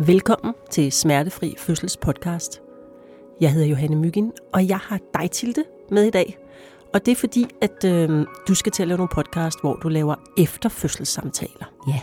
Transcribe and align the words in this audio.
Velkommen 0.00 0.54
til 0.70 0.92
Smertefri 0.92 1.54
Fødsels 1.58 1.96
podcast. 1.96 2.62
Jeg 3.40 3.52
hedder 3.52 3.66
Johanne 3.66 3.96
Myggen, 3.96 4.32
og 4.52 4.68
jeg 4.68 4.78
har 4.78 4.98
dig, 5.14 5.30
Tilde, 5.30 5.64
med 5.90 6.04
i 6.04 6.10
dag. 6.10 6.38
Og 6.94 7.06
det 7.06 7.12
er 7.12 7.16
fordi, 7.16 7.46
at 7.62 7.84
øh, 7.84 8.26
du 8.48 8.54
skal 8.54 8.72
til 8.72 8.82
at 8.82 8.88
lave 8.88 8.96
nogle 8.96 9.08
podcast, 9.14 9.60
hvor 9.60 9.74
du 9.74 9.88
laver 9.88 10.14
efterfødselssamtaler. 10.38 11.72
Ja. 11.88 12.00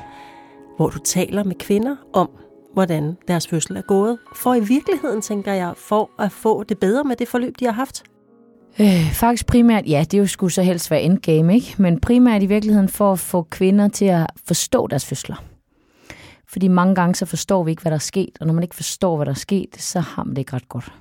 Hvor 0.77 0.89
du 0.89 0.99
taler 0.99 1.43
med 1.43 1.55
kvinder 1.55 1.95
om, 2.13 2.29
hvordan 2.73 3.17
deres 3.27 3.47
fødsel 3.47 3.77
er 3.77 3.81
gået. 3.81 4.17
For 4.35 4.53
i 4.53 4.59
virkeligheden, 4.59 5.21
tænker 5.21 5.53
jeg, 5.53 5.73
for 5.77 6.11
at 6.19 6.31
få 6.31 6.63
det 6.63 6.79
bedre 6.79 7.03
med 7.03 7.15
det 7.15 7.27
forløb, 7.27 7.59
de 7.59 7.65
har 7.65 7.73
haft. 7.73 8.03
Øh, 8.79 9.11
faktisk 9.13 9.47
primært, 9.47 9.87
ja, 9.87 10.05
det 10.11 10.13
er 10.13 10.21
jo 10.21 10.27
skulle 10.27 10.53
så 10.53 10.61
helst 10.61 10.91
være 10.91 11.01
endgame, 11.01 11.55
ikke? 11.55 11.75
Men 11.77 11.99
primært 11.99 12.43
i 12.43 12.45
virkeligheden 12.45 12.89
for 12.89 13.11
at 13.11 13.19
få 13.19 13.41
kvinder 13.41 13.87
til 13.87 14.05
at 14.05 14.27
forstå 14.47 14.87
deres 14.87 15.05
fødsler. 15.05 15.54
Fordi 16.55 16.67
mange 16.67 16.95
gange 16.95 17.15
så 17.15 17.25
forstår 17.25 17.63
vi 17.63 17.71
ikke, 17.71 17.81
hvad 17.81 17.91
der 17.91 17.95
er 17.95 17.99
sket, 17.99 18.37
og 18.39 18.47
når 18.47 18.53
man 18.53 18.63
ikke 18.63 18.75
forstår, 18.75 19.15
hvad 19.15 19.25
der 19.25 19.31
er 19.31 19.35
sket, 19.35 19.75
så 19.77 19.99
har 19.99 20.23
man 20.23 20.35
det 20.35 20.37
ikke 20.37 20.53
ret 20.53 20.69
godt. 20.69 20.93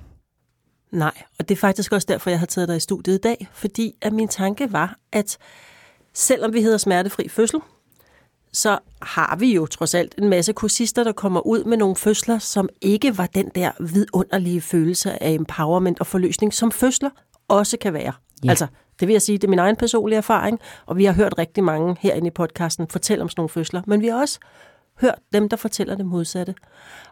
Nej, 0.91 1.11
og 1.39 1.49
det 1.49 1.55
er 1.55 1.59
faktisk 1.59 1.91
også 1.91 2.05
derfor, 2.09 2.29
jeg 2.29 2.39
har 2.39 2.45
taget 2.45 2.67
dig 2.67 2.77
i 2.77 2.79
studiet 2.79 3.15
i 3.15 3.21
dag, 3.21 3.47
fordi 3.53 3.95
at 4.01 4.13
min 4.13 4.27
tanke 4.27 4.73
var, 4.73 4.97
at 5.11 5.37
selvom 6.13 6.53
vi 6.53 6.61
hedder 6.61 6.77
smertefri 6.77 7.29
fødsel, 7.29 7.59
så 8.53 8.79
har 9.01 9.35
vi 9.35 9.53
jo 9.53 9.65
trods 9.65 9.93
alt 9.93 10.15
en 10.17 10.29
masse 10.29 10.53
kursister, 10.53 11.03
der 11.03 11.11
kommer 11.11 11.47
ud 11.47 11.63
med 11.63 11.77
nogle 11.77 11.95
fødsler, 11.95 12.39
som 12.39 12.69
ikke 12.81 13.17
var 13.17 13.25
den 13.25 13.51
der 13.55 13.71
vidunderlige 13.79 14.61
følelse 14.61 15.23
af 15.23 15.31
empowerment 15.31 15.99
og 15.99 16.07
forløsning, 16.07 16.53
som 16.53 16.71
fødsler 16.71 17.09
også 17.47 17.77
kan 17.77 17.93
være. 17.93 18.13
Ja. 18.43 18.49
Altså, 18.49 18.67
det 18.99 19.07
vil 19.07 19.13
jeg 19.13 19.21
sige, 19.21 19.37
det 19.37 19.43
er 19.43 19.49
min 19.49 19.59
egen 19.59 19.75
personlige 19.75 20.17
erfaring, 20.17 20.59
og 20.85 20.97
vi 20.97 21.05
har 21.05 21.13
hørt 21.13 21.37
rigtig 21.37 21.63
mange 21.63 21.95
herinde 21.99 22.27
i 22.27 22.31
podcasten 22.31 22.87
fortælle 22.87 23.21
om 23.21 23.29
sådan 23.29 23.39
nogle 23.39 23.49
fødsler, 23.49 23.81
men 23.87 24.01
vi 24.01 24.07
har 24.07 24.19
også 24.19 24.39
hørt 25.01 25.19
dem, 25.33 25.49
der 25.49 25.57
fortæller 25.57 25.95
det 25.95 26.05
modsatte. 26.05 26.55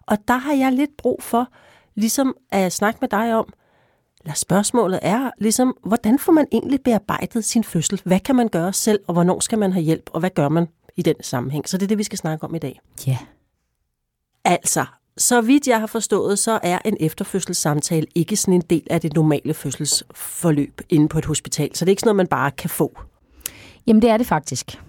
Og 0.02 0.18
der 0.28 0.38
har 0.38 0.54
jeg 0.54 0.72
lidt 0.72 0.98
brug 0.98 1.24
for, 1.24 1.48
ligesom 1.96 2.36
at 2.52 2.74
snakke 2.74 2.98
med 3.02 3.10
dig 3.10 3.36
om, 3.36 3.54
eller 4.22 4.34
spørgsmålet 4.34 5.00
er 5.02 5.32
ligesom, 5.38 5.78
hvordan 5.84 6.20
får 6.20 6.32
man 6.32 6.48
egentlig 6.52 6.82
bearbejdet 6.84 7.46
sin 7.46 7.64
fødsel? 7.64 8.02
Hvad 8.06 8.20
kan 8.20 8.36
man 8.36 8.48
gøre 8.48 8.74
selv, 8.74 9.00
og 9.08 9.14
hvornår 9.14 9.40
skal 9.40 9.60
man 9.60 9.74
have 9.74 9.84
hjælp, 9.84 10.10
og 10.14 10.20
hvad 10.20 10.30
gør 10.30 10.50
man 10.50 10.68
i 10.96 11.02
den 11.02 11.16
sammenhæng? 11.22 11.70
Så 11.70 11.78
det 11.78 11.84
er 11.84 11.88
det, 11.88 11.98
vi 11.98 12.04
skal 12.04 12.18
snakke 12.18 12.44
om 12.44 12.56
i 12.56 12.60
dag. 12.60 12.80
Ja. 13.08 13.18
Altså, 14.46 14.86
så 15.18 15.42
vidt 15.42 15.68
jeg 15.68 15.80
har 15.80 15.88
forstået, 15.88 16.40
så 16.40 16.60
er 16.64 16.80
en 16.86 16.98
efterfødselssamtale 17.00 18.08
ikke 18.16 18.36
sådan 18.36 18.54
en 18.54 18.62
del 18.62 18.88
af 18.90 19.02
det 19.02 19.14
normale 19.14 19.54
fødselsforløb 19.54 20.82
inde 20.90 21.10
på 21.10 21.18
et 21.18 21.26
hospital. 21.26 21.76
Så 21.76 21.86
det 21.86 21.90
er 21.90 21.92
ikke 21.92 22.00
sådan 22.00 22.08
noget, 22.08 22.18
man 22.18 22.28
bare 22.28 22.52
kan 22.52 22.70
få. 22.70 23.00
Jamen, 23.88 24.02
det 24.02 24.10
er 24.10 24.18
det 24.18 24.28
faktisk. 24.28 24.82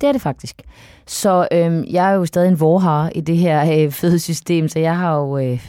Det 0.00 0.08
er 0.08 0.12
det 0.12 0.20
faktisk. 0.20 0.62
Så 1.06 1.48
øhm, 1.52 1.84
jeg 1.90 2.10
er 2.10 2.14
jo 2.14 2.26
stadig 2.26 2.48
en 2.48 2.60
vorhar 2.60 3.10
i 3.14 3.20
det 3.20 3.36
her 3.36 3.84
øh, 3.84 3.90
fødesystem, 3.90 4.68
så 4.68 4.78
jeg 4.78 4.96
har 4.98 5.16
jo 5.16 5.38
øh, 5.38 5.66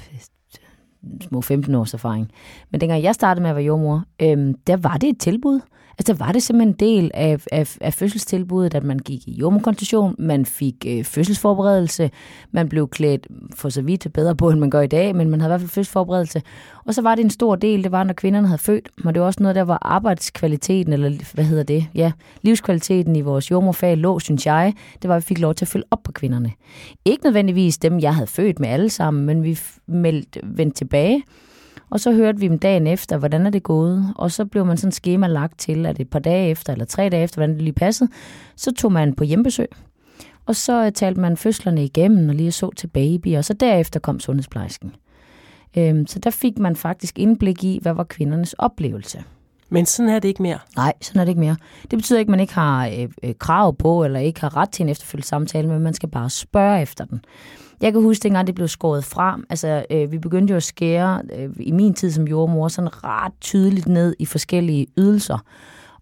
små 1.22 1.42
15 1.42 1.76
års 1.76 1.94
erfaring. 1.94 2.32
Men 2.72 2.82
dengang 2.82 3.04
jeg 3.04 3.16
startede 3.16 3.42
med 3.42 3.50
at 3.50 3.56
være 3.56 3.66
jordmor, 3.66 4.04
øhm, 4.22 4.54
der 4.68 4.78
var 4.78 4.98
det 4.98 5.10
et 5.10 5.20
tilbud. 5.20 5.60
Altså, 6.02 6.14
var 6.14 6.32
det 6.32 6.44
simpelthen 6.44 6.70
en 6.70 6.76
del 6.80 7.12
af, 7.14 7.38
af, 7.52 7.78
af 7.82 7.94
fødselstilbuddet, 7.94 8.76
at 8.76 8.84
man 8.84 9.00
gik 9.00 9.28
i 9.28 9.32
jordmokonstitution, 9.32 10.16
man 10.20 10.46
fik 10.46 10.76
øh, 10.88 11.04
fødselsforberedelse, 11.04 12.12
man 12.52 12.70
blev 12.70 12.88
klædt 12.88 13.28
for 13.56 13.70
så 13.70 13.82
vidt 13.82 14.08
bedre 14.14 14.36
på, 14.36 14.50
end 14.50 14.60
man 14.60 14.70
gør 14.70 14.82
i 14.82 14.88
dag, 14.88 15.16
men 15.16 15.30
man 15.30 15.42
havde 15.42 15.50
i 15.50 15.52
hvert 15.52 15.62
fald 15.62 15.70
fødselsforberedelse. 15.70 16.42
Og 16.86 16.94
så 16.94 17.02
var 17.02 17.16
det 17.16 17.24
en 17.24 17.30
stor 17.30 17.56
del, 17.56 17.84
det 17.84 17.92
var, 17.92 18.04
når 18.04 18.14
kvinderne 18.14 18.48
havde 18.48 18.58
født, 18.58 18.90
men 19.04 19.14
det 19.14 19.22
var 19.22 19.28
også 19.28 19.44
noget, 19.44 19.56
der 19.56 19.62
var 19.62 19.78
arbejdskvaliteten, 19.82 20.94
eller 20.94 21.34
hvad 21.34 21.46
hedder 21.46 21.64
det, 21.64 21.86
ja, 21.96 22.12
livskvaliteten 22.42 23.16
i 23.16 23.22
vores 23.22 23.52
jordmorfag 23.52 23.98
lå, 23.98 24.20
synes 24.20 24.46
jeg, 24.46 24.74
det 25.02 25.08
var, 25.10 25.16
at 25.16 25.22
vi 25.22 25.26
fik 25.26 25.40
lov 25.40 25.54
til 25.54 25.66
at 25.66 25.70
følge 25.70 25.86
op 25.92 26.04
på 26.04 26.12
kvinderne. 26.12 26.52
Ikke 27.06 27.24
nødvendigvis 27.24 27.78
dem, 27.78 28.00
jeg 28.00 28.16
havde 28.16 28.28
født 28.28 28.60
med 28.60 28.70
alle 28.70 28.90
sammen, 28.90 29.26
men 29.26 29.44
vi 29.44 29.60
meldte, 29.88 30.40
vendte 30.44 30.78
tilbage, 30.78 31.24
og 31.92 32.00
så 32.00 32.12
hørte 32.12 32.40
vi 32.40 32.48
dem 32.48 32.60
dagen 32.60 32.88
efter, 32.88 33.18
hvordan 33.18 33.46
er 33.46 33.50
det 33.50 33.64
gået. 33.64 34.14
Og 34.16 34.32
så 34.32 34.46
blev 34.46 34.66
man 34.66 34.78
sådan 34.78 34.92
schema 34.92 35.28
lagt 35.28 35.60
til, 35.60 35.86
at 35.86 36.00
et 36.00 36.10
par 36.10 36.20
dage 36.20 36.50
efter, 36.50 36.74
eller 36.74 36.86
tre 36.86 37.10
dage 37.10 37.24
efter, 37.24 37.38
hvordan 37.38 37.56
det 37.56 37.62
lige 37.62 37.74
passede, 37.74 38.10
så 38.56 38.72
tog 38.72 38.92
man 38.92 39.14
på 39.14 39.24
hjembesøg. 39.24 39.68
Og 40.46 40.56
så 40.56 40.86
øh, 40.86 40.92
talte 40.92 41.22
man 41.22 41.38
fødslerne 41.38 41.84
igennem 41.84 42.30
og 42.30 42.36
lige 42.36 42.52
så 42.52 42.70
til 42.76 42.88
baby, 42.88 43.38
og 43.38 43.46
så 43.46 43.54
derefter 43.54 44.00
kom 44.00 44.20
sundhedsplejersken. 44.20 44.96
Øhm, 45.78 46.08
så 46.08 46.20
der 46.20 46.30
fik 46.30 46.60
man 46.60 46.76
faktisk 46.76 47.20
indblik 47.20 47.64
i, 47.64 47.80
hvad 47.82 47.94
var 47.94 48.04
kvindernes 48.04 48.54
oplevelse. 48.54 49.24
Men 49.70 49.86
sådan 49.86 50.10
er 50.10 50.20
det 50.20 50.28
ikke 50.28 50.42
mere. 50.42 50.60
Nej, 50.76 50.94
sådan 51.02 51.20
er 51.20 51.26
det 51.26 51.30
ikke 51.30 51.40
mere. 51.42 51.56
Det 51.82 52.00
betyder 52.00 52.20
ikke, 52.20 52.30
at 52.30 52.32
man 52.32 52.40
ikke 52.40 52.54
har 52.54 52.88
øh, 52.88 53.10
øh, 53.24 53.36
krav 53.40 53.76
på, 53.76 54.04
eller 54.04 54.20
ikke 54.20 54.42
har 54.42 54.58
ret 54.58 54.70
til 54.70 54.84
en 54.84 54.90
efterfølgende 54.90 55.28
samtale, 55.28 55.68
men 55.68 55.80
man 55.80 55.94
skal 55.94 56.10
bare 56.10 56.30
spørge 56.30 56.82
efter 56.82 57.06
den. 57.06 57.22
Jeg 57.82 57.94
kan 57.94 58.02
huske, 58.02 58.24
dengang 58.24 58.48
det 58.48 58.56
blev 58.56 58.68
skåret 58.68 59.04
frem. 59.04 59.46
Altså, 59.50 59.86
øh, 59.92 60.12
vi 60.12 60.18
begyndte 60.18 60.52
jo 60.52 60.58
at 60.58 60.64
skære 60.64 61.22
øh, 61.36 61.50
i 61.60 61.72
min 61.72 61.94
tid 61.94 62.12
som 62.12 62.28
jordmor 62.28 62.68
sådan 62.68 63.04
ret 63.04 63.34
tydeligt 63.42 63.88
ned 63.88 64.16
i 64.20 64.26
forskellige 64.26 64.88
ydelser. 64.98 65.38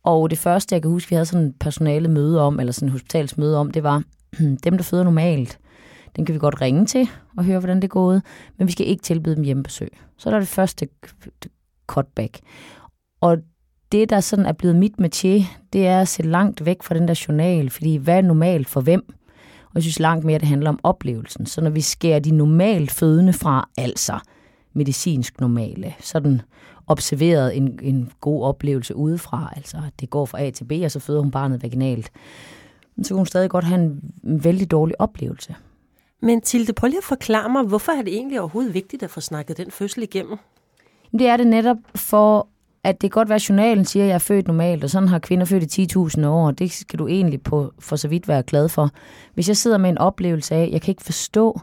Og 0.03 0.29
det 0.29 0.37
første, 0.37 0.75
jeg 0.75 0.81
kan 0.81 0.91
huske, 0.91 1.09
vi 1.09 1.15
havde 1.15 1.25
sådan 1.25 1.47
et 1.47 1.55
personale 1.59 2.07
møde 2.07 2.41
om, 2.41 2.59
eller 2.59 2.73
sådan 2.73 2.87
et 2.87 2.91
hospitalsmøde 2.91 3.57
om, 3.57 3.71
det 3.71 3.83
var 3.83 4.03
dem, 4.63 4.77
der 4.77 4.83
føder 4.83 5.03
normalt. 5.03 5.59
Den 6.15 6.25
kan 6.25 6.33
vi 6.33 6.39
godt 6.39 6.61
ringe 6.61 6.85
til 6.85 7.09
og 7.37 7.43
høre, 7.43 7.59
hvordan 7.59 7.77
det 7.77 7.83
er 7.83 7.87
gået, 7.87 8.21
men 8.57 8.67
vi 8.67 8.71
skal 8.71 8.87
ikke 8.87 9.03
tilbyde 9.03 9.35
dem 9.35 9.43
hjemmebesøg. 9.43 9.97
Så 10.17 10.31
der 10.31 10.39
det 10.39 10.47
første 10.47 10.87
cutback. 11.87 12.39
Og 13.21 13.37
det, 13.91 14.09
der 14.09 14.19
sådan 14.19 14.45
er 14.45 14.53
blevet 14.53 14.75
mit 14.75 14.93
métier, 15.01 15.43
det 15.73 15.87
er 15.87 16.01
at 16.01 16.07
se 16.07 16.23
langt 16.23 16.65
væk 16.65 16.83
fra 16.83 16.95
den 16.95 17.07
der 17.07 17.25
journal, 17.27 17.69
fordi 17.69 17.95
hvad 17.95 18.17
er 18.17 18.21
normalt 18.21 18.69
for 18.69 18.81
hvem? 18.81 19.13
Og 19.69 19.75
jeg 19.75 19.83
synes 19.83 19.99
langt 19.99 20.25
mere, 20.25 20.39
det 20.39 20.47
handler 20.47 20.69
om 20.69 20.79
oplevelsen. 20.83 21.45
Så 21.45 21.61
når 21.61 21.69
vi 21.69 21.81
skærer 21.81 22.19
de 22.19 22.31
normalt 22.31 22.91
fødende 22.91 23.33
fra, 23.33 23.69
altså 23.77 24.19
medicinsk 24.73 25.39
normale, 25.39 25.93
sådan 25.99 26.41
observeret 26.87 27.57
en, 27.57 27.79
en 27.81 28.11
god 28.21 28.43
oplevelse 28.43 28.95
udefra, 28.95 29.53
altså 29.55 29.77
det 29.99 30.09
går 30.09 30.25
fra 30.25 30.41
A 30.41 30.49
til 30.49 30.65
B, 30.65 30.71
og 30.83 30.91
så 30.91 30.99
føder 30.99 31.21
hun 31.21 31.31
barnet 31.31 31.63
vaginalt, 31.63 32.11
men 32.95 33.03
så 33.03 33.09
kan 33.09 33.17
hun 33.17 33.25
stadig 33.25 33.49
godt 33.49 33.65
have 33.65 33.81
en, 33.81 34.13
en 34.23 34.43
vældig 34.43 34.71
dårlig 34.71 35.01
oplevelse. 35.01 35.55
Men 36.21 36.41
Tilde, 36.41 36.73
prøv 36.73 36.87
lige 36.87 36.97
at 36.97 37.03
forklare 37.03 37.49
mig, 37.49 37.63
hvorfor 37.63 37.91
er 37.91 38.01
det 38.01 38.13
egentlig 38.13 38.39
overhovedet 38.39 38.73
vigtigt 38.73 39.03
at 39.03 39.09
få 39.09 39.21
snakket 39.21 39.57
den 39.57 39.71
fødsel 39.71 40.03
igennem? 40.03 40.37
Det 41.11 41.27
er 41.27 41.37
det 41.37 41.47
netop 41.47 41.77
for, 41.95 42.47
at 42.83 43.01
det 43.01 43.11
kan 43.11 43.19
godt 43.19 43.29
være, 43.29 43.35
at 43.35 43.49
journalen 43.49 43.85
siger, 43.85 44.03
at 44.03 44.07
jeg 44.07 44.15
er 44.15 44.19
født 44.19 44.47
normalt, 44.47 44.83
og 44.83 44.89
sådan 44.89 45.09
har 45.09 45.19
kvinder 45.19 45.45
født 45.45 45.77
i 45.77 45.87
10.000 45.97 46.25
år, 46.25 46.47
og 46.47 46.59
det 46.59 46.71
skal 46.71 46.99
du 46.99 47.07
egentlig 47.07 47.41
på, 47.41 47.73
for 47.79 47.95
så 47.95 48.07
vidt 48.07 48.27
være 48.27 48.43
glad 48.43 48.69
for. 48.69 48.89
Hvis 49.33 49.47
jeg 49.47 49.57
sidder 49.57 49.77
med 49.77 49.89
en 49.89 49.97
oplevelse 49.97 50.55
af, 50.55 50.63
at 50.63 50.71
jeg 50.71 50.81
kan 50.81 50.91
ikke 50.91 51.03
forstå, 51.03 51.61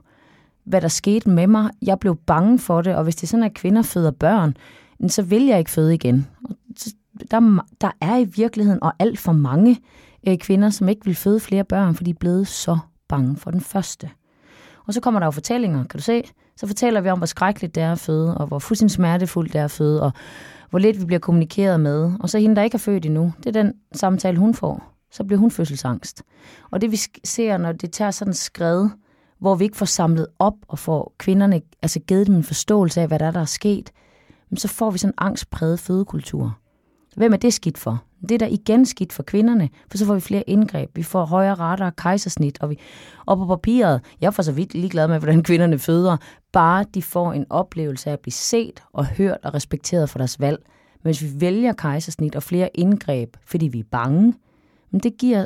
hvad 0.65 0.81
der 0.81 0.89
skete 0.89 1.31
med 1.31 1.47
mig, 1.47 1.71
jeg 1.83 1.99
blev 1.99 2.17
bange 2.17 2.59
for 2.59 2.83
det, 2.83 2.97
og 2.97 3.05
hvis 3.05 3.17
det 3.17 3.23
er 3.23 3.29
sådan, 3.29 3.45
at 3.45 3.55
kvinder 3.55 3.83
føder 3.83 4.11
børn, 4.11 4.57
så 5.09 5.23
vil 5.23 5.47
jeg 5.47 5.59
ikke 5.59 5.71
føde 5.71 5.95
igen. 5.95 6.27
Der, 7.31 7.65
der 7.81 7.91
er 8.01 8.17
i 8.17 8.25
virkeligheden, 8.25 8.83
og 8.83 8.93
alt 8.99 9.19
for 9.19 9.33
mange 9.33 9.81
øh, 10.29 10.39
kvinder, 10.39 10.71
som 10.71 10.89
ikke 10.89 11.05
vil 11.05 11.15
føde 11.15 11.41
flere 11.41 11.65
børn, 11.65 11.95
fordi 11.95 12.11
de 12.11 12.15
er 12.15 12.19
blevet 12.21 12.49
så 12.49 12.79
bange 13.09 13.37
for 13.37 13.51
den 13.51 13.61
første. 13.61 14.11
Og 14.87 14.95
så 14.95 15.01
kommer 15.01 15.21
der 15.21 15.27
jo 15.27 15.31
fortællinger, 15.31 15.85
kan 15.85 15.99
du 15.99 16.03
se? 16.03 16.23
Så 16.57 16.67
fortæller 16.67 17.01
vi 17.01 17.09
om, 17.09 17.19
hvor 17.19 17.27
skrækkeligt 17.27 17.75
det 17.75 17.83
er 17.83 17.93
at 17.93 17.99
føde, 17.99 18.39
og 18.39 18.47
hvor 18.47 18.59
fuldstændig 18.59 18.95
smertefuldt 18.95 19.53
det 19.53 19.61
er 19.61 19.65
at 19.65 19.71
føde, 19.71 20.03
og 20.03 20.13
hvor 20.71 20.79
lidt 20.79 21.01
vi 21.01 21.05
bliver 21.05 21.21
kommunikeret 21.21 21.81
med. 21.81 22.13
Og 22.21 22.31
så 22.31 22.39
hende, 22.39 22.57
der 22.57 22.63
ikke 22.63 22.75
er 22.75 22.79
født 22.79 23.07
endnu, 23.07 23.33
det 23.39 23.57
er 23.57 23.63
den 23.63 23.73
samtale, 23.93 24.39
hun 24.39 24.55
får. 24.55 24.93
Så 25.11 25.25
bliver 25.25 25.41
hun 25.41 25.51
fødselsangst. 25.51 26.23
Og 26.71 26.81
det 26.81 26.91
vi 26.91 26.99
ser, 27.25 27.57
når 27.57 27.73
det 27.73 27.93
tager 27.93 28.11
sådan 28.11 28.35
skred, 28.35 28.89
hvor 29.39 29.55
vi 29.55 29.65
ikke 29.65 29.77
får 29.77 29.87
samlet 29.87 30.27
op 30.39 30.55
og 30.69 30.79
får 30.79 31.15
kvinderne, 31.19 31.63
altså 31.83 32.01
givet 32.01 32.27
dem 32.27 32.35
en 32.35 32.45
forståelse 32.45 33.01
af, 33.01 33.09
hvad 33.09 33.19
der 33.19 33.27
er, 33.27 33.31
der 33.31 33.41
er 33.41 33.45
sket, 33.45 33.93
så 34.57 34.69
får 34.69 34.91
vi 34.91 34.99
sådan 34.99 35.13
en 35.13 35.19
angstpræget 35.19 35.81
fødekultur. 35.81 36.59
Hvem 37.17 37.33
er 37.33 37.37
det 37.37 37.53
skidt 37.53 37.79
for? 37.79 38.03
Det 38.29 38.35
er 38.35 38.39
der 38.39 38.47
igen 38.47 38.87
skidt 38.87 39.13
for 39.13 39.23
kvinderne, 39.23 39.69
for 39.91 39.99
så 39.99 40.07
får 40.07 40.15
vi 40.15 40.21
flere 40.21 40.51
indgreb. 40.51 40.91
Vi 40.95 41.03
får 41.03 41.25
højere 41.25 41.55
rater 41.55 41.87
og 41.87 41.97
kejsersnit, 41.97 42.59
og, 42.61 42.71
vi, 42.71 42.79
og 43.27 43.37
på 43.37 43.47
papiret, 43.47 44.01
jeg 44.21 44.27
er 44.27 44.31
for 44.31 44.43
så 44.43 44.53
vidt 44.53 44.75
ligeglad 44.75 45.09
med, 45.09 45.19
hvordan 45.19 45.43
kvinderne 45.43 45.79
føder, 45.79 46.17
bare 46.53 46.85
de 46.95 47.03
får 47.03 47.33
en 47.33 47.47
oplevelse 47.51 48.09
af 48.11 48.13
at 48.13 48.21
blive 48.21 48.33
set 48.33 48.83
og 48.93 49.07
hørt 49.07 49.39
og 49.43 49.55
respekteret 49.55 50.11
for 50.11 50.19
deres 50.19 50.41
valg. 50.41 50.63
Men 51.03 51.09
hvis 51.09 51.23
vi 51.23 51.41
vælger 51.41 51.73
kejsersnit 51.73 52.37
og 52.37 52.43
flere 52.43 52.71
indgreb, 52.75 53.37
fordi 53.45 53.67
vi 53.67 53.79
er 53.79 53.85
bange, 53.91 54.35
men 54.91 55.01
det 55.01 55.19
giver 55.19 55.45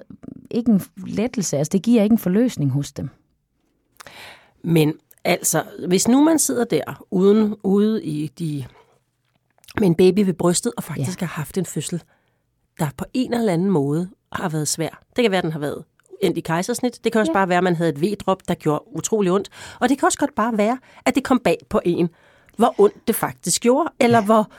ikke 0.51 0.71
en 0.71 0.83
lettelse, 1.07 1.59
altså 1.59 1.71
det 1.73 1.83
giver 1.83 2.03
ikke 2.03 2.13
en 2.13 2.19
forløsning 2.19 2.71
hos 2.71 2.93
dem. 2.93 3.09
Men 4.65 4.95
altså, 5.25 5.65
hvis 5.89 6.09
nu 6.09 6.25
man 6.25 6.39
sidder 6.39 6.65
der 6.65 7.07
uden, 7.11 7.57
ude 7.63 8.05
i 8.05 8.27
de, 8.27 8.65
med 9.81 9.87
en 9.89 9.95
baby 9.95 10.21
ved 10.21 10.35
brystet 10.35 10.73
og 10.77 10.83
faktisk 10.83 11.21
ja. 11.21 11.27
har 11.27 11.35
haft 11.35 11.59
en 11.59 11.67
fødsel, 11.67 12.03
der 12.81 12.89
på 12.97 13.05
en 13.15 13.35
eller 13.35 13.53
anden 13.53 13.71
måde 13.71 14.11
har 14.33 14.49
været 14.49 14.69
svær. 14.69 15.03
Det 15.17 15.23
kan 15.23 15.31
være, 15.31 15.43
den 15.43 15.53
har 15.53 15.59
været 15.59 15.85
endt 16.21 16.39
i 16.39 16.41
kejsersnit. 16.41 17.05
Det 17.05 17.13
kan 17.13 17.21
også 17.21 17.33
ja. 17.33 17.39
bare 17.39 17.49
være, 17.49 17.59
at 17.59 17.65
man 17.65 17.77
havde 17.77 17.91
et 17.91 18.03
V-drop, 18.03 18.49
der 18.49 18.55
gjorde 18.55 18.85
utrolig 18.97 19.33
ondt. 19.33 19.49
Og 19.81 19.89
det 19.89 19.99
kan 19.99 20.07
også 20.07 20.19
godt 20.19 20.35
bare 20.35 20.59
være, 20.59 20.79
at 21.05 21.15
det 21.15 21.25
kom 21.25 21.39
bag 21.39 21.59
på 21.69 21.81
en, 21.85 22.09
hvor 22.57 22.75
ondt 22.79 23.09
det 23.09 23.17
faktisk 23.17 23.63
gjorde, 23.63 23.91
eller 24.01 24.19
ja. 24.19 24.25
hvor 24.25 24.51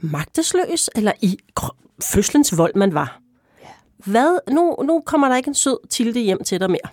magtesløs, 0.00 0.90
eller 0.94 1.12
i 1.20 1.38
fødselens 2.02 2.58
vold 2.58 2.74
man 2.74 2.94
var. 2.94 3.20
Ja. 3.62 3.66
Hvad? 3.96 4.38
Nu, 4.52 4.76
nu 4.84 5.02
kommer 5.06 5.28
der 5.28 5.36
ikke 5.36 5.48
en 5.48 5.54
sød 5.54 5.88
tilde 5.88 6.20
hjem 6.20 6.44
til 6.44 6.60
dig 6.60 6.70
mere. 6.70 6.90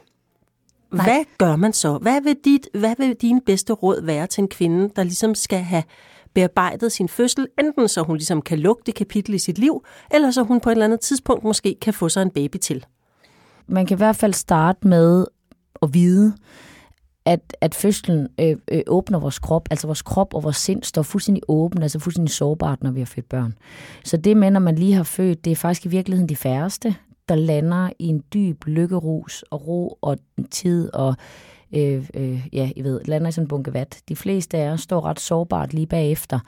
Nej. 0.91 1.05
Hvad 1.05 1.25
gør 1.37 1.55
man 1.55 1.73
så? 1.73 1.97
Hvad 1.97 2.21
vil, 2.21 2.37
dit, 2.45 2.67
hvad 2.73 2.95
vil 2.97 3.15
din 3.15 3.41
bedste 3.41 3.73
råd 3.73 4.01
være 4.01 4.27
til 4.27 4.41
en 4.41 4.47
kvinde, 4.47 4.89
der 4.95 5.03
ligesom 5.03 5.35
skal 5.35 5.59
have 5.59 5.83
bearbejdet 6.37 6.91
sin 6.91 7.09
fødsel, 7.09 7.47
enten 7.59 7.87
så 7.87 8.01
hun 8.01 8.17
ligesom 8.17 8.41
kan 8.41 8.59
lukke 8.59 8.83
det 8.85 8.95
kapitel 8.95 9.33
i 9.33 9.37
sit 9.37 9.57
liv, 9.57 9.85
eller 10.11 10.31
så 10.31 10.43
hun 10.43 10.59
på 10.59 10.69
et 10.69 10.71
eller 10.71 10.85
andet 10.85 10.99
tidspunkt 10.99 11.43
måske 11.43 11.75
kan 11.81 11.93
få 11.93 12.09
sig 12.09 12.21
en 12.21 12.29
baby 12.29 12.57
til? 12.57 12.85
Man 13.67 13.85
kan 13.85 13.95
i 13.95 13.97
hvert 13.97 14.15
fald 14.15 14.33
starte 14.33 14.87
med 14.87 15.25
at 15.81 15.93
vide, 15.93 16.33
at, 17.25 17.57
at 17.61 17.75
fødslen 17.75 18.27
øh, 18.39 18.55
øh, 18.71 18.81
åbner 18.87 19.19
vores 19.19 19.39
krop, 19.39 19.67
altså 19.71 19.87
vores 19.87 20.01
krop 20.01 20.33
og 20.33 20.43
vores 20.43 20.57
sind 20.57 20.83
står 20.83 21.01
fuldstændig 21.01 21.43
åben, 21.47 21.83
altså 21.83 21.99
fuldstændig 21.99 22.33
sårbart, 22.33 22.83
når 22.83 22.91
vi 22.91 22.99
har 22.99 23.05
født 23.05 23.29
børn. 23.29 23.53
Så 24.03 24.17
det 24.17 24.37
med, 24.37 24.51
når 24.51 24.59
man 24.59 24.75
lige 24.75 24.93
har 24.93 25.03
født, 25.03 25.45
det 25.45 25.51
er 25.51 25.55
faktisk 25.55 25.85
i 25.85 25.89
virkeligheden 25.89 26.29
de 26.29 26.35
færreste, 26.35 26.95
der 27.29 27.35
lander 27.35 27.89
i 27.99 28.05
en 28.05 28.23
dyb 28.33 28.65
lykkerus 28.65 29.43
og 29.51 29.67
ro 29.67 29.97
og 30.01 30.17
tid 30.51 30.93
og 30.93 31.15
øh, 31.75 32.09
øh, 32.13 32.47
ja, 32.53 32.71
I 32.75 32.83
ved, 32.83 33.01
lander 33.05 33.27
i 33.27 33.31
sådan 33.31 33.43
en 33.43 33.47
bunke 33.47 33.73
vat. 33.73 34.01
De 34.09 34.15
fleste 34.15 34.57
af 34.57 34.69
os 34.69 34.81
står 34.81 35.05
ret 35.05 35.19
sårbart 35.19 35.73
lige 35.73 35.87
bagefter. 35.87 36.39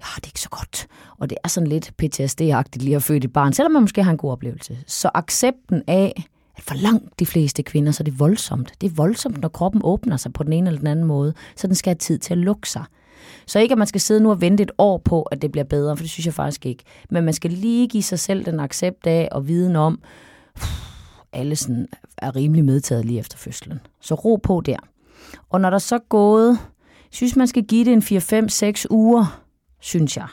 Ja, 0.00 0.06
det 0.16 0.24
er 0.24 0.28
ikke 0.28 0.40
så 0.40 0.48
godt. 0.48 0.86
Og 1.18 1.30
det 1.30 1.38
er 1.44 1.48
sådan 1.48 1.66
lidt 1.66 1.92
PTSD-agtigt 2.02 2.84
lige 2.84 2.96
at 2.96 3.02
føde 3.02 3.18
et 3.24 3.32
barn, 3.32 3.52
selvom 3.52 3.72
man 3.72 3.82
måske 3.82 4.02
har 4.02 4.10
en 4.10 4.16
god 4.16 4.32
oplevelse. 4.32 4.78
Så 4.86 5.10
accepten 5.14 5.82
af, 5.86 6.12
at 6.56 6.62
for 6.62 6.74
langt 6.74 7.18
de 7.18 7.26
fleste 7.26 7.62
kvinder, 7.62 7.92
så 7.92 8.02
er 8.02 8.04
det 8.04 8.18
voldsomt. 8.18 8.72
Det 8.80 8.90
er 8.90 8.94
voldsomt, 8.94 9.40
når 9.40 9.48
kroppen 9.48 9.80
åbner 9.84 10.16
sig 10.16 10.32
på 10.32 10.42
den 10.42 10.52
ene 10.52 10.66
eller 10.66 10.78
den 10.78 10.88
anden 10.88 11.04
måde, 11.04 11.34
så 11.56 11.66
den 11.66 11.74
skal 11.74 11.90
have 11.90 11.98
tid 11.98 12.18
til 12.18 12.34
at 12.34 12.38
lukke 12.38 12.68
sig. 12.68 12.84
Så 13.46 13.58
ikke, 13.58 13.72
at 13.72 13.78
man 13.78 13.86
skal 13.86 14.00
sidde 14.00 14.20
nu 14.20 14.30
og 14.30 14.40
vente 14.40 14.62
et 14.62 14.70
år 14.78 14.98
på, 14.98 15.22
at 15.22 15.42
det 15.42 15.52
bliver 15.52 15.64
bedre, 15.64 15.96
for 15.96 16.02
det 16.02 16.10
synes 16.10 16.26
jeg 16.26 16.34
faktisk 16.34 16.66
ikke. 16.66 16.84
Men 17.10 17.24
man 17.24 17.34
skal 17.34 17.50
lige 17.50 17.88
give 17.88 18.02
sig 18.02 18.18
selv 18.18 18.44
den 18.44 18.60
accept 18.60 19.06
af 19.06 19.28
og 19.32 19.48
viden 19.48 19.76
om, 19.76 20.00
alle 21.32 21.56
sådan 21.56 21.86
er 22.18 22.36
rimelig 22.36 22.64
medtaget 22.64 23.04
lige 23.04 23.18
efter 23.18 23.38
fødslen. 23.38 23.80
Så 24.00 24.14
ro 24.14 24.36
på 24.36 24.62
der. 24.66 24.76
Og 25.50 25.60
når 25.60 25.70
der 25.70 25.78
så 25.78 25.94
er 25.94 26.08
gået, 26.08 26.58
synes 27.10 27.36
man 27.36 27.46
skal 27.46 27.64
give 27.64 27.84
det 27.84 27.92
en 27.92 28.02
4, 28.02 28.20
5, 28.20 28.48
6 28.48 28.86
uger, 28.90 29.42
synes 29.80 30.16
jeg. 30.16 30.26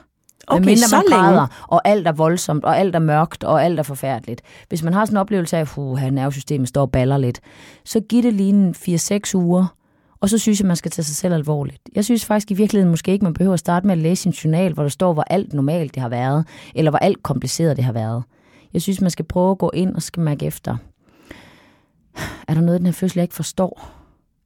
Okay, 0.47 0.65
mindre 0.65 0.77
så 0.77 0.95
man 0.95 1.05
græder, 1.09 1.31
længe. 1.31 1.47
og 1.67 1.81
alt 1.87 2.07
er 2.07 2.11
voldsomt, 2.11 2.65
og 2.65 2.77
alt 2.77 2.95
er 2.95 2.99
mørkt, 2.99 3.43
og 3.43 3.63
alt 3.63 3.79
er 3.79 3.83
forfærdeligt. 3.83 4.41
Hvis 4.69 4.83
man 4.83 4.93
har 4.93 5.05
sådan 5.05 5.15
en 5.15 5.21
oplevelse 5.21 5.57
af, 5.57 5.77
at 6.05 6.13
nervesystemet 6.13 6.67
står 6.67 6.81
og 6.81 6.91
baller 6.91 7.17
lidt, 7.17 7.39
så 7.85 7.99
giv 7.99 8.23
det 8.23 8.33
lige 8.33 8.49
en 8.49 8.75
4-6 8.77 9.35
uger, 9.35 9.75
og 10.19 10.29
så 10.29 10.37
synes 10.37 10.59
jeg, 10.59 10.67
man 10.67 10.75
skal 10.75 10.91
tage 10.91 11.03
sig 11.05 11.15
selv 11.15 11.33
alvorligt. 11.33 11.81
Jeg 11.95 12.05
synes 12.05 12.25
faktisk 12.25 12.51
i 12.51 12.53
virkeligheden 12.53 12.89
måske 12.89 13.11
ikke, 13.11 13.23
man 13.23 13.33
behøver 13.33 13.53
at 13.53 13.59
starte 13.59 13.87
med 13.87 13.95
at 13.95 14.01
læse 14.01 14.23
sin 14.23 14.31
journal, 14.31 14.73
hvor 14.73 14.83
der 14.83 14.89
står, 14.89 15.13
hvor 15.13 15.23
alt 15.29 15.53
normalt 15.53 15.95
det 15.95 16.01
har 16.01 16.09
været, 16.09 16.47
eller 16.75 16.91
hvor 16.91 16.99
alt 16.99 17.23
kompliceret 17.23 17.77
det 17.77 17.85
har 17.85 17.93
været. 17.93 18.23
Jeg 18.75 18.81
synes, 18.81 19.01
man 19.01 19.11
skal 19.11 19.25
prøve 19.25 19.51
at 19.51 19.57
gå 19.57 19.71
ind 19.73 19.95
og 19.95 20.01
skal 20.01 20.23
mærke 20.23 20.45
efter. 20.45 20.77
Er 22.47 22.53
der 22.53 22.61
noget 22.61 22.77
i 22.77 22.79
den 22.79 22.85
her 22.85 22.93
fødsel, 22.93 23.17
jeg 23.17 23.23
ikke 23.23 23.35
forstår? 23.35 23.91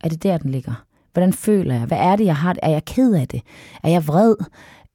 Er 0.04 0.10
det 0.10 0.24
der, 0.24 0.38
den 0.38 0.52
ligger? 0.52 0.84
Hvordan 1.14 1.34
føler 1.34 1.76
jeg? 1.76 1.86
Hvad 1.86 1.98
er 1.98 2.16
det, 2.16 2.26
jeg 2.26 2.36
har? 2.36 2.56
Er 2.64 2.70
jeg 2.70 2.86
ked 2.86 3.14
af 3.14 3.28
det? 3.28 3.42
Er 3.84 3.90
jeg 3.90 4.08
vred? 4.08 4.36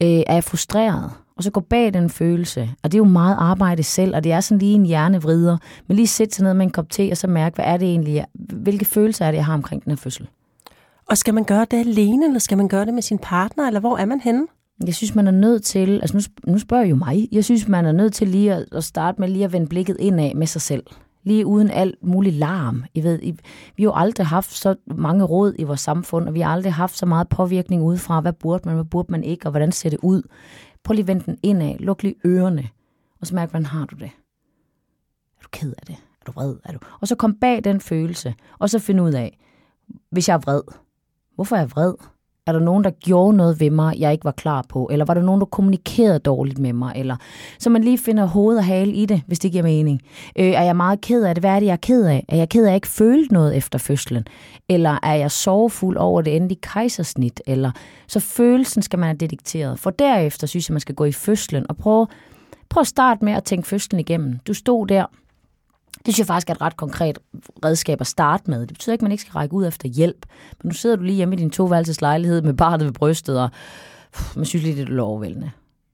Øh, 0.02 0.08
er 0.26 0.34
jeg 0.34 0.44
frustreret? 0.44 1.10
Og 1.36 1.42
så 1.42 1.50
gå 1.50 1.60
bag 1.60 1.94
den 1.94 2.10
følelse. 2.10 2.70
Og 2.82 2.92
det 2.92 2.98
er 2.98 3.00
jo 3.00 3.04
meget 3.04 3.36
arbejde 3.40 3.82
selv, 3.82 4.16
og 4.16 4.25
det 4.25 4.32
er 4.32 4.40
sådan 4.40 4.58
lige 4.58 4.75
en 4.75 4.86
hjernevrider. 4.86 5.58
Men 5.86 5.96
lige 5.96 6.06
sætte 6.06 6.34
sig 6.34 6.44
ned 6.44 6.54
med 6.54 6.66
en 6.66 6.72
kop 6.72 6.90
te, 6.90 7.10
og 7.10 7.16
så 7.16 7.26
mærke, 7.26 7.54
hvad 7.54 7.64
er 7.64 7.76
det 7.76 7.88
egentlig? 7.88 8.25
Hvilke 8.34 8.84
følelser 8.84 9.26
er 9.26 9.31
det, 9.31 9.36
jeg 9.36 9.46
har 9.46 9.54
omkring 9.54 9.84
den 9.84 9.90
her 9.90 9.96
fødsel? 9.96 10.28
Og 11.08 11.19
skal 11.19 11.34
man 11.34 11.44
gøre 11.44 11.66
det 11.70 11.76
alene, 11.76 12.26
eller 12.26 12.38
skal 12.38 12.56
man 12.58 12.69
gøre 12.69 12.84
det 12.84 12.94
med 12.94 13.02
sin 13.02 13.19
partner, 13.19 13.66
eller 13.66 13.81
hvor 13.81 13.96
er 13.96 14.04
man 14.04 14.20
henne? 14.20 14.46
Jeg 14.87 14.94
synes, 14.94 15.15
man 15.15 15.26
er 15.26 15.31
nødt 15.31 15.65
til, 15.65 16.00
altså 16.00 16.17
nu, 16.17 16.53
nu 16.53 16.59
spørger 16.59 16.82
jeg 16.82 16.91
jo 16.91 16.97
mig, 16.97 17.29
jeg 17.32 17.44
synes, 17.44 17.69
man 17.69 17.87
er 17.87 17.93
nødt 17.93 18.15
til 18.15 18.29
lige 18.29 18.55
at, 18.55 18.67
at 18.73 18.85
starte 18.85 19.21
med 19.21 19.29
lige 19.29 19.44
at 19.44 19.53
vende 19.53 19.67
blikket 19.67 19.97
indad 20.00 20.35
med 20.35 20.47
sig 20.47 20.61
selv. 20.61 20.87
Lige 21.23 21.47
uden 21.47 21.71
alt 21.71 21.97
mulig 22.03 22.32
larm. 22.32 22.85
I 22.94 23.03
ved, 23.03 23.19
I, 23.23 23.31
vi 23.76 23.82
har 23.82 23.85
jo 23.85 23.93
aldrig 23.94 24.26
haft 24.26 24.53
så 24.53 24.75
mange 24.87 25.25
råd 25.25 25.55
i 25.59 25.65
vores 25.65 25.81
samfund, 25.81 26.29
og 26.29 26.35
vi 26.35 26.41
har 26.41 26.50
aldrig 26.50 26.73
haft 26.73 26.97
så 26.97 27.06
meget 27.06 27.29
påvirkning 27.29 27.82
udefra. 27.82 28.21
Hvad 28.21 28.32
burde 28.32 28.62
man, 28.69 28.75
hvad 28.75 28.85
burde 28.85 29.12
man 29.12 29.25
ikke, 29.25 29.47
og 29.47 29.50
hvordan 29.50 29.73
ser 29.73 29.91
det 29.91 29.99
ud? 30.03 30.23
Prøv 30.85 30.94
lige 30.94 31.03
at 31.03 31.09
vende 31.09 31.25
den 31.27 31.38
indad, 31.43 31.79
luk 31.79 32.03
lige 32.03 32.15
ørerne, 32.27 32.69
og 33.20 33.27
så 33.27 33.35
mærk, 33.35 33.50
hvordan 33.50 33.67
har 33.67 33.87
du 33.87 33.97
det? 33.97 34.11
Er 35.38 35.43
du 35.43 35.49
ked 35.53 35.73
af 35.79 35.87
det? 35.87 35.97
Er 36.20 36.25
du 36.27 36.32
vred? 36.32 36.56
Er 36.65 36.73
du? 36.73 36.79
Og 37.00 37.09
så 37.09 37.15
kom 37.15 37.35
bag 37.41 37.65
den 37.65 37.81
følelse, 37.81 38.35
og 38.59 38.70
så 38.70 38.79
finde 38.79 39.03
ud 39.03 39.12
af, 39.12 39.38
hvis 40.11 40.29
jeg 40.29 40.35
er 40.35 40.38
vred, 40.38 40.62
hvorfor 41.35 41.56
er 41.56 41.61
jeg 41.61 41.70
vred? 41.70 41.94
Er 42.46 42.52
der 42.52 42.61
nogen, 42.61 42.85
der 42.85 42.91
gjorde 42.91 43.37
noget 43.37 43.61
ved 43.61 43.70
mig, 43.70 43.94
jeg 43.99 44.12
ikke 44.12 44.25
var 44.25 44.32
klar 44.32 44.64
på? 44.69 44.88
Eller 44.93 45.05
var 45.05 45.14
der 45.14 45.23
nogen, 45.23 45.41
der 45.41 45.46
kommunikerede 45.46 46.19
dårligt 46.19 46.58
med 46.58 46.73
mig? 46.73 46.93
Eller 46.96 47.17
så 47.58 47.70
man 47.70 47.85
lige 47.85 47.99
finder 47.99 48.25
hoved 48.25 48.56
og 48.56 48.64
hale 48.64 48.93
i 48.93 49.06
det, 49.06 49.23
hvis 49.26 49.38
det 49.38 49.52
giver 49.52 49.62
mening. 49.62 50.00
Øh, 50.38 50.46
er 50.46 50.62
jeg 50.62 50.76
meget 50.76 51.00
ked 51.00 51.25
af 51.25 51.35
det? 51.35 51.43
Hvad 51.43 51.50
er 51.50 51.58
det, 51.58 51.67
jeg 51.67 51.73
er 51.73 51.76
ked 51.76 52.05
af? 52.06 52.25
Er 52.29 52.37
jeg 52.37 52.49
ked 52.49 52.62
af, 52.62 52.67
at 52.67 52.70
jeg 52.70 52.75
ikke 52.75 52.88
følte 52.88 53.32
noget 53.32 53.56
efter 53.56 53.79
fødslen? 53.79 54.26
Eller 54.69 54.99
er 55.02 55.14
jeg 55.14 55.31
sorgfuld 55.31 55.96
over 55.96 56.23
det 56.23 56.37
endelige 56.37 56.61
kejsersnit? 56.62 57.43
Eller 57.46 57.70
så 58.06 58.20
følelsen 58.20 58.82
skal 58.82 58.99
man 58.99 59.06
have 59.06 59.17
detekteret. 59.17 59.79
For 59.79 59.91
derefter 59.91 60.46
synes 60.46 60.69
jeg, 60.69 60.73
man 60.73 60.81
skal 60.81 60.94
gå 60.94 61.05
i 61.05 61.12
fødslen 61.12 61.67
og 61.69 61.76
prøve, 61.76 62.06
prøve 62.70 62.82
at 62.82 62.87
starte 62.87 63.25
med 63.25 63.32
at 63.32 63.44
tænke 63.44 63.69
fødslen 63.69 64.00
igennem. 64.00 64.38
Du 64.46 64.55
stod 64.55 64.87
der, 64.87 65.06
det 66.06 66.15
synes 66.15 66.19
jeg 66.19 66.27
faktisk 66.27 66.51
er 66.51 66.55
et 66.55 66.61
ret 66.61 66.77
konkret 66.77 67.19
redskab 67.65 68.01
at 68.01 68.06
starte 68.06 68.51
med. 68.51 68.61
Det 68.61 68.69
betyder 68.69 68.93
ikke, 68.93 69.01
at 69.01 69.05
man 69.05 69.12
ikke 69.12 69.23
skal 69.23 69.33
række 69.33 69.55
ud 69.55 69.67
efter 69.67 69.89
hjælp. 69.89 70.27
Men 70.62 70.69
nu 70.69 70.75
sidder 70.75 70.97
du 70.97 71.03
lige 71.03 71.17
hjemme 71.17 71.35
i 71.35 71.39
din 71.39 71.51
toværelses 71.51 72.01
lejlighed 72.01 72.43
med 72.43 72.55
barnet 72.55 72.87
ved 72.87 72.93
brystet, 72.93 73.41
og 73.41 73.51
man 74.37 74.45
synes 74.45 74.65
lige, 74.65 74.77
det 74.77 74.99
er 74.99 75.03
overvældende. 75.03 75.51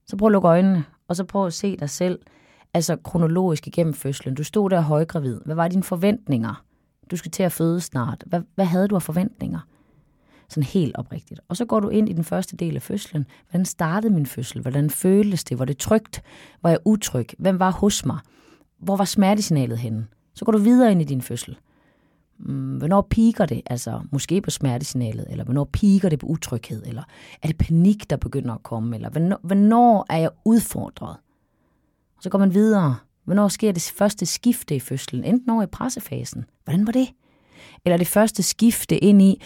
Så 0.07 0.17
prøv 0.17 0.29
at 0.29 0.33
lukke 0.33 0.49
øjnene, 0.49 0.85
og 1.09 1.17
så 1.17 1.25
prøv 1.25 1.47
at 1.47 1.53
se 1.53 1.77
dig 1.77 1.91
selv, 1.91 2.19
altså 2.75 2.97
kronologisk 2.97 3.67
igennem 3.67 3.95
fødslen. 3.95 4.35
Du 4.35 4.45
stod 4.45 4.71
der 4.71 4.81
højgravid. 4.81 5.41
Hvad 5.45 5.55
var 5.55 5.69
dine 5.69 5.83
forventninger? 5.83 6.65
Du 7.11 7.17
skal 7.17 7.31
til 7.31 7.43
at 7.43 7.53
føde 7.53 7.81
snart. 7.81 8.25
Hvad, 8.27 8.41
hvad 8.55 8.65
havde 8.65 8.89
du 8.89 8.95
af 8.95 9.03
forventninger? 9.03 9.59
Sådan 10.49 10.63
helt 10.63 10.97
oprigtigt. 10.97 11.41
Og 11.49 11.57
så 11.57 11.65
går 11.65 11.81
du 11.81 11.89
ind 11.89 12.09
i 12.09 12.13
den 12.13 12.25
første 12.25 12.57
del 12.57 12.77
af 12.77 12.83
fødslen. 12.83 13.27
Hvordan 13.51 13.65
startede 13.65 14.15
min 14.15 14.27
fødsel? 14.27 14.61
Hvordan 14.61 14.91
føltes 14.91 15.45
det? 15.45 15.59
Var 15.59 15.65
det 15.65 15.79
trygt? 15.79 16.23
Var 16.63 16.71
jeg 16.71 16.79
utryg? 16.85 17.27
Hvem 17.39 17.59
var 17.59 17.71
hos 17.71 18.07
mig? 18.07 18.19
Hvor 18.81 18.97
var 18.97 19.05
smertesignalet 19.05 19.79
henne? 19.79 20.07
Så 20.35 20.45
går 20.45 20.53
du 20.53 20.59
videre 20.59 20.93
ind 20.93 21.03
i 21.03 21.05
din 21.05 21.23
fødsel. 21.23 21.59
Mm, 22.39 22.77
hvornår 22.77 23.07
piker 23.11 23.47
det? 23.47 23.63
Altså 23.67 24.01
måske 24.13 24.41
på 24.41 24.51
smertesignalet, 24.51 25.27
eller 25.31 25.45
hvornår 25.45 25.65
piker 25.65 26.09
det 26.09 26.19
på 26.19 26.27
utryghed, 26.27 26.83
eller 26.87 27.03
er 27.43 27.47
det 27.49 27.59
panik, 27.59 28.11
der 28.11 28.17
begynder 28.17 28.55
at 28.55 28.63
komme, 28.63 28.97
eller 28.97 29.11
hvornår, 29.11 29.41
hvornår 29.43 30.07
er 30.11 30.17
jeg 30.17 30.31
udfordret? 30.45 31.17
Og 32.17 32.23
så 32.23 32.31
går 32.31 32.39
man 32.39 32.55
videre. 32.55 32.97
Hvornår 33.25 33.49
sker 33.49 33.73
det 33.73 33.93
første 33.97 34.27
skifte 34.27 34.77
i 34.77 34.81
fødslen? 34.81 35.25
Enten 35.25 35.51
over 35.51 35.63
i 35.63 35.67
pressefasen. 35.67 36.45
Hvordan 36.65 36.87
var 36.87 36.93
det? 36.93 37.09
Eller 37.85 37.97
det 37.97 38.07
første 38.07 38.43
skifte 38.43 38.99
ind 38.99 39.23
i, 39.23 39.41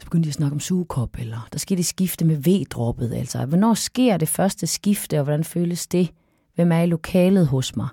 så 0.00 0.04
begyndte 0.04 0.26
de 0.26 0.30
at 0.30 0.34
snakke 0.34 0.54
om 0.54 0.60
sugekop, 0.60 1.18
eller 1.18 1.48
der 1.52 1.58
sker 1.58 1.76
det 1.76 1.86
skifte 1.86 2.24
med 2.24 2.36
V-droppet. 2.36 3.12
Altså, 3.14 3.46
hvornår 3.46 3.74
sker 3.74 4.16
det 4.16 4.28
første 4.28 4.66
skifte, 4.66 5.18
og 5.18 5.24
hvordan 5.24 5.44
føles 5.44 5.86
det? 5.86 6.10
Hvem 6.54 6.72
er 6.72 6.80
i 6.80 6.86
lokalet 6.86 7.46
hos 7.46 7.76
mig? 7.76 7.88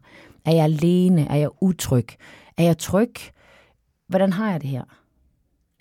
Er 0.46 0.52
jeg 0.52 0.64
alene? 0.64 1.28
Er 1.28 1.36
jeg 1.36 1.50
utryg? 1.62 2.08
Er 2.58 2.64
jeg 2.64 2.78
tryg? 2.78 3.14
Hvordan 4.08 4.34
har 4.34 4.52
jeg 4.52 4.62
det 4.62 4.70
her? 4.70 4.84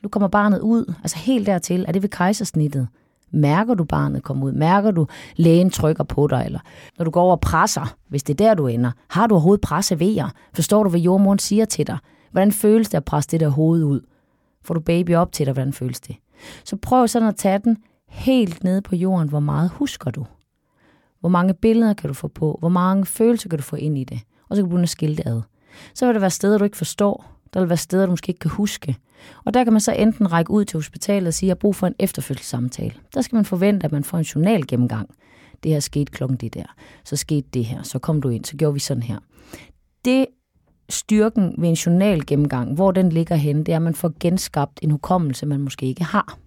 Nu 0.02 0.08
kommer 0.08 0.28
barnet 0.28 0.60
ud, 0.60 0.94
altså 1.02 1.18
helt 1.18 1.46
dertil. 1.46 1.84
Er 1.88 1.92
det 1.92 2.02
ved 2.02 2.08
kejsersnittet? 2.08 2.88
Mærker 3.30 3.74
du 3.74 3.84
barnet 3.84 4.22
komme 4.22 4.46
ud? 4.46 4.52
Mærker 4.52 4.90
du, 4.90 5.06
lægen 5.36 5.70
trykker 5.70 6.04
på 6.04 6.26
dig? 6.26 6.42
Eller 6.46 6.60
når 6.98 7.04
du 7.04 7.10
går 7.10 7.22
over 7.22 7.32
og 7.32 7.40
presser, 7.40 7.96
hvis 8.08 8.22
det 8.22 8.40
er 8.40 8.46
der, 8.46 8.54
du 8.54 8.66
ender, 8.66 8.90
har 9.08 9.26
du 9.26 9.34
overhovedet 9.34 9.60
presse 9.60 10.00
ved? 10.00 10.30
Forstår 10.54 10.82
du, 10.82 10.90
hvad 10.90 11.00
jordmoren 11.00 11.38
siger 11.38 11.64
til 11.64 11.86
dig? 11.86 11.98
Hvordan 12.30 12.52
føles 12.52 12.88
det 12.88 12.96
at 12.96 13.04
presse 13.04 13.30
det 13.30 13.40
der 13.40 13.48
hoved 13.48 13.84
ud? 13.84 14.00
Får 14.62 14.74
du 14.74 14.80
baby 14.80 15.14
op 15.14 15.32
til 15.32 15.46
dig? 15.46 15.52
Hvordan 15.52 15.72
føles 15.72 16.00
det? 16.00 16.16
Så 16.64 16.76
prøv 16.76 17.08
sådan 17.08 17.28
at 17.28 17.36
tage 17.36 17.58
den 17.58 17.76
helt 18.08 18.64
ned 18.64 18.80
på 18.80 18.96
jorden. 18.96 19.28
Hvor 19.28 19.40
meget 19.40 19.70
husker 19.70 20.10
du? 20.10 20.26
Hvor 21.20 21.28
mange 21.28 21.54
billeder 21.54 21.94
kan 21.94 22.08
du 22.08 22.14
få 22.14 22.28
på? 22.28 22.56
Hvor 22.60 22.68
mange 22.68 23.06
følelser 23.06 23.48
kan 23.48 23.58
du 23.58 23.62
få 23.62 23.76
ind 23.76 23.98
i 23.98 24.04
det? 24.04 24.20
Og 24.48 24.56
så 24.56 24.62
kan 24.62 24.64
du 24.64 24.68
begynde 24.68 24.82
at 24.82 24.88
skille 24.88 25.16
det 25.16 25.26
ad. 25.26 25.40
Så 25.94 26.06
vil 26.06 26.14
der 26.14 26.20
være 26.20 26.30
steder, 26.30 26.58
du 26.58 26.64
ikke 26.64 26.76
forstår. 26.76 27.32
Der 27.54 27.60
vil 27.60 27.68
være 27.68 27.76
steder, 27.76 28.06
du 28.06 28.12
måske 28.12 28.30
ikke 28.30 28.38
kan 28.38 28.50
huske. 28.50 28.96
Og 29.44 29.54
der 29.54 29.64
kan 29.64 29.72
man 29.72 29.80
så 29.80 29.92
enten 29.92 30.32
række 30.32 30.50
ud 30.50 30.64
til 30.64 30.76
hospitalet 30.76 31.26
og 31.26 31.34
sige, 31.34 31.46
at 31.46 31.48
jeg 31.48 31.54
har 31.54 31.58
brug 31.58 31.76
for 31.76 31.86
en 31.86 31.94
efterfølgelsessamtale. 31.98 32.92
Der 33.14 33.20
skal 33.20 33.36
man 33.36 33.44
forvente, 33.44 33.84
at 33.84 33.92
man 33.92 34.04
får 34.04 34.18
en 34.18 34.24
journal 34.24 34.66
gennemgang. 34.66 35.10
Det 35.62 35.72
her 35.72 35.80
skete 35.80 36.12
klokken 36.12 36.36
det 36.36 36.54
der. 36.54 36.64
Så 37.04 37.16
skete 37.16 37.48
det 37.54 37.64
her. 37.64 37.82
Så 37.82 37.98
kom 37.98 38.22
du 38.22 38.28
ind. 38.28 38.44
Så 38.44 38.56
gjorde 38.56 38.74
vi 38.74 38.80
sådan 38.80 39.02
her. 39.02 39.18
Det 40.04 40.26
styrken 40.88 41.54
ved 41.58 41.68
en 41.68 41.74
journal 41.74 42.26
gennemgang, 42.26 42.74
hvor 42.74 42.92
den 42.92 43.08
ligger 43.08 43.36
henne, 43.36 43.64
det 43.64 43.72
er, 43.72 43.76
at 43.76 43.82
man 43.82 43.94
får 43.94 44.12
genskabt 44.20 44.78
en 44.82 44.90
hukommelse, 44.90 45.46
man 45.46 45.60
måske 45.60 45.86
ikke 45.86 46.04
har. 46.04 46.38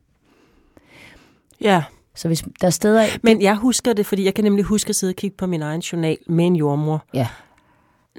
Ja. 1.61 1.83
Så 2.15 2.27
hvis 2.27 2.43
der 2.61 2.67
er 2.67 2.71
steder... 2.71 3.05
Men 3.23 3.41
jeg 3.41 3.55
husker 3.55 3.93
det, 3.93 4.05
fordi 4.05 4.25
jeg 4.25 4.33
kan 4.33 4.43
nemlig 4.43 4.65
huske 4.65 4.89
at 4.89 4.95
sidde 4.95 5.11
og 5.11 5.15
kigge 5.15 5.37
på 5.37 5.47
min 5.47 5.61
egen 5.61 5.81
journal 5.81 6.17
med 6.27 6.45
en 6.45 6.55
jordmor. 6.55 7.05
Ja. 7.13 7.27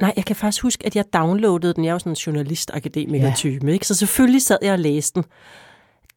Nej, 0.00 0.12
jeg 0.16 0.24
kan 0.24 0.36
faktisk 0.36 0.62
huske, 0.62 0.86
at 0.86 0.96
jeg 0.96 1.04
downloadede 1.12 1.74
den. 1.74 1.84
Jeg 1.84 1.90
er 1.90 1.94
jo 1.94 1.98
sådan 1.98 2.12
en 2.12 2.16
journalist-akademiker-type, 2.16 3.66
ja. 3.66 3.72
ikke? 3.72 3.86
Så 3.86 3.94
selvfølgelig 3.94 4.42
sad 4.42 4.58
jeg 4.62 4.72
og 4.72 4.78
læste 4.78 5.14
den. 5.14 5.24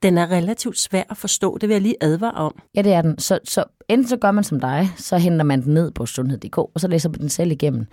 Den 0.03 0.17
er 0.17 0.31
relativt 0.31 0.79
svær 0.79 1.03
at 1.09 1.17
forstå, 1.17 1.57
det 1.57 1.69
vil 1.69 1.75
jeg 1.75 1.81
lige 1.81 1.95
advare 2.01 2.31
om. 2.31 2.61
Ja, 2.75 2.81
det 2.81 2.93
er 2.93 3.01
den. 3.01 3.19
Så, 3.19 3.39
så 3.43 3.63
enten 3.89 4.07
så 4.07 4.17
gør 4.17 4.31
man 4.31 4.43
som 4.43 4.59
dig, 4.59 4.89
så 4.97 5.17
henter 5.17 5.43
man 5.43 5.63
den 5.63 5.73
ned 5.73 5.91
på 5.91 6.05
sundhed.dk, 6.05 6.57
og 6.57 6.71
så 6.77 6.87
læser 6.87 7.09
man 7.09 7.19
den 7.19 7.29
selv 7.29 7.51
igennem. 7.51 7.85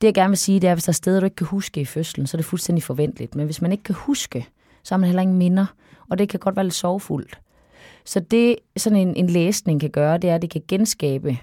Det 0.00 0.06
jeg 0.06 0.14
gerne 0.14 0.30
vil 0.30 0.38
sige, 0.38 0.60
det 0.60 0.66
er, 0.66 0.72
at 0.72 0.76
hvis 0.76 0.84
der 0.84 0.90
er 0.90 0.94
steder, 0.94 1.20
du 1.20 1.24
ikke 1.24 1.36
kan 1.36 1.46
huske 1.46 1.80
i 1.80 1.84
fødslen, 1.84 2.26
så 2.26 2.36
er 2.36 2.38
det 2.38 2.46
fuldstændig 2.46 2.82
forventeligt. 2.82 3.34
Men 3.34 3.44
hvis 3.44 3.62
man 3.62 3.72
ikke 3.72 3.84
kan 3.84 3.94
huske, 3.94 4.46
så 4.82 4.94
har 4.94 4.98
man 4.98 5.06
heller 5.06 5.22
ingen 5.22 5.38
minder, 5.38 5.66
og 6.10 6.18
det 6.18 6.28
kan 6.28 6.40
godt 6.40 6.56
være 6.56 6.64
lidt 6.64 6.74
sorgfuldt. 6.74 7.38
Så 8.04 8.20
det, 8.20 8.56
sådan 8.76 8.98
en, 8.98 9.16
en 9.16 9.26
læsning 9.26 9.80
kan 9.80 9.90
gøre, 9.90 10.18
det 10.18 10.30
er, 10.30 10.34
at 10.34 10.42
det 10.42 10.50
kan 10.50 10.62
genskabe 10.68 11.38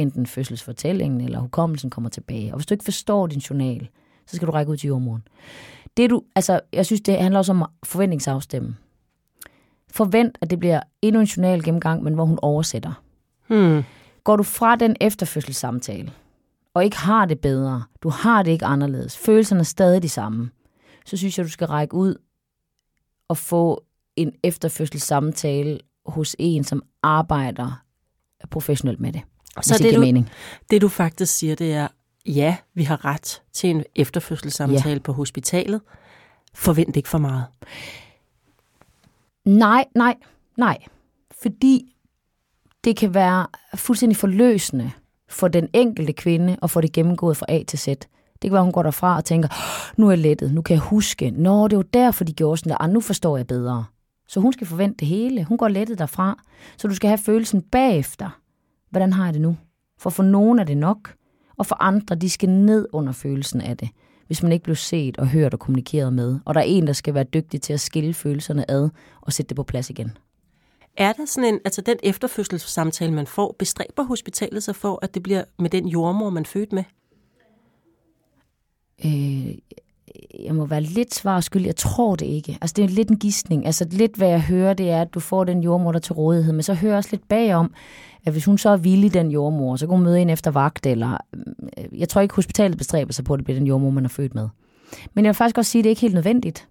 enten 0.00 0.26
fødselsfortællingen 0.26 1.20
eller 1.20 1.38
hukommelsen 1.38 1.90
kommer 1.90 2.10
tilbage. 2.10 2.52
Og 2.52 2.56
hvis 2.56 2.66
du 2.66 2.74
ikke 2.74 2.84
forstår 2.84 3.26
din 3.26 3.38
journal, 3.38 3.88
så 4.26 4.36
skal 4.36 4.48
du 4.48 4.52
række 4.52 4.72
ud 4.72 4.76
til 4.76 4.88
jordmoren. 4.88 5.22
Det 5.96 6.10
du, 6.10 6.22
altså, 6.36 6.60
jeg 6.72 6.86
synes, 6.86 7.00
det 7.00 7.18
handler 7.18 7.38
også 7.38 7.52
om 7.52 7.64
forventningsafstemme. 7.84 8.76
Forvent, 9.92 10.38
at 10.40 10.50
det 10.50 10.58
bliver 10.58 10.80
endnu 11.02 11.20
en 11.20 11.26
journal 11.26 11.62
gennemgang, 11.64 12.02
men 12.02 12.14
hvor 12.14 12.24
hun 12.24 12.38
oversætter. 12.42 13.02
Hmm. 13.48 13.82
Går 14.24 14.36
du 14.36 14.42
fra 14.42 14.76
den 14.76 14.96
efterfødselssamtale, 15.00 16.12
og 16.74 16.84
ikke 16.84 16.96
har 16.96 17.26
det 17.26 17.40
bedre, 17.40 17.82
du 18.02 18.08
har 18.08 18.42
det 18.42 18.50
ikke 18.50 18.64
anderledes, 18.64 19.18
følelserne 19.18 19.60
er 19.60 19.64
stadig 19.64 20.02
de 20.02 20.08
samme, 20.08 20.50
så 21.06 21.16
synes 21.16 21.38
jeg, 21.38 21.46
du 21.46 21.50
skal 21.50 21.66
række 21.66 21.94
ud 21.94 22.14
og 23.28 23.36
få 23.36 23.84
en 24.16 24.32
efterfødselssamtale 24.44 25.78
hos 26.06 26.36
en, 26.38 26.64
som 26.64 26.82
arbejder 27.02 27.82
professionelt 28.50 29.00
med 29.00 29.12
det. 29.12 29.22
Så 29.62 29.74
det, 29.74 29.84
det, 29.84 29.94
du, 29.94 30.00
mening. 30.00 30.30
det 30.70 30.82
du 30.82 30.88
faktisk 30.88 31.36
siger, 31.36 31.54
det 31.54 31.72
er, 31.74 31.88
ja, 32.26 32.56
vi 32.74 32.82
har 32.82 33.04
ret 33.04 33.42
til 33.52 33.70
en 33.70 33.84
efterfødselssamtale 33.96 34.92
ja. 34.92 34.98
på 34.98 35.12
hospitalet. 35.12 35.80
Forvent 36.54 36.96
ikke 36.96 37.08
for 37.08 37.18
meget. 37.18 37.44
Nej, 39.44 39.84
nej, 39.94 40.14
nej. 40.56 40.78
Fordi 41.42 41.96
det 42.84 42.96
kan 42.96 43.14
være 43.14 43.46
fuldstændig 43.74 44.16
forløsende 44.16 44.90
for 45.28 45.48
den 45.48 45.68
enkelte 45.72 46.12
kvinde 46.12 46.56
at 46.62 46.70
få 46.70 46.80
det 46.80 46.92
gennemgået 46.92 47.36
fra 47.36 47.46
A 47.48 47.62
til 47.62 47.78
Z. 47.78 47.86
Det 47.86 48.50
kan 48.50 48.52
være, 48.52 48.62
hun 48.62 48.72
går 48.72 48.82
derfra 48.82 49.16
og 49.16 49.24
tænker, 49.24 49.48
nu 50.00 50.06
er 50.06 50.10
jeg 50.10 50.18
lettet, 50.18 50.54
nu 50.54 50.62
kan 50.62 50.74
jeg 50.74 50.82
huske. 50.82 51.30
Nå, 51.30 51.68
det 51.68 51.76
var 51.76 51.82
derfor, 51.82 52.24
de 52.24 52.32
gjorde 52.32 52.56
sådan 52.56 52.70
der. 52.70 52.82
Ah, 52.82 52.90
nu 52.90 53.00
forstår 53.00 53.36
jeg 53.36 53.46
bedre. 53.46 53.84
Så 54.28 54.40
hun 54.40 54.52
skal 54.52 54.66
forvente 54.66 54.96
det 55.00 55.08
hele. 55.08 55.44
Hun 55.44 55.58
går 55.58 55.68
lettet 55.68 55.98
derfra. 55.98 56.42
Så 56.76 56.88
du 56.88 56.94
skal 56.94 57.08
have 57.08 57.18
følelsen 57.18 57.62
bagefter. 57.62 58.40
Hvordan 58.90 59.12
har 59.12 59.24
jeg 59.24 59.34
det 59.34 59.42
nu? 59.42 59.56
For 59.98 60.10
for 60.10 60.22
nogen 60.22 60.58
er 60.58 60.64
det 60.64 60.76
nok, 60.76 61.14
og 61.56 61.66
for 61.66 61.82
andre, 61.82 62.14
de 62.14 62.30
skal 62.30 62.48
ned 62.48 62.88
under 62.92 63.12
følelsen 63.12 63.60
af 63.60 63.76
det, 63.76 63.88
hvis 64.26 64.42
man 64.42 64.52
ikke 64.52 64.62
bliver 64.62 64.76
set 64.76 65.16
og 65.16 65.28
hørt 65.28 65.54
og 65.54 65.60
kommunikeret 65.60 66.12
med. 66.12 66.38
Og 66.44 66.54
der 66.54 66.60
er 66.60 66.64
en, 66.64 66.86
der 66.86 66.92
skal 66.92 67.14
være 67.14 67.24
dygtig 67.24 67.62
til 67.62 67.72
at 67.72 67.80
skille 67.80 68.14
følelserne 68.14 68.70
ad 68.70 68.88
og 69.20 69.32
sætte 69.32 69.48
det 69.48 69.56
på 69.56 69.62
plads 69.62 69.90
igen. 69.90 70.16
Er 70.96 71.12
der 71.12 71.24
sådan 71.24 71.54
en, 71.54 71.60
altså 71.64 71.80
den 71.80 71.96
efterfødselssamtale, 72.02 73.12
man 73.12 73.26
får, 73.26 73.56
bestræber 73.58 74.02
hospitalet 74.02 74.62
sig 74.62 74.76
for, 74.76 74.98
at 75.02 75.14
det 75.14 75.22
bliver 75.22 75.44
med 75.58 75.70
den 75.70 75.88
jordmor, 75.88 76.30
man 76.30 76.46
født 76.46 76.72
med? 76.72 76.84
Øh, 79.04 79.54
jeg 80.44 80.54
må 80.54 80.66
være 80.66 80.80
lidt 80.80 81.14
svar 81.14 81.40
skyld. 81.40 81.64
Jeg 81.64 81.76
tror 81.76 82.16
det 82.16 82.26
ikke. 82.26 82.58
Altså, 82.60 82.74
det 82.76 82.84
er 82.84 82.88
lidt 82.88 83.10
en 83.10 83.18
gissning. 83.18 83.66
Altså, 83.66 83.86
lidt 83.90 84.16
hvad 84.16 84.28
jeg 84.28 84.42
hører, 84.42 84.74
det 84.74 84.90
er, 84.90 85.02
at 85.02 85.14
du 85.14 85.20
får 85.20 85.44
den 85.44 85.62
jordmor 85.62 85.92
der 85.92 85.98
til 85.98 86.12
rådighed. 86.12 86.52
Men 86.52 86.62
så 86.62 86.74
hører 86.74 86.92
jeg 86.92 86.98
også 86.98 87.10
lidt 87.12 87.28
bagom, 87.28 87.74
at 88.24 88.32
hvis 88.32 88.44
hun 88.44 88.58
så 88.58 88.68
er 88.68 88.76
villig, 88.76 89.14
den 89.14 89.30
jordmor, 89.30 89.76
så 89.76 89.86
kan 89.86 89.96
hun 89.96 90.04
møde 90.04 90.20
ind 90.20 90.30
efter 90.30 90.50
vagt, 90.50 90.86
eller 90.86 91.16
øh, 91.78 92.00
jeg 92.00 92.08
tror 92.08 92.20
ikke, 92.20 92.34
hospitalet 92.34 92.78
bestræber 92.78 93.12
sig 93.12 93.24
på, 93.24 93.34
at 93.34 93.38
det 93.38 93.44
bliver 93.44 93.58
den 93.58 93.66
jordmor, 93.66 93.90
man 93.90 94.04
er 94.04 94.08
født 94.08 94.34
med. 94.34 94.48
Men 95.14 95.24
jeg 95.24 95.28
vil 95.28 95.34
faktisk 95.34 95.58
også 95.58 95.70
sige, 95.70 95.80
at 95.80 95.84
det 95.84 95.88
er 95.88 95.92
ikke 95.92 96.00
helt 96.00 96.14
nødvendigt. 96.14 96.68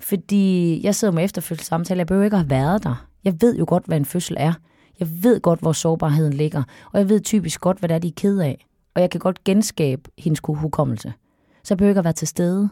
Fordi 0.00 0.80
jeg 0.84 0.94
sidder 0.94 1.14
med 1.14 1.24
efterfødselssamtale, 1.24 1.98
jeg 1.98 2.06
behøver 2.06 2.24
ikke 2.24 2.36
at 2.36 2.40
have 2.40 2.50
været 2.50 2.84
der. 2.84 3.06
Jeg 3.24 3.34
ved 3.40 3.56
jo 3.56 3.64
godt, 3.68 3.86
hvad 3.86 3.96
en 3.96 4.04
fødsel 4.04 4.36
er. 4.38 4.52
Jeg 5.00 5.08
ved 5.22 5.40
godt, 5.40 5.60
hvor 5.60 5.72
sårbarheden 5.72 6.32
ligger. 6.32 6.62
Og 6.92 6.98
jeg 6.98 7.08
ved 7.08 7.20
typisk 7.20 7.60
godt, 7.60 7.78
hvad 7.78 7.88
det 7.88 7.94
er, 7.94 7.98
de 7.98 8.08
er 8.08 8.12
ked 8.16 8.38
af. 8.38 8.66
Og 8.94 9.00
jeg 9.00 9.10
kan 9.10 9.20
godt 9.20 9.44
genskabe 9.44 10.02
hendes 10.18 10.40
hukommelse. 10.44 11.12
Så 11.64 11.74
jeg 11.74 11.78
behøver 11.78 11.90
ikke 11.90 11.98
at 11.98 12.04
være 12.04 12.12
til 12.12 12.28
stede. 12.28 12.68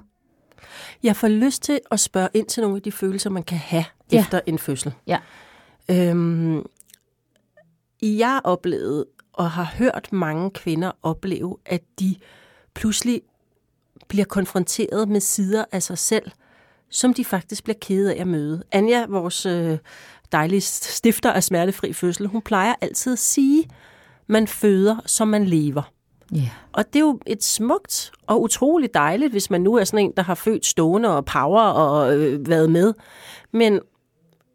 Jeg 1.03 1.17
får 1.17 1.29
lyst 1.29 1.63
til 1.63 1.81
at 1.91 2.01
spørge 2.01 2.29
ind 2.35 2.47
til 2.47 2.61
nogle 2.61 2.77
af 2.77 2.83
de 2.83 2.93
følelser, 2.93 3.31
man 3.31 3.43
kan 3.43 3.59
have 3.59 3.85
ja. 4.13 4.21
efter 4.21 4.41
en 4.47 4.59
fødsel. 4.59 4.93
Ja. 5.07 5.19
Øhm, 5.91 6.67
jeg 8.03 8.41
oplevede 8.45 9.07
og 9.33 9.51
har 9.51 9.65
hørt 9.65 10.09
mange 10.13 10.51
kvinder 10.51 10.93
opleve, 11.03 11.57
at 11.67 11.83
de 12.01 12.17
pludselig 12.75 13.23
bliver 14.09 14.25
konfronteret 14.25 15.09
med 15.09 15.21
sider 15.21 15.65
af 15.73 15.83
sig 15.83 15.99
selv, 15.99 16.31
som 16.91 17.15
de 17.15 17.25
faktisk 17.25 17.65
bliver 17.65 17.77
kede 17.81 18.15
af 18.15 18.21
at 18.21 18.27
møde. 18.27 18.63
Anja, 18.73 19.07
vores 19.07 19.47
øh, 19.47 19.79
dejlige 20.33 20.61
stifter 20.61 21.33
af 21.33 21.45
smertefri 21.45 21.93
fødsel, 21.93 22.27
hun 22.27 22.43
plejer 22.43 22.75
altid 22.81 23.13
at 23.13 23.19
sige, 23.19 23.71
man 24.27 24.49
føder, 24.49 24.97
som 25.07 25.29
man 25.29 25.45
lever. 25.45 25.93
Yeah. 26.37 26.49
Og 26.73 26.87
det 26.87 26.97
er 26.97 27.01
jo 27.01 27.21
et 27.27 27.45
smukt 27.45 28.13
og 28.27 28.43
utroligt 28.43 28.95
dejligt, 28.95 29.33
hvis 29.33 29.51
man 29.51 29.61
nu 29.61 29.75
er 29.75 29.85
sådan 29.85 30.05
en, 30.05 30.13
der 30.17 30.23
har 30.23 30.35
født 30.35 30.67
stående 30.67 31.17
og 31.17 31.25
power 31.25 31.63
og 31.63 32.17
øh, 32.17 32.49
været 32.49 32.71
med. 32.71 32.95
Men 33.53 33.81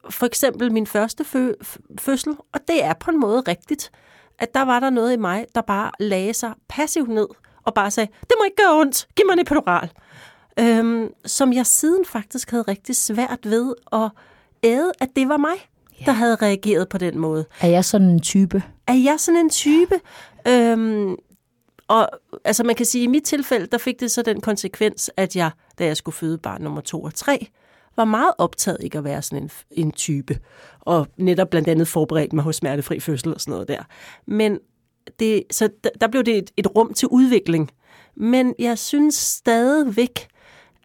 for 0.10 0.26
eksempel 0.26 0.72
min 0.72 0.88
første 0.88 1.24
fø- 1.24 1.76
fødsel, 2.00 2.36
og 2.54 2.60
det 2.68 2.84
er 2.84 2.94
på 2.94 3.12
en 3.12 3.20
måde 3.20 3.42
rigtigt, 3.48 3.92
at 4.40 4.54
der 4.54 4.62
var 4.62 4.80
der 4.80 4.90
noget 4.90 5.14
i 5.14 5.18
mig, 5.18 5.46
der 5.56 5.62
bare 5.62 5.92
lagde 6.00 6.34
sig 6.34 6.54
passivt 6.70 7.10
ned 7.10 7.28
og 7.64 7.74
bare 7.74 7.92
sagde, 7.92 8.12
det 8.22 8.32
må 8.40 8.44
ikke 8.44 8.58
gøre 8.58 8.80
ondt, 8.80 9.08
giv 9.16 9.26
mig 9.26 9.34
en 9.34 9.40
epidural. 9.40 9.90
Øhm, 10.60 11.10
som 11.26 11.54
jeg 11.54 11.66
siden 11.66 12.06
faktisk 12.06 12.52
havde 12.52 12.64
rigtig 12.64 12.96
svært 12.96 13.40
ved 13.44 13.74
at 13.94 14.10
æde, 14.64 14.92
at 15.02 15.10
det 15.16 15.30
var 15.30 15.38
mig, 15.38 15.70
ja. 16.00 16.06
der 16.06 16.12
havde 16.12 16.36
reageret 16.36 16.90
på 16.90 16.98
den 16.98 17.18
måde. 17.18 17.46
Er 17.62 17.68
jeg 17.68 17.86
sådan 17.86 18.08
en 18.08 18.22
type? 18.22 18.64
Er 18.88 18.94
jeg 18.94 19.20
sådan 19.20 19.40
en 19.40 19.50
type? 19.50 20.00
Øhm, 20.48 21.16
og 21.94 22.10
altså 22.44 22.64
man 22.64 22.76
kan 22.76 22.86
sige, 22.86 23.02
at 23.02 23.04
i 23.04 23.08
mit 23.08 23.24
tilfælde, 23.24 23.66
der 23.66 23.78
fik 23.78 24.00
det 24.00 24.12
så 24.12 24.22
den 24.22 24.42
konsekvens, 24.42 25.12
at 25.18 25.36
jeg, 25.36 25.52
da 25.80 25.86
jeg 25.86 25.98
skulle 25.98 26.16
føde 26.16 26.38
barn 26.38 26.62
nummer 26.62 26.82
to 26.82 27.04
og 27.04 27.14
tre, 27.14 27.48
var 27.96 28.06
meget 28.06 28.34
optaget 28.38 28.78
ikke 28.82 28.98
at 28.98 29.04
være 29.04 29.22
sådan 29.22 29.44
en, 29.44 29.52
en 29.72 29.92
type. 29.92 30.40
Og 30.80 31.08
netop 31.18 31.50
blandt 31.50 31.68
andet 31.68 31.88
forberedt 31.88 32.34
mig 32.34 32.44
hos 32.44 32.56
smertefri 32.56 33.00
fødsel 33.00 33.34
og 33.34 33.42
sådan 33.42 33.52
noget 33.52 33.68
der. 33.68 33.84
Men 34.26 34.60
det, 35.20 35.44
så 35.52 35.70
der, 35.84 35.90
der 36.02 36.08
blev 36.08 36.24
det 36.24 36.38
et, 36.38 36.52
et 36.58 36.76
rum 36.76 36.94
til 36.94 37.08
udvikling. 37.08 37.72
Men 38.16 38.56
jeg 38.60 38.78
synes 38.78 39.16
stadigvæk, 39.16 40.28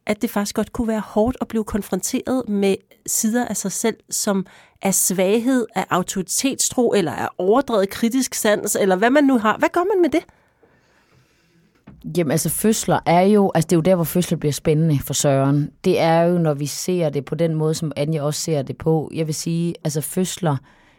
at 0.06 0.22
det 0.22 0.30
faktisk 0.30 0.56
godt 0.56 0.72
kunne 0.72 0.88
være 0.88 1.00
hårdt 1.00 1.36
at 1.40 1.48
blive 1.48 1.64
konfronteret 1.64 2.48
med 2.48 2.76
sider 3.06 3.44
af 3.44 3.56
sig 3.56 3.72
selv, 3.72 3.96
som 4.10 4.46
er 4.82 4.90
svaghed, 4.90 5.66
af 5.74 5.86
autoritetstro, 5.90 6.92
eller 6.92 7.12
er 7.12 7.28
overdrevet 7.38 7.90
kritisk 7.90 8.34
sans, 8.34 8.76
eller 8.80 8.96
hvad 8.96 9.10
man 9.10 9.24
nu 9.24 9.38
har. 9.38 9.58
Hvad 9.58 9.68
gør 9.68 9.84
man 9.94 10.02
med 10.02 10.10
det? 10.10 10.24
Jamen 12.16 12.30
altså 12.30 12.48
fødsler 12.48 12.98
er 13.06 13.20
jo, 13.20 13.52
altså 13.54 13.66
det 13.66 13.72
er 13.72 13.76
jo 13.76 13.82
der, 13.82 13.94
hvor 13.94 14.04
fødsler 14.04 14.38
bliver 14.38 14.52
spændende 14.52 14.98
for 14.98 15.14
Søren. 15.14 15.70
Det 15.84 16.00
er 16.00 16.20
jo, 16.20 16.38
når 16.38 16.54
vi 16.54 16.66
ser 16.66 17.10
det 17.10 17.24
på 17.24 17.34
den 17.34 17.54
måde, 17.54 17.74
som 17.74 17.92
Anja 17.96 18.22
også 18.22 18.40
ser 18.40 18.62
det 18.62 18.76
på. 18.76 19.10
Jeg 19.14 19.26
vil 19.26 19.34
sige, 19.34 19.74
altså 19.84 20.00
fødsler 20.00 20.56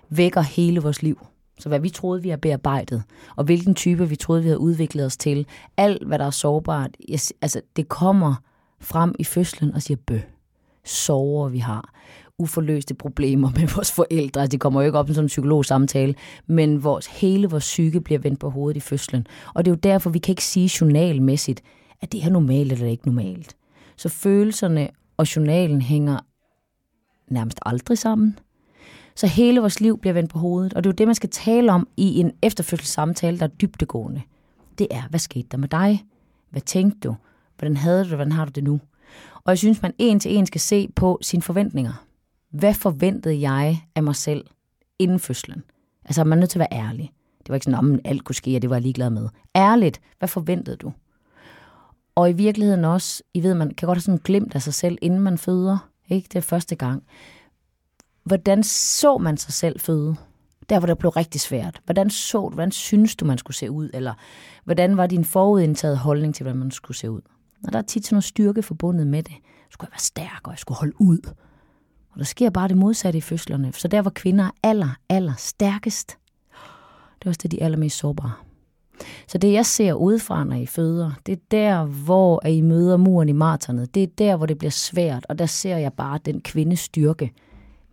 vækker 0.09 0.41
hele 0.41 0.79
vores 0.79 1.03
liv. 1.03 1.25
Så 1.59 1.69
hvad 1.69 1.79
vi 1.79 1.89
troede, 1.89 2.21
vi 2.21 2.29
har 2.29 2.37
bearbejdet, 2.37 3.03
og 3.35 3.43
hvilken 3.43 3.75
type 3.75 4.09
vi 4.09 4.15
troede, 4.15 4.41
vi 4.41 4.47
havde 4.47 4.59
udviklet 4.59 5.05
os 5.05 5.17
til. 5.17 5.45
Alt, 5.77 6.07
hvad 6.07 6.19
der 6.19 6.25
er 6.25 6.29
sårbart, 6.29 6.91
altså 7.41 7.61
det 7.75 7.87
kommer 7.87 8.35
frem 8.79 9.15
i 9.19 9.23
fødslen 9.23 9.73
og 9.73 9.81
siger 9.81 9.97
bø. 10.07 10.19
Sover 10.85 11.49
vi 11.49 11.59
har 11.59 11.93
uforløste 12.39 12.93
problemer 12.93 13.51
med 13.55 13.67
vores 13.75 13.91
forældre. 13.91 14.41
Altså, 14.41 14.51
det 14.51 14.59
kommer 14.59 14.81
jo 14.81 14.85
ikke 14.85 14.99
op 14.99 15.09
i 15.09 15.13
sådan 15.13 15.25
en 15.25 15.27
psykologsamtale, 15.27 16.15
men 16.47 16.83
vores, 16.83 17.05
hele 17.05 17.49
vores 17.49 17.63
psyke 17.63 18.01
bliver 18.01 18.19
vendt 18.19 18.39
på 18.39 18.49
hovedet 18.49 18.77
i 18.77 18.79
fødslen. 18.79 19.27
Og 19.53 19.65
det 19.65 19.71
er 19.71 19.75
jo 19.75 19.79
derfor, 19.83 20.09
vi 20.09 20.19
kan 20.19 20.31
ikke 20.31 20.43
sige 20.43 20.71
journalmæssigt, 20.81 21.61
at 22.01 22.11
det 22.11 22.23
er 22.23 22.29
normalt 22.29 22.71
eller 22.71 22.87
ikke 22.87 23.05
normalt. 23.05 23.55
Så 23.95 24.09
følelserne 24.09 24.89
og 25.17 25.35
journalen 25.35 25.81
hænger 25.81 26.19
nærmest 27.27 27.59
aldrig 27.65 27.97
sammen. 27.97 28.39
Så 29.15 29.27
hele 29.27 29.59
vores 29.59 29.79
liv 29.79 29.99
bliver 29.99 30.13
vendt 30.13 30.31
på 30.31 30.39
hovedet, 30.39 30.73
og 30.73 30.83
det 30.83 30.89
er 30.89 30.91
jo 30.91 30.95
det, 30.95 31.07
man 31.07 31.15
skal 31.15 31.29
tale 31.29 31.71
om 31.71 31.87
i 31.97 32.19
en 32.19 32.31
efterfødselssamtale, 32.41 33.39
der 33.39 33.43
er 33.43 33.49
dybtegående. 33.49 34.21
Det 34.77 34.87
er, 34.91 35.01
hvad 35.09 35.19
skete 35.19 35.47
der 35.51 35.57
med 35.57 35.67
dig? 35.67 36.05
Hvad 36.49 36.61
tænkte 36.61 36.99
du? 36.99 37.15
Hvordan 37.57 37.77
havde 37.77 38.03
du 38.03 38.09
det? 38.09 38.17
Hvordan 38.17 38.31
har 38.31 38.45
du 38.45 38.51
det 38.55 38.63
nu? 38.63 38.79
Og 39.33 39.49
jeg 39.51 39.57
synes, 39.57 39.81
man 39.81 39.93
en 39.97 40.19
til 40.19 40.37
en 40.37 40.45
skal 40.45 40.61
se 40.61 40.89
på 40.95 41.19
sine 41.21 41.41
forventninger. 41.41 42.05
Hvad 42.49 42.73
forventede 42.73 43.41
jeg 43.41 43.83
af 43.95 44.03
mig 44.03 44.15
selv 44.15 44.45
inden 44.99 45.19
fødslen? 45.19 45.63
Altså, 46.05 46.23
man 46.23 46.37
er 46.37 46.39
nødt 46.39 46.49
til 46.49 46.59
at 46.59 46.67
være 46.71 46.81
ærlig. 46.87 47.11
Det 47.39 47.49
var 47.49 47.55
ikke 47.55 47.65
sådan, 47.65 47.93
at 47.93 48.01
alt 48.05 48.23
kunne 48.23 48.35
ske, 48.35 48.55
og 48.55 48.61
det 48.61 48.69
var 48.69 48.75
jeg 48.75 48.83
ligeglad 48.83 49.09
med. 49.09 49.29
Ærligt, 49.55 50.01
hvad 50.19 50.27
forventede 50.27 50.75
du? 50.75 50.93
Og 52.15 52.29
i 52.29 52.33
virkeligheden 52.33 52.85
også, 52.85 53.23
I 53.33 53.43
ved, 53.43 53.53
man 53.53 53.73
kan 53.73 53.85
godt 53.85 53.97
have 53.97 54.01
sådan 54.01 54.21
glemt 54.23 54.55
af 54.55 54.61
sig 54.61 54.73
selv, 54.73 54.97
inden 55.01 55.19
man 55.19 55.37
føder. 55.37 55.89
Ikke? 56.09 56.27
Det 56.27 56.35
er 56.35 56.41
første 56.41 56.75
gang. 56.75 57.03
Hvordan 58.23 58.63
så 58.63 59.17
man 59.17 59.37
sig 59.37 59.53
selv 59.53 59.79
føde? 59.79 60.15
Der, 60.69 60.79
hvor 60.79 60.87
det 60.87 60.97
blev 60.97 61.09
rigtig 61.09 61.41
svært. 61.41 61.81
Hvordan 61.85 62.09
så 62.09 62.37
du, 62.37 62.49
hvordan 62.49 62.71
synes 62.71 63.15
du, 63.15 63.25
man 63.25 63.37
skulle 63.37 63.57
se 63.57 63.71
ud? 63.71 63.89
Eller 63.93 64.13
hvordan 64.63 64.97
var 64.97 65.07
din 65.07 65.25
forudindtaget 65.25 65.97
holdning 65.97 66.35
til, 66.35 66.43
hvordan 66.43 66.59
man 66.59 66.71
skulle 66.71 66.97
se 66.97 67.11
ud? 67.11 67.21
Og 67.67 67.73
der 67.73 67.79
er 67.79 67.83
tit 67.83 68.05
sådan 68.05 68.15
noget 68.15 68.23
styrke 68.23 68.63
forbundet 68.63 69.07
med 69.07 69.23
det. 69.23 69.35
Skulle 69.69 69.87
jeg 69.87 69.93
være 69.93 69.99
stærk, 69.99 70.41
og 70.43 70.51
jeg 70.51 70.59
skulle 70.59 70.77
holde 70.77 71.01
ud. 71.01 71.33
Der 72.19 72.25
sker 72.25 72.49
bare 72.49 72.67
det 72.67 72.77
modsatte 72.77 73.17
i 73.17 73.21
fødslerne. 73.21 73.73
Så 73.73 73.87
der, 73.87 74.01
hvor 74.01 74.11
kvinder 74.11 74.43
er 74.45 74.51
aller, 74.63 74.89
aller 75.09 75.33
stærkest, 75.37 76.17
det 77.19 77.25
er 77.25 77.29
også 77.29 77.39
det, 77.43 77.51
de 77.51 77.61
er 77.61 77.65
allermest 77.65 77.97
sårbare. 77.97 78.33
Så 79.27 79.37
det, 79.37 79.53
jeg 79.53 79.65
ser 79.65 79.93
udefra, 79.93 80.43
når 80.43 80.55
I 80.55 80.65
føder, 80.65 81.11
det 81.25 81.31
er 81.31 81.37
der, 81.51 81.85
hvor 81.85 82.45
I 82.45 82.61
møder 82.61 82.97
muren 82.97 83.29
i 83.29 83.31
marternet. 83.31 83.95
Det 83.95 84.03
er 84.03 84.07
der, 84.17 84.35
hvor 84.35 84.45
det 84.45 84.57
bliver 84.57 84.71
svært, 84.71 85.25
og 85.29 85.39
der 85.39 85.45
ser 85.45 85.77
jeg 85.77 85.93
bare 85.93 86.19
den 86.25 86.41
kvindes 86.41 86.79
styrke. 86.79 87.31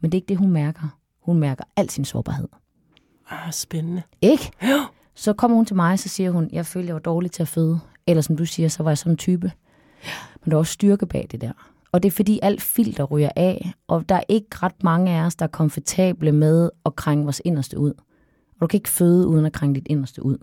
Men 0.01 0.13
det 0.13 0.19
er 0.19 0.21
ikke 0.21 0.29
det, 0.29 0.37
hun 0.37 0.51
mærker. 0.51 0.99
Hun 1.21 1.39
mærker 1.39 1.65
al 1.77 1.91
sin 1.91 2.05
sårbarhed. 2.05 2.49
Ah, 3.31 3.53
spændende. 3.53 4.03
Ikke? 4.23 4.51
Jo. 4.63 4.81
Så 5.15 5.33
kommer 5.33 5.57
hun 5.57 5.67
til 5.67 5.77
mig, 5.77 5.99
så 5.99 6.09
siger 6.09 6.31
hun, 6.31 6.49
jeg 6.53 6.67
føler, 6.67 6.87
jeg 6.87 6.95
var 6.95 7.01
dårlig 7.01 7.31
til 7.31 7.43
at 7.43 7.49
føde. 7.49 7.81
Eller 8.07 8.23
som 8.23 8.37
du 8.37 8.45
siger, 8.45 8.69
så 8.69 8.83
var 8.83 8.91
jeg 8.91 8.99
sådan 8.99 9.13
en 9.13 9.17
type. 9.17 9.53
Men 10.45 10.51
der 10.51 10.57
er 10.57 10.59
også 10.59 10.73
styrke 10.73 11.07
bag 11.07 11.27
det 11.31 11.41
der. 11.41 11.53
Og 11.97 12.03
det 12.03 12.09
er 12.09 12.13
fordi 12.13 12.39
alt 12.43 12.63
filter 12.63 13.05
ryger 13.05 13.31
af, 13.37 13.73
og 13.89 14.09
der 14.09 14.15
er 14.15 14.23
ikke 14.29 14.49
ret 14.53 14.85
mange 14.85 15.13
af 15.13 15.27
os, 15.27 15.37
der 15.37 15.45
er 15.45 15.51
komfortable 15.51 16.33
med 16.33 16.71
at 16.87 16.97
krænge 16.97 17.25
vores 17.25 17.43
inderste 17.45 17.79
ud. 17.79 17.91
Og 18.55 18.61
du 18.61 18.67
kan 18.67 18.79
ikke 18.79 18.89
føde 18.89 19.27
uden 19.27 19.47
at 19.47 19.53
krænge 19.53 19.75
dit 19.75 19.87
inderste 19.91 20.25
ud. 20.25 20.39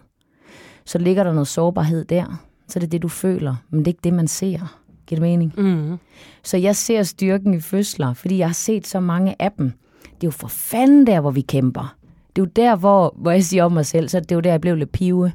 Så 0.85 0.97
ligger 0.97 1.23
der 1.23 1.33
noget 1.33 1.47
sårbarhed 1.47 2.05
der, 2.05 2.43
så 2.67 2.79
er 2.79 2.81
det 2.81 2.91
det, 2.91 3.01
du 3.01 3.07
føler, 3.07 3.55
men 3.69 3.79
det 3.79 3.87
er 3.87 3.89
ikke 3.89 4.03
det, 4.03 4.13
man 4.13 4.27
ser. 4.27 4.79
Giver 5.07 5.19
det 5.19 5.21
mening? 5.21 5.53
Mm. 5.57 5.97
Så 6.43 6.57
jeg 6.57 6.75
ser 6.75 7.03
styrken 7.03 7.53
i 7.53 7.59
fødsler, 7.59 8.13
fordi 8.13 8.37
jeg 8.37 8.47
har 8.47 8.53
set 8.53 8.87
så 8.87 8.99
mange 8.99 9.41
af 9.41 9.51
dem. 9.51 9.71
Det 10.03 10.23
er 10.23 10.27
jo 10.27 10.31
for 10.31 10.47
fanden 10.47 11.07
der, 11.07 11.21
hvor 11.21 11.31
vi 11.31 11.41
kæmper. 11.41 11.95
Det 12.35 12.41
er 12.41 12.45
jo 12.45 12.51
der, 12.55 12.75
hvor, 12.75 13.15
hvor 13.17 13.31
jeg 13.31 13.43
siger 13.43 13.63
om 13.63 13.71
mig 13.71 13.85
selv, 13.85 14.09
så 14.09 14.19
det 14.19 14.31
er 14.31 14.35
jo 14.35 14.41
der, 14.41 14.51
jeg 14.51 14.61
blev 14.61 14.75
lidt 14.75 14.91
pive. 14.91 15.31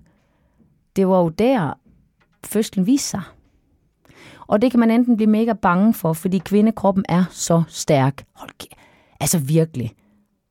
Det 0.97 1.09
var 1.09 1.19
jo 1.19 1.29
der, 1.29 1.79
fødslen 2.45 2.87
viste 2.87 3.09
sig. 3.09 3.23
Og 4.49 4.63
det 4.63 4.71
kan 4.71 4.81
man 4.81 4.91
enten 4.91 5.17
blive 5.17 5.31
mega 5.31 5.53
bange 5.53 5.95
for, 5.95 6.13
fordi 6.13 6.39
kvindekroppen 6.39 7.05
er 7.09 7.25
så 7.31 7.63
stærk. 7.69 8.25
Hold 8.35 8.51
kæ- 8.63 8.75
Altså 9.21 9.39
virkelig. 9.39 9.93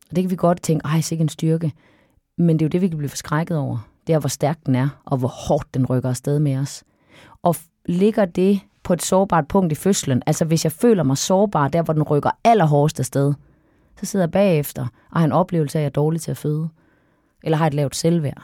Og 0.09 0.15
det 0.15 0.23
kan 0.23 0.31
vi 0.31 0.35
godt 0.35 0.61
tænke, 0.61 0.85
ej, 0.85 1.01
sikke 1.01 1.21
en 1.21 1.29
styrke. 1.29 1.71
Men 2.37 2.59
det 2.59 2.65
er 2.65 2.67
jo 2.67 2.69
det, 2.69 2.81
vi 2.81 2.87
kan 2.87 2.97
blive 2.97 3.09
forskrækket 3.09 3.57
over. 3.57 3.89
Det 4.07 4.13
er, 4.15 4.19
hvor 4.19 4.29
stærk 4.29 4.57
den 4.65 4.75
er, 4.75 4.89
og 5.05 5.17
hvor 5.17 5.27
hårdt 5.27 5.73
den 5.73 5.85
rykker 5.85 6.09
afsted 6.09 6.39
med 6.39 6.57
os. 6.57 6.83
Og 7.43 7.55
ligger 7.85 8.25
det 8.25 8.59
på 8.83 8.93
et 8.93 9.01
sårbart 9.01 9.47
punkt 9.47 9.71
i 9.71 9.75
fødslen, 9.75 10.23
altså 10.25 10.45
hvis 10.45 10.63
jeg 10.63 10.71
føler 10.71 11.03
mig 11.03 11.17
sårbar, 11.17 11.67
der 11.67 11.81
hvor 11.81 11.93
den 11.93 12.03
rykker 12.03 12.29
allerhårdest 12.43 12.99
afsted, 12.99 13.33
så 13.99 14.05
sidder 14.05 14.23
jeg 14.25 14.31
bagefter 14.31 14.81
og 15.11 15.19
har 15.19 15.25
en 15.25 15.31
oplevelse 15.31 15.77
af, 15.77 15.81
at 15.81 15.83
jeg 15.83 15.89
er 15.89 15.93
dårlig 15.93 16.21
til 16.21 16.31
at 16.31 16.37
føde. 16.37 16.69
Eller 17.43 17.57
har 17.57 17.67
et 17.67 17.73
lavt 17.73 17.95
selvværd. 17.95 18.43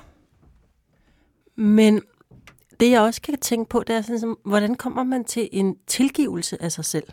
Men 1.55 2.01
det, 2.83 2.91
jeg 2.91 3.01
også 3.01 3.21
kan 3.21 3.39
tænke 3.39 3.69
på, 3.69 3.83
det 3.87 3.95
er 3.95 4.01
sådan, 4.01 4.19
som, 4.19 4.37
hvordan 4.45 4.75
kommer 4.75 5.03
man 5.03 5.23
til 5.23 5.49
en 5.51 5.75
tilgivelse 5.87 6.63
af 6.63 6.71
sig 6.71 6.85
selv? 6.85 7.07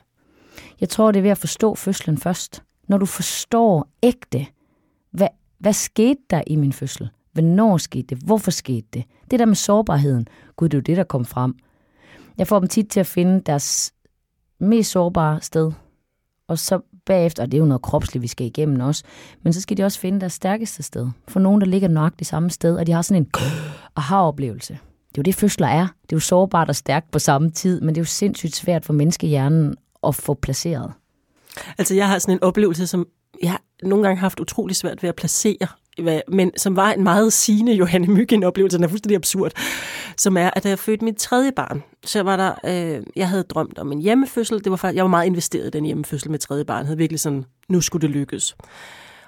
Jeg 0.81 0.89
tror, 0.89 1.13
det 1.13 1.19
er 1.19 1.23
ved 1.23 1.31
at 1.31 1.39
forstå 1.39 1.75
fødslen 1.75 2.19
først. 2.19 2.63
Når 2.89 2.99
du 2.99 3.07
forstår 3.07 3.89
ægte, 4.03 4.47
hvad, 5.11 5.29
hvad 5.59 5.73
skete 5.73 6.21
der 6.31 6.43
i 6.47 6.57
min 6.57 6.73
fødsel? 6.73 7.11
Hvornår 7.33 7.77
skete 7.77 8.03
det? 8.03 8.19
Hvorfor 8.19 8.51
skete 8.51 8.87
det? 8.93 9.05
Det 9.31 9.39
der 9.39 9.45
med 9.45 9.55
sårbarheden. 9.55 10.29
Gud, 10.57 10.69
det 10.69 10.77
er 10.77 10.79
jo 10.79 10.83
det, 10.83 10.97
der 10.97 11.05
kom 11.05 11.25
frem. 11.25 11.55
Jeg 12.39 12.47
får 12.47 12.59
dem 12.59 12.69
tit 12.69 12.89
til 12.89 13.01
at 13.01 13.07
finde 13.07 13.41
deres 13.41 13.93
mest 14.61 14.91
sårbare 14.91 15.41
sted. 15.41 15.73
Og 16.49 16.59
så 16.59 16.81
bagefter, 17.07 17.43
og 17.43 17.53
det 17.53 17.59
er 17.59 17.63
jo 17.63 17.67
noget 17.67 17.83
kropsligt, 17.83 18.23
vi 18.23 18.29
skal 18.29 18.47
igennem 18.47 18.81
også, 18.81 19.05
men 19.43 19.53
så 19.53 19.61
skal 19.61 19.77
de 19.77 19.85
også 19.85 20.01
finde 20.01 20.21
deres 20.21 20.33
stærkeste 20.33 20.83
sted. 20.83 21.09
For 21.29 21.41
nogen, 21.41 21.61
der 21.61 21.67
ligger 21.67 21.89
nøjagtigt 21.89 22.29
samme 22.29 22.51
sted, 22.51 22.77
og 22.77 22.87
de 22.87 22.93
har 22.93 23.03
sådan 23.03 23.23
en 23.23 23.31
aha-oplevelse. 23.97 24.79
Det 25.11 25.19
er 25.19 25.23
jo 25.23 25.23
det, 25.23 25.35
fødsler 25.35 25.67
er. 25.67 25.83
Det 25.83 26.13
er 26.13 26.17
jo 26.17 26.21
sårbart 26.21 26.69
og 26.69 26.77
stærkt 26.77 27.11
på 27.11 27.19
samme 27.19 27.51
tid, 27.51 27.81
men 27.81 27.89
det 27.89 27.97
er 27.97 28.01
jo 28.01 28.07
sindssygt 28.07 28.57
svært 28.57 28.85
for 28.85 28.93
menneskehjernen 28.93 29.75
at 30.07 30.15
få 30.15 30.35
placeret. 30.35 30.93
Altså, 31.79 31.95
jeg 31.95 32.09
har 32.09 32.19
sådan 32.19 32.35
en 32.35 32.43
oplevelse, 32.43 32.87
som 32.87 33.07
jeg 33.43 33.51
har 33.51 33.63
nogle 33.83 34.05
gange 34.05 34.21
haft 34.21 34.41
utrolig 34.41 34.77
svært 34.77 35.03
ved 35.03 35.09
at 35.09 35.17
placere, 35.17 35.67
men 36.29 36.53
som 36.57 36.77
var 36.77 36.93
en 36.93 37.03
meget 37.03 37.33
sigende 37.33 37.73
Johanne 37.73 38.07
Myggen 38.07 38.45
oplevelse, 38.45 38.77
den 38.77 38.85
er 38.85 38.89
fuldstændig 38.89 39.17
absurd, 39.17 39.53
som 40.17 40.37
er, 40.37 40.51
at 40.57 40.65
da 40.65 40.69
jeg 40.69 40.79
fødte 40.79 41.05
mit 41.05 41.17
tredje 41.17 41.53
barn, 41.53 41.83
så 42.05 42.23
var 42.23 42.37
der, 42.37 42.53
øh, 42.65 43.03
jeg 43.17 43.29
havde 43.29 43.43
drømt 43.43 43.79
om 43.79 43.93
en 43.93 44.01
hjemmefødsel, 44.01 44.65
det 44.65 44.71
var 44.71 44.77
faktisk, 44.77 44.97
jeg 44.97 45.05
var 45.05 45.11
meget 45.11 45.27
investeret 45.27 45.67
i 45.67 45.71
den 45.71 45.85
hjemmefødsel 45.85 46.31
med 46.31 46.39
tredje 46.39 46.65
barn, 46.65 46.79
jeg 46.79 46.87
havde 46.87 46.99
virkelig 46.99 47.21
sådan, 47.21 47.45
nu 47.69 47.81
skulle 47.81 48.07
det 48.07 48.11
lykkes. 48.11 48.57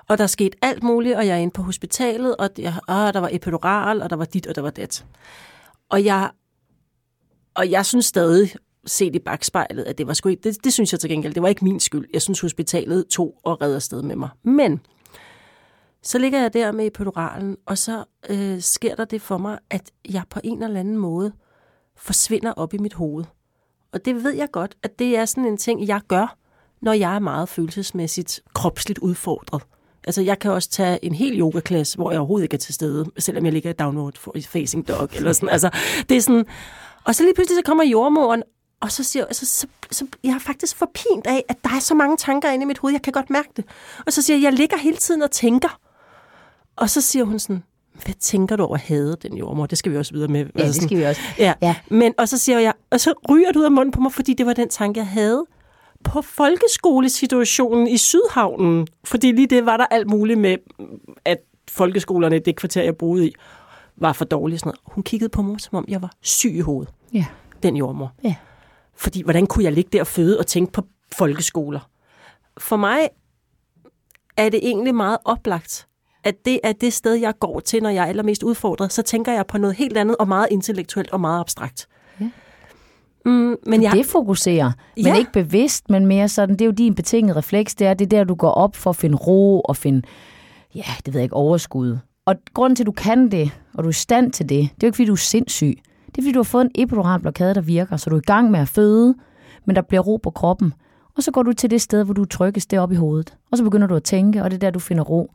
Og 0.09 0.19
der 0.19 0.27
skete 0.27 0.59
alt 0.63 0.83
muligt, 0.83 1.17
og 1.17 1.27
jeg 1.27 1.35
er 1.35 1.39
inde 1.41 1.53
på 1.53 1.63
hospitalet, 1.63 2.37
og 2.37 2.51
jeg, 2.59 2.75
ah, 2.89 3.15
der 3.15 3.21
var 3.21 3.29
epidural, 3.33 4.03
og 4.03 4.11
der 4.11 4.17
var 4.17 4.25
dit, 4.25 4.47
og 4.47 4.55
der 4.55 4.63
var 4.63 4.71
dat. 4.71 5.05
Og 5.93 6.05
jeg, 6.05 6.31
og 7.55 7.71
jeg 7.71 7.87
synes 7.87 8.07
stadig, 8.07 8.55
set 8.87 9.15
i 9.15 9.19
bagspejlet, 9.19 9.85
at 9.85 9.99
det 9.99 10.07
var 10.07 10.13
sgu 10.13 10.29
ikke, 10.29 10.43
det, 10.43 10.65
det 10.65 10.73
synes 10.73 10.93
jeg 10.93 11.01
til 11.01 11.11
gengæld, 11.11 11.35
det 11.35 11.43
var 11.43 11.49
ikke 11.49 11.65
min 11.65 11.81
skyld. 11.81 12.09
Jeg 12.13 12.23
synes, 12.23 12.41
hospitalet 12.41 13.07
tog 13.07 13.35
og 13.43 13.63
redde 13.63 13.77
afsted 13.77 14.03
med 14.03 14.17
mig. 14.17 14.29
Men 14.43 14.81
så 16.03 16.19
ligger 16.19 16.41
jeg 16.41 16.55
der 16.55 16.73
med 16.73 16.87
epiduralen, 16.87 17.57
og 17.67 17.79
så 17.79 18.05
øh, 18.31 18.61
sker 18.61 18.95
der 18.95 19.05
det 19.05 19.23
for 19.23 19.39
mig, 19.39 19.59
at 19.71 19.91
jeg 20.11 20.23
på 20.31 20.41
en 20.45 20.63
eller 20.63 20.81
anden 20.81 20.99
måde 20.99 21.33
forsvinder 21.97 22.53
op 22.53 22.75
i 22.75 22.79
mit 22.79 22.95
hoved. 22.95 23.25
Og 23.93 24.05
det 24.05 24.25
ved 24.25 24.35
jeg 24.35 24.49
godt, 24.53 24.77
at 24.83 24.99
det 24.99 25.17
er 25.17 25.25
sådan 25.25 25.47
en 25.47 25.57
ting, 25.57 25.87
jeg 25.87 26.01
gør, 26.09 26.37
når 26.81 26.93
jeg 26.93 27.15
er 27.15 27.19
meget 27.19 27.49
følelsesmæssigt 27.49 28.41
kropsligt 28.55 28.99
udfordret. 28.99 29.63
Altså, 30.07 30.23
jeg 30.23 30.39
kan 30.39 30.51
også 30.51 30.69
tage 30.69 31.05
en 31.05 31.15
hel 31.15 31.41
yogaklasse, 31.41 31.97
hvor 31.97 32.11
jeg 32.11 32.21
overhovedet 32.21 32.45
ikke 32.45 32.55
er 32.55 32.59
til 32.59 32.75
stede, 32.75 33.07
selvom 33.19 33.45
jeg 33.45 33.53
ligger 33.53 33.71
i 33.71 33.73
downward 33.73 34.43
facing 34.47 34.89
dog, 34.89 35.09
eller 35.15 35.33
sådan. 35.33 35.49
Altså, 35.49 35.71
det 36.09 36.17
er 36.17 36.21
sådan... 36.21 36.45
Og 37.05 37.15
så 37.15 37.23
lige 37.23 37.35
pludselig 37.35 37.57
så 37.57 37.63
kommer 37.67 37.85
jordmoren, 37.85 38.43
og 38.81 38.93
så 38.93 39.05
siger 39.05 39.25
jeg, 39.29 39.37
så, 39.37 39.67
så, 39.91 40.07
jeg 40.25 40.31
er 40.31 40.39
faktisk 40.39 40.77
forpint 40.77 41.27
af, 41.27 41.45
at 41.49 41.57
der 41.65 41.71
er 41.71 41.81
så 41.81 41.95
mange 41.95 42.17
tanker 42.17 42.51
inde 42.51 42.63
i 42.63 42.67
mit 42.67 42.79
hoved, 42.79 42.93
jeg 42.93 43.03
kan 43.03 43.13
godt 43.13 43.31
mærke 43.31 43.49
det. 43.57 43.65
Og 44.07 44.13
så 44.13 44.23
siger 44.23 44.37
jeg, 44.37 44.43
jeg 44.43 44.53
ligger 44.53 44.77
hele 44.77 44.97
tiden 44.97 45.23
og 45.23 45.31
tænker. 45.31 45.79
Og 46.77 46.91
så 46.91 47.01
siger 47.01 47.25
hun 47.25 47.39
sådan, 47.39 47.63
hvad 48.05 48.15
tænker 48.21 48.57
du 48.57 48.65
over 48.65 48.75
at 48.75 48.81
hade 48.81 49.17
den 49.23 49.37
jordmor? 49.37 49.67
Det 49.67 49.79
skal 49.79 49.93
vi 49.93 49.97
også 49.97 50.13
videre 50.13 50.29
med. 50.29 50.47
Ja, 50.59 50.67
det 50.67 50.75
skal 50.75 50.99
vi 50.99 51.03
også. 51.03 51.21
Ja. 51.39 51.55
Ja. 51.63 51.75
Men, 51.89 52.15
og 52.19 52.29
så 52.29 52.39
siger 52.39 52.59
jeg, 52.59 52.73
og 52.91 53.01
så 53.01 53.15
ryger 53.31 53.49
det 53.49 53.57
ud 53.57 53.65
af 53.65 53.73
munden 53.73 53.93
på 53.93 54.01
mig, 54.01 54.13
fordi 54.13 54.35
det 54.35 54.47
var 54.47 54.53
den 54.53 54.69
tanke, 54.69 54.99
jeg 54.99 55.07
havde 55.07 55.45
på 56.05 56.23
folkeskolesituationen 56.23 57.87
i 57.89 57.97
Sydhavnen. 57.97 58.87
Fordi 59.05 59.33
lige 59.33 59.47
det 59.47 59.67
var 59.67 59.77
der 59.77 59.87
alt 59.91 60.11
muligt 60.11 60.39
med, 60.39 60.57
at 61.25 61.39
folkeskolerne, 61.71 62.39
det 62.39 62.57
kvarter, 62.57 62.83
jeg 62.83 62.97
boede 62.97 63.27
i, 63.27 63.33
var 63.97 64.13
for 64.13 64.25
dårlige. 64.25 64.59
Sådan 64.59 64.69
noget. 64.69 64.81
Hun 64.95 65.03
kiggede 65.03 65.29
på 65.29 65.43
mig, 65.43 65.61
som 65.61 65.77
om 65.77 65.85
jeg 65.89 66.03
var 66.03 66.13
syg 66.21 66.53
i 66.55 66.61
hovedet, 66.61 66.93
Ja. 67.13 67.27
den 67.63 67.77
jordmor. 67.77 68.13
Ja. 68.25 68.35
Fordi, 68.97 69.23
hvordan 69.23 69.47
kunne 69.47 69.65
jeg 69.65 69.73
ligge 69.73 69.91
der 69.93 70.01
og 70.01 70.07
føde 70.07 70.39
og 70.39 70.47
tænke 70.47 70.73
på 70.73 70.83
folkeskoler? 71.13 71.81
For 72.59 72.77
mig 72.77 73.09
er 74.37 74.49
det 74.49 74.61
egentlig 74.63 74.95
meget 74.95 75.19
oplagt, 75.25 75.87
at 76.25 76.35
det 76.45 76.61
er 76.65 76.73
det 76.73 76.93
sted, 76.93 77.15
jeg 77.15 77.39
går 77.39 77.61
til, 77.61 77.83
når 77.83 77.91
jeg 77.91 78.03
er 78.05 78.07
allermest 78.09 78.43
udfordret. 78.43 78.93
Så 78.93 79.03
tænker 79.03 79.33
jeg 79.33 79.47
på 79.47 79.59
noget 79.59 79.77
helt 79.77 79.97
andet 79.97 80.17
og 80.17 80.29
meget 80.29 80.49
intellektuelt 80.51 81.11
og 81.11 81.21
meget 81.21 81.41
abstrakt. 81.41 81.87
Mm, 83.27 83.57
men 83.67 83.83
jeg, 83.83 83.93
Det 83.93 84.07
fokuserer, 84.07 84.73
men 84.97 85.07
Ja. 85.07 85.15
ikke 85.19 85.33
bevidst, 85.33 85.91
men 85.91 86.07
mere 86.07 86.29
sådan, 86.29 86.53
det 86.55 86.61
er 86.61 86.67
jo 86.67 86.73
din 86.73 86.95
betingede 86.95 87.37
refleks, 87.39 87.75
det 87.75 87.87
er, 87.87 87.95
det 87.95 88.05
er 88.05 88.09
der, 88.09 88.25
du 88.25 88.35
går 88.35 88.51
op 88.51 88.77
for 88.77 88.91
at 88.91 88.97
finde 88.97 89.17
ro 89.17 89.61
og 89.61 89.77
finde, 89.77 90.03
ja, 90.75 90.83
det 91.07 91.15
ved 91.15 91.21
jeg 91.21 91.25
ikke, 91.25 91.37
overskud. 91.37 91.99
Og 92.27 92.35
grunden 92.55 92.77
til, 92.77 92.83
at 92.83 92.87
du 92.87 92.93
kan 92.93 93.31
det, 93.31 93.51
og 93.75 93.85
du 93.85 93.89
er 93.89 93.91
i 93.91 93.93
stand 93.93 94.33
til 94.33 94.49
det, 94.49 94.59
det 94.59 94.65
er 94.65 94.69
jo 94.83 94.87
ikke, 94.87 94.97
fordi 94.97 95.07
du 95.07 95.13
er 95.13 95.17
sindssyg. 95.17 95.79
Det 96.07 96.19
er, 96.19 96.23
fordi 96.23 96.33
du 96.33 96.39
har 96.39 96.45
fået 96.45 96.65
en 96.65 96.71
epiduralblokade, 96.75 97.55
der 97.55 97.61
virker, 97.61 97.97
så 97.97 98.11
du 98.11 98.17
er 98.17 98.21
i 98.21 98.23
gang 98.27 98.51
med 98.51 98.61
at 98.61 98.69
føde, 98.69 99.15
men 99.65 99.77
der 99.77 99.83
bliver 99.83 100.03
ro 100.03 100.17
på 100.17 100.31
kroppen. 100.31 100.73
Og 101.17 101.23
så 101.23 101.31
går 101.31 101.43
du 101.43 101.53
til 101.53 101.71
det 101.71 101.81
sted, 101.81 102.05
hvor 102.05 102.15
du 102.15 102.23
er 102.23 102.27
tryggest 102.27 102.71
deroppe 102.71 102.95
i 102.95 102.99
hovedet. 102.99 103.35
Og 103.51 103.59
så 103.59 103.65
begynder 103.65 103.87
du 103.87 103.95
at 103.95 104.03
tænke, 104.03 104.43
og 104.43 104.51
det 104.51 104.57
er 104.57 104.61
der, 104.61 104.71
du 104.71 104.79
finder 104.79 105.03
ro 105.05 105.31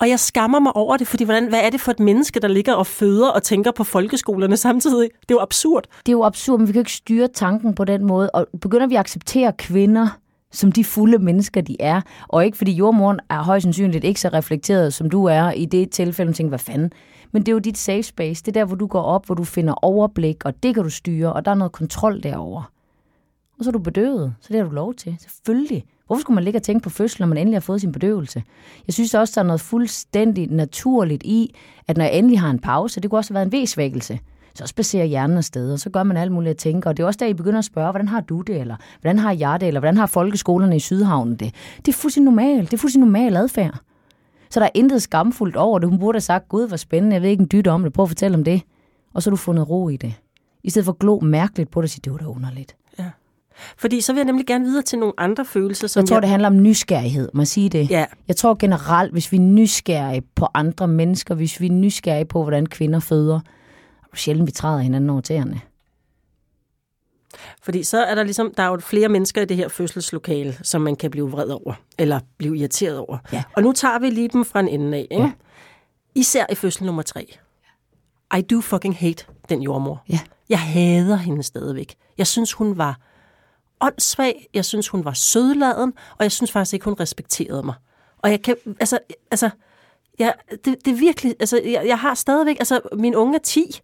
og 0.00 0.08
jeg 0.08 0.20
skammer 0.20 0.58
mig 0.60 0.76
over 0.76 0.96
det, 0.96 1.06
fordi 1.06 1.24
hvordan, 1.24 1.48
hvad 1.48 1.60
er 1.60 1.70
det 1.70 1.80
for 1.80 1.90
et 1.90 2.00
menneske, 2.00 2.40
der 2.40 2.48
ligger 2.48 2.74
og 2.74 2.86
føder 2.86 3.28
og 3.28 3.42
tænker 3.42 3.70
på 3.70 3.84
folkeskolerne 3.84 4.56
samtidig? 4.66 5.10
Det 5.20 5.30
er 5.30 5.34
jo 5.34 5.40
absurd. 5.40 5.84
det 6.06 6.08
er 6.08 6.16
jo 6.16 6.24
absurd, 6.24 6.58
men 6.58 6.68
vi 6.68 6.72
kan 6.72 6.80
ikke 6.80 6.92
styre 6.92 7.28
tanken 7.28 7.74
på 7.74 7.84
den 7.84 8.04
måde. 8.04 8.30
Og 8.30 8.46
begynder 8.60 8.86
vi 8.86 8.94
at 8.94 9.00
acceptere 9.00 9.52
kvinder 9.58 10.08
som 10.52 10.72
de 10.72 10.84
fulde 10.84 11.18
mennesker, 11.18 11.60
de 11.60 11.76
er, 11.80 12.00
og 12.28 12.44
ikke 12.44 12.58
fordi 12.58 12.72
jordmoren 12.72 13.20
er 13.30 13.42
højst 13.42 13.62
sandsynligt 13.62 14.04
ikke 14.04 14.20
så 14.20 14.28
reflekteret, 14.28 14.94
som 14.94 15.10
du 15.10 15.24
er 15.24 15.50
i 15.50 15.64
det 15.64 15.90
tilfælde, 15.90 16.32
tænker, 16.32 16.48
hvad 16.48 16.58
fanden? 16.58 16.92
Men 17.32 17.42
det 17.42 17.48
er 17.48 17.52
jo 17.52 17.58
dit 17.58 17.78
safe 17.78 18.02
space. 18.02 18.42
Det 18.42 18.48
er 18.48 18.60
der, 18.60 18.64
hvor 18.64 18.76
du 18.76 18.86
går 18.86 19.02
op, 19.02 19.26
hvor 19.26 19.34
du 19.34 19.44
finder 19.44 19.74
overblik, 19.84 20.44
og 20.44 20.62
det 20.62 20.74
kan 20.74 20.82
du 20.84 20.90
styre, 20.90 21.32
og 21.32 21.44
der 21.44 21.50
er 21.50 21.54
noget 21.54 21.72
kontrol 21.72 22.22
derover. 22.22 22.72
Og 23.58 23.64
så 23.64 23.70
er 23.70 23.72
du 23.72 23.78
bedøvet, 23.78 24.34
så 24.40 24.48
det 24.52 24.56
har 24.56 24.64
du 24.68 24.74
lov 24.74 24.94
til. 24.94 25.16
Selvfølgelig. 25.20 25.84
Hvorfor 26.06 26.20
skulle 26.20 26.34
man 26.34 26.44
ligge 26.44 26.58
og 26.58 26.62
tænke 26.62 26.82
på 26.82 26.90
fødsel, 26.90 27.22
når 27.22 27.26
man 27.26 27.38
endelig 27.38 27.56
har 27.56 27.60
fået 27.60 27.80
sin 27.80 27.92
bedøvelse? 27.92 28.42
Jeg 28.86 28.94
synes 28.94 29.14
også, 29.14 29.32
der 29.34 29.40
er 29.40 29.46
noget 29.46 29.60
fuldstændig 29.60 30.50
naturligt 30.50 31.22
i, 31.22 31.54
at 31.88 31.96
når 31.96 32.04
jeg 32.04 32.14
endelig 32.14 32.40
har 32.40 32.50
en 32.50 32.58
pause, 32.58 33.00
det 33.00 33.10
kunne 33.10 33.18
også 33.18 33.30
have 33.30 33.34
været 33.34 33.46
en 33.46 33.52
væsvækkelse, 33.52 34.18
så 34.54 34.66
spacerer 34.66 35.04
hjernen 35.04 35.36
afsted, 35.36 35.72
og 35.72 35.78
så 35.78 35.90
gør 35.90 36.02
man 36.02 36.16
alt 36.16 36.32
muligt 36.32 36.50
at 36.50 36.56
tænke. 36.56 36.88
Og 36.88 36.96
det 36.96 37.02
er 37.02 37.06
også 37.06 37.18
der, 37.20 37.26
I 37.26 37.34
begynder 37.34 37.58
at 37.58 37.64
spørge, 37.64 37.90
hvordan 37.90 38.08
har 38.08 38.20
du 38.20 38.40
det, 38.40 38.60
eller 38.60 38.76
hvordan 39.00 39.18
har 39.18 39.32
jeg 39.32 39.60
det, 39.60 39.66
eller 39.66 39.80
hvordan 39.80 39.96
har 39.96 40.06
folkeskolerne 40.06 40.76
i 40.76 40.80
Sydhavnen 40.80 41.36
det? 41.36 41.54
Det 41.76 41.88
er 41.88 41.96
fuldstændig 41.96 42.32
normalt. 42.32 42.70
Det 42.70 42.76
er 42.76 42.80
fuldstændig 42.80 43.06
normal 43.06 43.36
adfærd. 43.36 43.78
Så 44.50 44.60
der 44.60 44.66
er 44.66 44.70
intet 44.74 45.02
skamfuldt 45.02 45.56
over 45.56 45.78
det. 45.78 45.88
Hun 45.88 45.98
burde 45.98 46.16
have 46.16 46.20
sagt, 46.20 46.48
gud, 46.48 46.68
hvor 46.68 46.76
spændende, 46.76 47.14
jeg 47.14 47.22
ved 47.22 47.30
ikke 47.30 47.40
en 47.40 47.48
dyt 47.52 47.66
om 47.66 47.82
det, 47.82 47.92
prøv 47.92 48.02
at 48.02 48.08
fortælle 48.08 48.36
om 48.36 48.44
det. 48.44 48.62
Og 49.14 49.22
så 49.22 49.30
har 49.30 49.32
du 49.32 49.36
fundet 49.36 49.70
ro 49.70 49.88
i 49.88 49.96
det. 49.96 50.14
I 50.62 50.70
stedet 50.70 50.84
for 50.84 50.92
at 50.92 50.98
glo 50.98 51.20
mærkeligt 51.20 51.70
på 51.70 51.80
det 51.80 51.86
og 51.86 51.90
sige, 51.90 52.00
det 52.04 52.12
var 52.12 52.18
da 52.18 52.24
underligt. 52.26 52.76
Ja. 52.98 53.10
Fordi 53.78 54.00
så 54.00 54.12
vil 54.12 54.18
jeg 54.18 54.26
nemlig 54.26 54.46
gerne 54.46 54.64
videre 54.64 54.82
til 54.82 54.98
nogle 54.98 55.14
andre 55.18 55.44
følelser, 55.44 55.88
som 55.88 56.00
Jeg 56.00 56.08
tror, 56.08 56.20
det 56.20 56.28
handler 56.28 56.48
om 56.48 56.62
nysgerrighed, 56.62 57.28
må 57.34 57.40
jeg 57.40 57.48
sige 57.48 57.68
det? 57.68 57.90
Ja. 57.90 58.04
Jeg 58.28 58.36
tror 58.36 58.54
generelt, 58.54 59.12
hvis 59.12 59.32
vi 59.32 59.36
er 59.36 59.40
nysgerrige 59.40 60.22
på 60.34 60.46
andre 60.54 60.88
mennesker, 60.88 61.34
hvis 61.34 61.60
vi 61.60 61.66
er 61.66 61.72
nysgerrige 61.72 62.24
på, 62.24 62.42
hvordan 62.42 62.66
kvinder 62.66 63.00
føder, 63.00 63.40
sjældent, 64.14 64.46
vi 64.46 64.52
træder 64.52 64.78
hinanden 64.78 65.10
over 65.10 65.20
tæerne. 65.20 65.60
Fordi 67.62 67.82
så 67.82 68.04
er 68.04 68.14
der 68.14 68.22
ligesom, 68.22 68.54
der 68.56 68.62
er 68.62 68.68
jo 68.68 68.78
flere 68.80 69.08
mennesker 69.08 69.42
i 69.42 69.44
det 69.44 69.56
her 69.56 69.68
fødselslokale, 69.68 70.58
som 70.62 70.80
man 70.80 70.96
kan 70.96 71.10
blive 71.10 71.30
vred 71.30 71.48
over, 71.48 71.74
eller 71.98 72.20
blive 72.38 72.58
irriteret 72.58 72.98
over. 72.98 73.18
Ja. 73.32 73.42
Og 73.56 73.62
nu 73.62 73.72
tager 73.72 73.98
vi 73.98 74.10
lige 74.10 74.28
dem 74.28 74.44
fra 74.44 74.60
en 74.60 74.68
ende 74.68 74.98
af, 74.98 75.06
ikke? 75.10 75.22
Ja. 75.22 75.32
Især 76.14 76.46
i 76.52 76.54
fødsel 76.54 76.84
nummer 76.86 77.02
tre. 77.02 77.36
I 78.38 78.40
do 78.42 78.60
fucking 78.60 78.96
hate 78.96 79.24
den 79.48 79.62
jordmor. 79.62 80.02
Ja. 80.08 80.18
Jeg 80.48 80.60
hader 80.60 81.16
hende 81.16 81.42
stadigvæk. 81.42 81.94
Jeg 82.18 82.26
synes, 82.26 82.52
hun 82.52 82.78
var 82.78 82.98
åndssvag, 83.80 84.48
jeg 84.54 84.64
synes, 84.64 84.88
hun 84.88 85.04
var 85.04 85.12
sødladen, 85.12 85.92
og 86.18 86.22
jeg 86.22 86.32
synes 86.32 86.52
faktisk 86.52 86.74
ikke, 86.74 86.84
hun 86.84 86.96
respekterede 87.00 87.62
mig. 87.62 87.74
Og 88.18 88.30
jeg 88.30 88.42
kan, 88.42 88.56
altså, 88.80 88.98
altså, 89.30 89.50
jeg, 90.18 90.34
det, 90.50 90.76
det 90.84 90.88
er 90.88 90.98
virkelig, 90.98 91.34
altså, 91.40 91.60
jeg, 91.64 91.82
jeg 91.86 91.98
har 91.98 92.14
stadigvæk, 92.14 92.56
altså, 92.58 92.80
min 92.92 93.14
unge 93.14 93.34
er 93.34 93.42
10. 93.42 93.80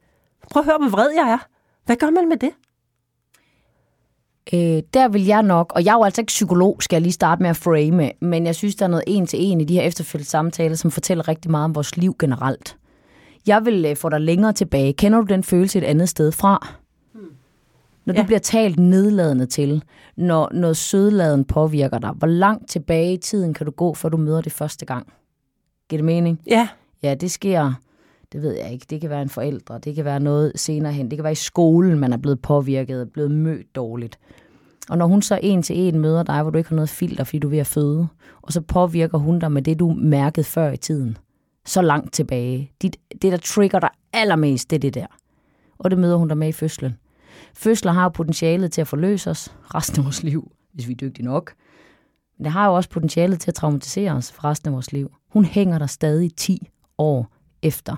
Prøv 0.50 0.60
at 0.60 0.64
høre, 0.64 0.78
hvor 0.78 0.88
vred 0.88 1.10
jeg 1.10 1.30
er. 1.32 1.38
Hvad 1.86 1.96
gør 1.96 2.10
man 2.10 2.28
med 2.28 2.36
det? 2.36 2.50
Øh, 4.52 4.82
der 4.94 5.08
vil 5.08 5.24
jeg 5.24 5.42
nok, 5.42 5.72
og 5.74 5.84
jeg 5.84 5.92
er 5.92 5.96
jo 5.96 6.04
altså 6.04 6.20
ikke 6.20 6.30
psykolog, 6.30 6.76
skal 6.82 6.96
jeg 6.96 7.02
lige 7.02 7.12
starte 7.12 7.42
med 7.42 7.50
at 7.50 7.56
frame, 7.56 8.12
men 8.20 8.46
jeg 8.46 8.54
synes, 8.54 8.76
der 8.76 8.84
er 8.84 8.90
noget 8.90 9.04
en 9.06 9.26
til 9.26 9.38
en 9.42 9.60
i 9.60 9.64
de 9.64 9.74
her 9.74 9.82
efterfølgende 9.82 10.30
samtaler, 10.30 10.76
som 10.76 10.90
fortæller 10.90 11.28
rigtig 11.28 11.50
meget 11.50 11.64
om 11.64 11.74
vores 11.74 11.96
liv 11.96 12.16
generelt. 12.18 12.76
Jeg 13.46 13.64
vil 13.64 13.84
øh, 13.84 13.96
få 13.96 14.08
dig 14.08 14.20
længere 14.20 14.52
tilbage. 14.52 14.92
Kender 14.92 15.20
du 15.20 15.26
den 15.26 15.44
følelse 15.44 15.78
et 15.78 15.84
andet 15.84 16.08
sted 16.08 16.32
fra? 16.32 16.76
Når 18.04 18.14
du 18.14 18.20
Ja. 18.20 18.26
bliver 18.26 18.38
talt 18.38 18.78
nedladende 18.78 19.46
til, 19.46 19.82
når 20.16 20.50
noget 20.54 20.76
sødladen 20.76 21.44
påvirker 21.44 21.98
dig, 21.98 22.10
hvor 22.10 22.26
langt 22.26 22.68
tilbage 22.70 23.12
i 23.14 23.16
tiden 23.16 23.54
kan 23.54 23.66
du 23.66 23.72
gå, 23.72 23.94
før 23.94 24.08
du 24.08 24.16
møder 24.16 24.40
det 24.40 24.52
første 24.52 24.86
gang? 24.86 25.12
Giver 25.88 25.98
det 25.98 26.04
mening? 26.04 26.40
Ja, 26.46 26.68
Ja, 27.02 27.14
det 27.14 27.30
sker, 27.30 27.72
det 28.32 28.42
ved 28.42 28.52
jeg 28.56 28.72
ikke, 28.72 28.86
det 28.90 29.00
kan 29.00 29.10
være 29.10 29.22
en 29.22 29.28
forældre, 29.28 29.78
det 29.78 29.94
kan 29.94 30.04
være 30.04 30.20
noget 30.20 30.52
senere 30.56 30.92
hen, 30.92 31.10
det 31.10 31.16
kan 31.18 31.22
være 31.24 31.32
i 31.32 31.34
skolen, 31.34 31.98
man 31.98 32.12
er 32.12 32.16
blevet 32.16 32.40
påvirket, 32.42 33.10
blevet 33.12 33.30
mødt 33.30 33.74
dårligt. 33.76 34.18
Og 34.88 34.98
når 34.98 35.06
hun 35.06 35.22
så 35.22 35.38
en 35.42 35.62
til 35.62 35.78
en 35.78 35.98
møder 35.98 36.22
dig, 36.22 36.42
hvor 36.42 36.50
du 36.50 36.58
ikke 36.58 36.70
har 36.70 36.76
noget 36.76 36.88
filter, 36.88 37.24
fordi 37.24 37.38
du 37.38 37.46
er 37.48 37.50
ved 37.50 37.58
at 37.58 37.66
føde, 37.66 38.06
og 38.42 38.52
så 38.52 38.60
påvirker 38.60 39.18
hun 39.18 39.38
dig 39.38 39.52
med 39.52 39.62
det, 39.62 39.78
du 39.78 39.94
mærkede 39.98 40.44
før 40.44 40.70
i 40.72 40.76
tiden, 40.76 41.16
så 41.66 41.82
langt 41.82 42.12
tilbage. 42.12 42.72
Dit, 42.82 42.96
det, 43.22 43.32
der 43.32 43.38
trigger 43.38 43.78
dig 43.80 43.90
allermest, 44.12 44.70
det 44.70 44.76
er 44.76 44.80
det 44.80 44.94
der. 44.94 45.06
Og 45.78 45.90
det 45.90 45.98
møder 45.98 46.16
hun 46.16 46.28
dig 46.28 46.38
med 46.38 46.48
i 46.48 46.52
fødslen. 46.52 46.96
Fødsler 47.54 47.92
har 47.92 48.02
jo 48.02 48.08
potentialet 48.08 48.72
til 48.72 48.80
at 48.80 48.88
forløse 48.88 49.30
os 49.30 49.54
resten 49.74 49.98
af 49.98 50.04
vores 50.04 50.22
liv, 50.22 50.52
hvis 50.72 50.88
vi 50.88 50.92
er 50.92 50.96
dygtige 50.96 51.26
nok. 51.26 51.54
Men 52.38 52.44
det 52.44 52.52
har 52.52 52.66
jo 52.66 52.74
også 52.74 52.90
potentialet 52.90 53.40
til 53.40 53.50
at 53.50 53.54
traumatisere 53.54 54.12
os 54.12 54.32
for 54.32 54.44
resten 54.44 54.68
af 54.68 54.72
vores 54.72 54.92
liv. 54.92 55.10
Hun 55.32 55.44
hænger 55.44 55.78
der 55.78 55.86
stadig 55.86 56.36
10 56.36 56.68
år 56.98 57.32
efter. 57.62 57.96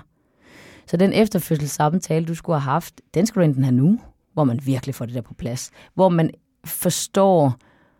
Så 0.87 0.97
den 0.97 1.13
efterfødselssamtale, 1.13 2.25
du 2.25 2.35
skulle 2.35 2.59
have 2.59 2.71
haft, 2.71 3.01
den 3.13 3.25
skulle 3.25 3.45
du 3.45 3.49
enten 3.49 3.63
have 3.63 3.75
nu, 3.75 3.99
hvor 4.33 4.43
man 4.43 4.59
virkelig 4.65 4.95
får 4.95 5.05
det 5.05 5.15
der 5.15 5.21
på 5.21 5.33
plads. 5.33 5.71
Hvor 5.93 6.09
man 6.09 6.31
forstår 6.65 7.57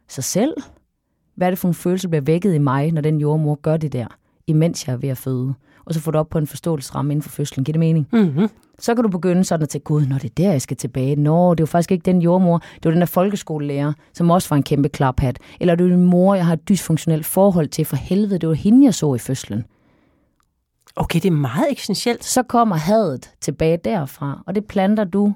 sig 0.08 0.24
selv. 0.24 0.54
Hvad 1.36 1.48
er 1.48 1.52
det 1.52 1.60
for 1.60 1.68
en 1.68 1.74
følelse, 1.74 2.08
der 2.08 2.10
bliver 2.10 2.22
vækket 2.22 2.56
i 2.56 2.58
mig, 2.58 2.92
når 2.92 3.02
den 3.02 3.20
jordmor 3.20 3.56
gør 3.56 3.78
det 3.78 3.94
der, 3.94 4.08
imens 4.48 4.88
jeg 4.88 4.94
er 4.94 4.98
ved 4.98 5.10
at 5.10 5.18
føde. 5.18 5.54
Og 5.86 5.94
så 5.94 6.00
får 6.00 6.12
du 6.12 6.18
op 6.18 6.30
på 6.30 6.38
en 6.38 6.48
forståelsesramme 6.48 7.14
inden 7.14 7.24
for 7.24 7.30
fødslen. 7.30 7.64
Giver 7.64 7.74
det 7.74 7.80
mening? 7.80 8.08
mm-hmm. 8.12 8.50
Så 8.80 8.96
kan 8.96 9.04
du 9.04 9.10
begynde 9.10 9.44
sådan 9.44 9.64
at 9.64 9.70
tænke, 9.70 9.84
gud, 9.86 10.06
når 10.06 10.18
det 10.18 10.30
er 10.30 10.34
der, 10.38 10.52
jeg 10.52 10.62
skal 10.62 10.78
tilbage. 10.78 11.16
Nå, 11.16 11.54
det 11.54 11.60
er 11.60 11.62
jo 11.62 11.66
faktisk 11.66 11.92
ikke 11.92 12.06
den 12.06 12.22
jordmor. 12.22 12.58
Det 12.58 12.86
var 12.86 12.92
den 12.92 13.00
der 13.00 13.06
folkeskolelærer, 13.06 13.94
som 14.14 14.30
også 14.30 14.50
var 14.50 14.58
en 14.58 14.64
kæmpe 14.64 14.90
klaphat. 14.90 15.40
Eller 15.60 15.76
det 15.76 15.86
er 15.86 15.90
din 15.90 16.04
mor, 16.04 16.36
jeg 16.36 16.46
har 16.46 16.54
et 16.54 16.70
dysfunktionelt 16.70 17.26
forhold 17.26 17.68
til. 17.68 17.86
For 17.86 17.96
helvede, 17.96 18.40
det 18.40 18.50
var 18.50 18.56
hende, 18.56 18.86
jeg 18.86 18.94
så 18.94 19.16
i 19.16 19.18
fødslen. 19.18 19.64
okay, 20.96 21.20
det 21.20 21.28
er 21.28 21.32
meget 21.32 21.72
essentielt. 21.72 22.24
Så 22.24 22.44
kommer 22.44 22.76
hadet 22.76 23.32
tilbage 23.42 23.78
derfra, 23.78 24.44
og 24.48 24.56
det 24.56 24.66
planter 24.66 25.04
du 25.04 25.34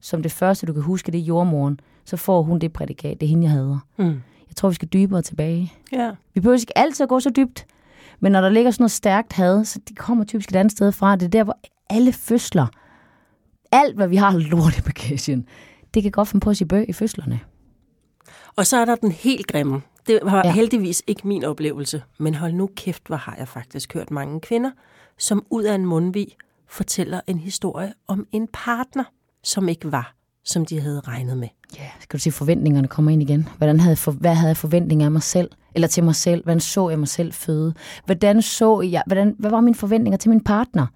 som 0.00 0.22
det 0.22 0.32
første, 0.32 0.66
du 0.66 0.72
kan 0.72 0.82
huske, 0.82 1.12
det 1.12 1.20
er 1.20 1.24
jordmoren. 1.24 1.80
Så 2.04 2.16
får 2.16 2.42
hun 2.42 2.58
det 2.58 2.72
prædikat, 2.72 3.20
det 3.20 3.26
er 3.26 3.30
hende, 3.30 3.42
jeg 3.44 3.50
hader. 3.52 3.78
Mm. 3.96 4.04
Jeg 4.48 4.56
tror, 4.56 4.68
vi 4.68 4.74
skal 4.74 4.88
dybere 4.88 5.22
tilbage. 5.22 5.72
Ja. 5.92 6.10
Vi 6.34 6.40
behøver 6.40 6.58
ikke 6.58 6.78
altid 6.78 7.02
at 7.02 7.08
gå 7.08 7.20
så 7.20 7.30
dybt, 7.30 7.66
men 8.20 8.32
når 8.32 8.40
der 8.40 8.48
ligger 8.48 8.70
sådan 8.70 8.82
noget 8.82 8.92
stærkt 8.92 9.32
had, 9.32 9.64
så 9.64 9.80
det 9.88 9.98
kommer 9.98 10.24
typisk 10.24 10.50
et 10.50 10.56
andet 10.56 10.72
sted 10.72 10.92
fra. 10.92 11.16
Det 11.16 11.26
er 11.26 11.30
der, 11.30 11.44
hvor 11.44 11.58
alle 11.90 12.12
fødsler, 12.12 12.66
alt 13.72 13.96
hvad 13.96 14.08
vi 14.08 14.16
har 14.16 14.32
lort 14.32 14.78
i 14.78 14.82
bagagen, 14.82 15.46
det 15.94 16.02
kan 16.02 16.12
godt 16.12 16.28
finde 16.28 16.44
på 16.44 16.50
at 16.50 16.56
sige 16.56 16.68
bøg 16.68 16.88
i 16.88 16.92
fødslerne. 16.92 17.40
Og 18.56 18.66
så 18.66 18.76
er 18.76 18.84
der 18.84 18.94
den 18.94 19.12
helt 19.12 19.46
grimme. 19.46 19.82
Det 20.06 20.18
var 20.22 20.42
ja. 20.44 20.52
Heldigvis 20.52 21.02
ikke 21.06 21.28
min 21.28 21.44
oplevelse, 21.44 22.02
men 22.18 22.34
hold 22.34 22.52
nu 22.52 22.70
kæft, 22.76 23.06
hvor 23.06 23.16
har 23.16 23.36
jeg 23.38 23.48
faktisk 23.48 23.94
hørt 23.94 24.10
mange 24.10 24.40
kvinder, 24.40 24.70
som 25.18 25.46
ud 25.50 25.62
af 25.62 25.74
en 25.74 25.86
mundvig 25.86 26.26
fortæller 26.68 27.20
en 27.26 27.38
historie 27.38 27.92
om 28.06 28.26
en 28.32 28.48
partner, 28.52 29.04
som 29.44 29.68
ikke 29.68 29.92
var, 29.92 30.14
som 30.44 30.66
de 30.66 30.80
havde 30.80 31.00
regnet 31.00 31.36
med. 31.36 31.48
Ja, 31.76 31.90
skal 32.00 32.18
du 32.18 32.22
sige, 32.22 32.32
forventningerne 32.32 32.88
kommer 32.88 33.10
ind 33.10 33.22
igen. 33.22 33.48
Hvordan 33.56 33.80
havde, 33.80 33.96
for, 33.96 34.12
hvad 34.12 34.34
havde 34.34 34.48
jeg 34.48 34.56
forventninger 34.56 35.06
af 35.06 35.10
mig 35.10 35.22
selv? 35.22 35.50
Eller 35.74 35.88
til 35.88 36.04
mig 36.04 36.14
selv? 36.14 36.44
Hvordan 36.44 36.60
så 36.60 36.88
jeg 36.88 36.98
mig 36.98 37.08
selv 37.08 37.32
føde? 37.32 37.74
Hvordan 38.04 38.42
så 38.42 38.80
jeg, 38.80 39.02
hvordan, 39.06 39.34
hvad 39.38 39.50
var 39.50 39.60
mine 39.60 39.74
forventninger 39.74 40.18
til 40.18 40.30
min 40.30 40.44
partner? 40.44 40.86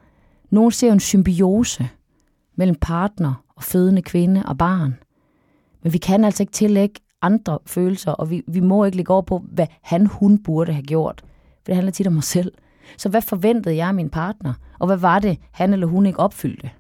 Nogle 0.50 0.72
ser 0.72 0.86
jo 0.86 0.92
en 0.92 1.00
symbiose 1.00 1.88
mellem 2.56 2.76
partner 2.80 3.44
og 3.56 3.62
fødende 3.62 4.02
kvinde 4.02 4.42
og 4.46 4.58
barn. 4.58 4.98
Men 5.82 5.92
vi 5.92 5.98
kan 5.98 6.24
altså 6.24 6.42
ikke 6.42 6.52
tillægge 6.52 7.00
andre 7.22 7.58
følelser, 7.66 8.12
og 8.12 8.30
vi, 8.30 8.42
vi 8.48 8.60
må 8.60 8.84
ikke 8.84 8.96
lægge 8.96 9.12
over 9.12 9.22
på, 9.22 9.42
hvad 9.52 9.66
han, 9.82 10.06
hun 10.06 10.42
burde 10.42 10.72
have 10.72 10.82
gjort. 10.82 11.20
For 11.56 11.64
det 11.66 11.74
handler 11.74 11.92
tit 11.92 12.06
om 12.06 12.12
mig 12.12 12.24
selv. 12.24 12.52
Så 12.96 13.08
hvad 13.08 13.22
forventede 13.22 13.76
jeg 13.76 13.88
af 13.88 13.94
min 13.94 14.10
partner? 14.10 14.54
Og 14.78 14.86
hvad 14.86 14.96
var 14.96 15.18
det, 15.18 15.38
han 15.50 15.72
eller 15.72 15.86
hun 15.86 16.06
ikke 16.06 16.20
opfyldte? 16.20 16.70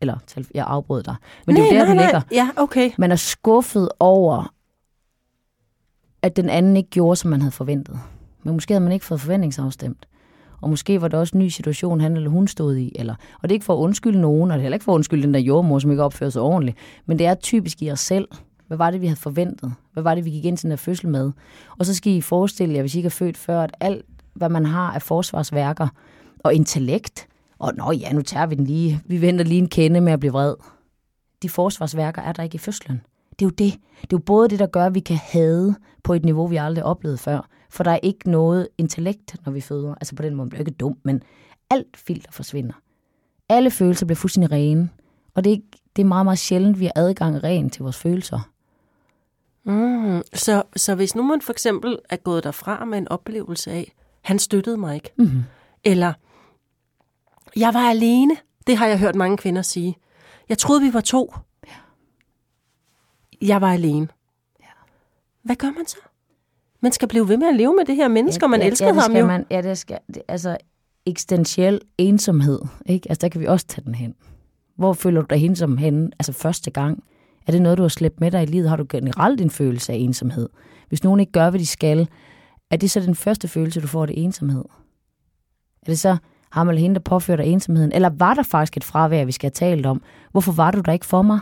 Eller, 0.00 0.46
jeg 0.54 0.66
afbrød 0.68 1.02
dig. 1.02 1.14
Men 1.46 1.56
det 1.56 1.62
er 1.62 1.66
jo 1.66 1.72
der, 1.72 1.78
nej, 1.78 1.86
det 1.86 1.96
nej. 1.96 2.04
ligger. 2.04 2.20
Ja, 2.32 2.50
okay. 2.56 2.90
Man 2.98 3.12
er 3.12 3.16
skuffet 3.16 3.88
over, 4.00 4.54
at 6.22 6.36
den 6.36 6.48
anden 6.48 6.76
ikke 6.76 6.90
gjorde, 6.90 7.16
som 7.16 7.30
man 7.30 7.40
havde 7.40 7.52
forventet. 7.52 7.98
Men 8.42 8.54
måske 8.54 8.74
havde 8.74 8.84
man 8.84 8.92
ikke 8.92 9.04
fået 9.04 9.20
forventningsafstemt. 9.20 10.06
Og 10.60 10.70
måske 10.70 11.00
var 11.00 11.08
det 11.08 11.18
også 11.18 11.36
en 11.36 11.44
ny 11.44 11.48
situation, 11.48 12.00
han 12.00 12.16
eller 12.16 12.30
hun 12.30 12.48
stod 12.48 12.76
i. 12.76 12.92
Eller, 12.94 13.14
og 13.14 13.42
det 13.42 13.50
er 13.50 13.56
ikke 13.56 13.64
for 13.64 13.74
at 13.74 13.78
undskylde 13.78 14.20
nogen, 14.20 14.50
og 14.50 14.54
det 14.54 14.60
er 14.60 14.62
heller 14.62 14.76
ikke 14.76 14.84
for 14.84 14.92
at 14.92 14.94
undskylde 14.94 15.22
den 15.22 15.34
der 15.34 15.40
jordmor, 15.40 15.78
som 15.78 15.90
ikke 15.90 16.02
opfører 16.02 16.30
sig 16.30 16.42
ordentligt. 16.42 16.76
Men 17.06 17.18
det 17.18 17.26
er 17.26 17.34
typisk 17.34 17.82
i 17.82 17.90
os 17.90 18.00
selv. 18.00 18.28
Hvad 18.66 18.76
var 18.78 18.90
det, 18.90 19.00
vi 19.00 19.06
havde 19.06 19.20
forventet? 19.20 19.74
Hvad 19.92 20.02
var 20.02 20.14
det, 20.14 20.24
vi 20.24 20.30
gik 20.30 20.44
ind 20.44 20.56
til 20.56 20.62
den 20.62 20.70
der 20.70 20.76
fødsel 20.76 21.08
med? 21.08 21.32
Og 21.78 21.86
så 21.86 21.94
skal 21.94 22.12
I 22.12 22.20
forestille 22.20 22.74
jer, 22.74 22.80
hvis 22.80 22.94
I 22.94 22.98
ikke 22.98 23.06
er 23.06 23.10
født 23.10 23.36
før, 23.36 23.60
at 23.60 23.76
alt, 23.80 24.04
hvad 24.34 24.48
man 24.48 24.66
har 24.66 24.92
af 24.92 25.02
forsvarsværker 25.02 25.88
og 26.38 26.54
intellekt, 26.54 27.26
og 27.58 27.72
nå 27.74 27.92
ja, 27.92 28.12
nu 28.12 28.22
tager 28.22 28.46
vi 28.46 28.54
den 28.54 28.64
lige, 28.64 29.00
vi 29.06 29.20
venter 29.20 29.44
lige 29.44 29.58
en 29.58 29.68
kende 29.68 30.00
med 30.00 30.12
at 30.12 30.20
blive 30.20 30.32
vred. 30.32 30.54
De 31.42 31.48
forsvarsværker 31.48 32.22
er 32.22 32.32
der 32.32 32.42
ikke 32.42 32.54
i 32.54 32.58
fødslen. 32.58 33.00
Det 33.38 33.44
er 33.44 33.46
jo 33.46 33.50
det. 33.50 33.72
Det 34.00 34.02
er 34.02 34.06
jo 34.12 34.18
både 34.18 34.48
det, 34.48 34.58
der 34.58 34.66
gør, 34.66 34.86
at 34.86 34.94
vi 34.94 35.00
kan 35.00 35.16
hade 35.16 35.74
på 36.02 36.14
et 36.14 36.24
niveau, 36.24 36.46
vi 36.46 36.56
aldrig 36.56 36.84
har 36.84 36.90
oplevet 36.90 37.20
før. 37.20 37.48
For 37.70 37.84
der 37.84 37.90
er 37.90 37.98
ikke 38.02 38.30
noget 38.30 38.68
intellekt, 38.78 39.36
når 39.44 39.52
vi 39.52 39.60
føder. 39.60 39.94
Altså 39.94 40.14
på 40.14 40.22
den 40.22 40.34
måde, 40.34 40.48
bliver 40.48 40.60
ikke 40.60 40.70
dum, 40.70 40.98
men 41.02 41.22
alt 41.70 41.96
filter 41.96 42.32
forsvinder. 42.32 42.74
Alle 43.48 43.70
følelser 43.70 44.06
bliver 44.06 44.16
fuldstændig 44.16 44.52
rene. 44.52 44.90
Og 45.34 45.44
det 45.44 45.50
er, 45.50 45.54
ikke, 45.54 45.68
det 45.96 46.02
er 46.02 46.06
meget, 46.06 46.26
meget 46.26 46.38
sjældent, 46.38 46.80
vi 46.80 46.84
har 46.84 46.92
adgang 46.96 47.44
ren 47.44 47.70
til 47.70 47.82
vores 47.82 47.96
følelser. 47.96 48.48
Mm. 49.64 50.22
Så, 50.34 50.62
så 50.76 50.94
hvis 50.94 51.14
nu 51.14 51.22
man 51.22 51.40
for 51.42 51.52
eksempel 51.52 51.98
er 52.10 52.16
gået 52.16 52.44
derfra 52.44 52.84
med 52.84 52.98
en 52.98 53.08
oplevelse 53.08 53.70
af, 53.70 53.92
han 54.22 54.38
støttede 54.38 54.76
mig 54.76 54.94
ikke, 54.94 55.12
Mm-hmm. 55.18 55.42
eller 55.84 56.12
jeg 57.56 57.74
var 57.74 57.90
alene, 57.90 58.36
det 58.66 58.76
har 58.76 58.86
jeg 58.86 58.98
hørt 58.98 59.14
mange 59.14 59.36
kvinder 59.36 59.62
sige. 59.62 59.96
Jeg 60.48 60.58
troede, 60.58 60.82
vi 60.82 60.94
var 60.94 61.00
to. 61.00 61.34
Jeg 63.42 63.60
var 63.60 63.72
alene. 63.72 64.08
Hvad 65.42 65.56
gør 65.56 65.70
man 65.70 65.86
så? 65.86 65.96
Man 66.80 66.92
skal 66.92 67.08
blive 67.08 67.28
ved 67.28 67.36
med 67.36 67.48
at 67.48 67.56
leve 67.56 67.74
med 67.76 67.84
det 67.84 67.96
her 67.96 68.08
menneske, 68.08 68.46
og 68.46 68.50
man 68.50 68.62
elsker 68.62 68.86
ja, 68.86 68.92
det 68.92 69.02
ham 69.02 69.16
jo. 69.16 69.26
Man, 69.26 69.46
ja, 69.50 69.62
det 69.62 69.78
skal, 69.78 69.98
det, 70.14 70.22
altså 70.28 70.56
eksistentiel 71.06 71.80
ensomhed, 71.98 72.60
ikke? 72.86 73.08
Altså 73.08 73.20
der 73.20 73.28
kan 73.28 73.40
vi 73.40 73.46
også 73.46 73.66
tage 73.66 73.84
den 73.84 73.94
hen. 73.94 74.14
Hvor 74.76 74.92
føler 74.92 75.20
du 75.20 75.26
dig 75.30 75.44
ensom 75.44 75.76
hen? 75.76 76.12
Altså 76.18 76.32
første 76.32 76.70
gang. 76.70 77.04
Er 77.46 77.52
det 77.52 77.62
noget, 77.62 77.78
du 77.78 77.82
har 77.82 77.88
slæbt 77.88 78.20
med 78.20 78.30
dig 78.30 78.42
i 78.42 78.46
livet? 78.46 78.68
Har 78.68 78.76
du 78.76 78.86
generelt 78.88 79.40
en 79.40 79.50
følelse 79.50 79.92
af 79.92 79.96
ensomhed? 79.96 80.48
Hvis 80.88 81.04
nogen 81.04 81.20
ikke 81.20 81.32
gør, 81.32 81.50
hvad 81.50 81.60
de 81.60 81.66
skal, 81.66 82.08
er 82.70 82.76
det 82.76 82.90
så 82.90 83.00
den 83.00 83.14
første 83.14 83.48
følelse, 83.48 83.80
du 83.80 83.86
får, 83.86 84.06
det 84.06 84.24
ensomhed? 84.24 84.64
Er 85.82 85.86
det 85.86 85.98
så 85.98 86.16
ham 86.50 86.68
eller 86.68 86.80
hende, 86.80 86.94
der 86.94 87.00
påfører 87.00 87.36
dig 87.36 87.46
ensomheden? 87.46 87.92
Eller 87.92 88.10
var 88.18 88.34
der 88.34 88.42
faktisk 88.42 88.76
et 88.76 88.84
fravær, 88.84 89.24
vi 89.24 89.32
skal 89.32 89.46
have 89.46 89.70
talt 89.70 89.86
om? 89.86 90.02
Hvorfor 90.32 90.52
var 90.52 90.70
du 90.70 90.80
der 90.80 90.92
ikke 90.92 91.06
for 91.06 91.22
mig? 91.22 91.40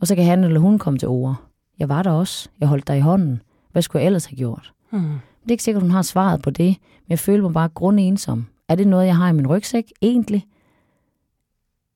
Og 0.00 0.06
så 0.06 0.14
kan 0.14 0.24
han 0.24 0.44
eller 0.44 0.60
hun 0.60 0.78
komme 0.78 0.98
til 0.98 1.08
ord. 1.08 1.36
Jeg 1.78 1.88
var 1.88 2.02
der 2.02 2.10
også. 2.10 2.48
Jeg 2.60 2.68
holdt 2.68 2.88
dig 2.88 2.96
i 2.96 3.00
hånden. 3.00 3.42
Hvad 3.72 3.82
skulle 3.82 4.00
jeg 4.00 4.06
ellers 4.06 4.24
have 4.26 4.36
gjort? 4.36 4.72
Mm. 4.92 5.00
Det 5.42 5.48
er 5.48 5.50
ikke 5.50 5.62
sikkert, 5.64 5.82
hun 5.82 5.90
har 5.90 6.02
svaret 6.02 6.42
på 6.42 6.50
det, 6.50 6.66
men 6.66 7.10
jeg 7.10 7.18
føler 7.18 7.42
mig 7.42 7.52
bare 7.52 7.68
grundensom. 7.68 8.46
Er 8.68 8.74
det 8.74 8.86
noget, 8.88 9.06
jeg 9.06 9.16
har 9.16 9.28
i 9.28 9.32
min 9.32 9.46
rygsæk 9.46 9.84
egentlig? 10.02 10.46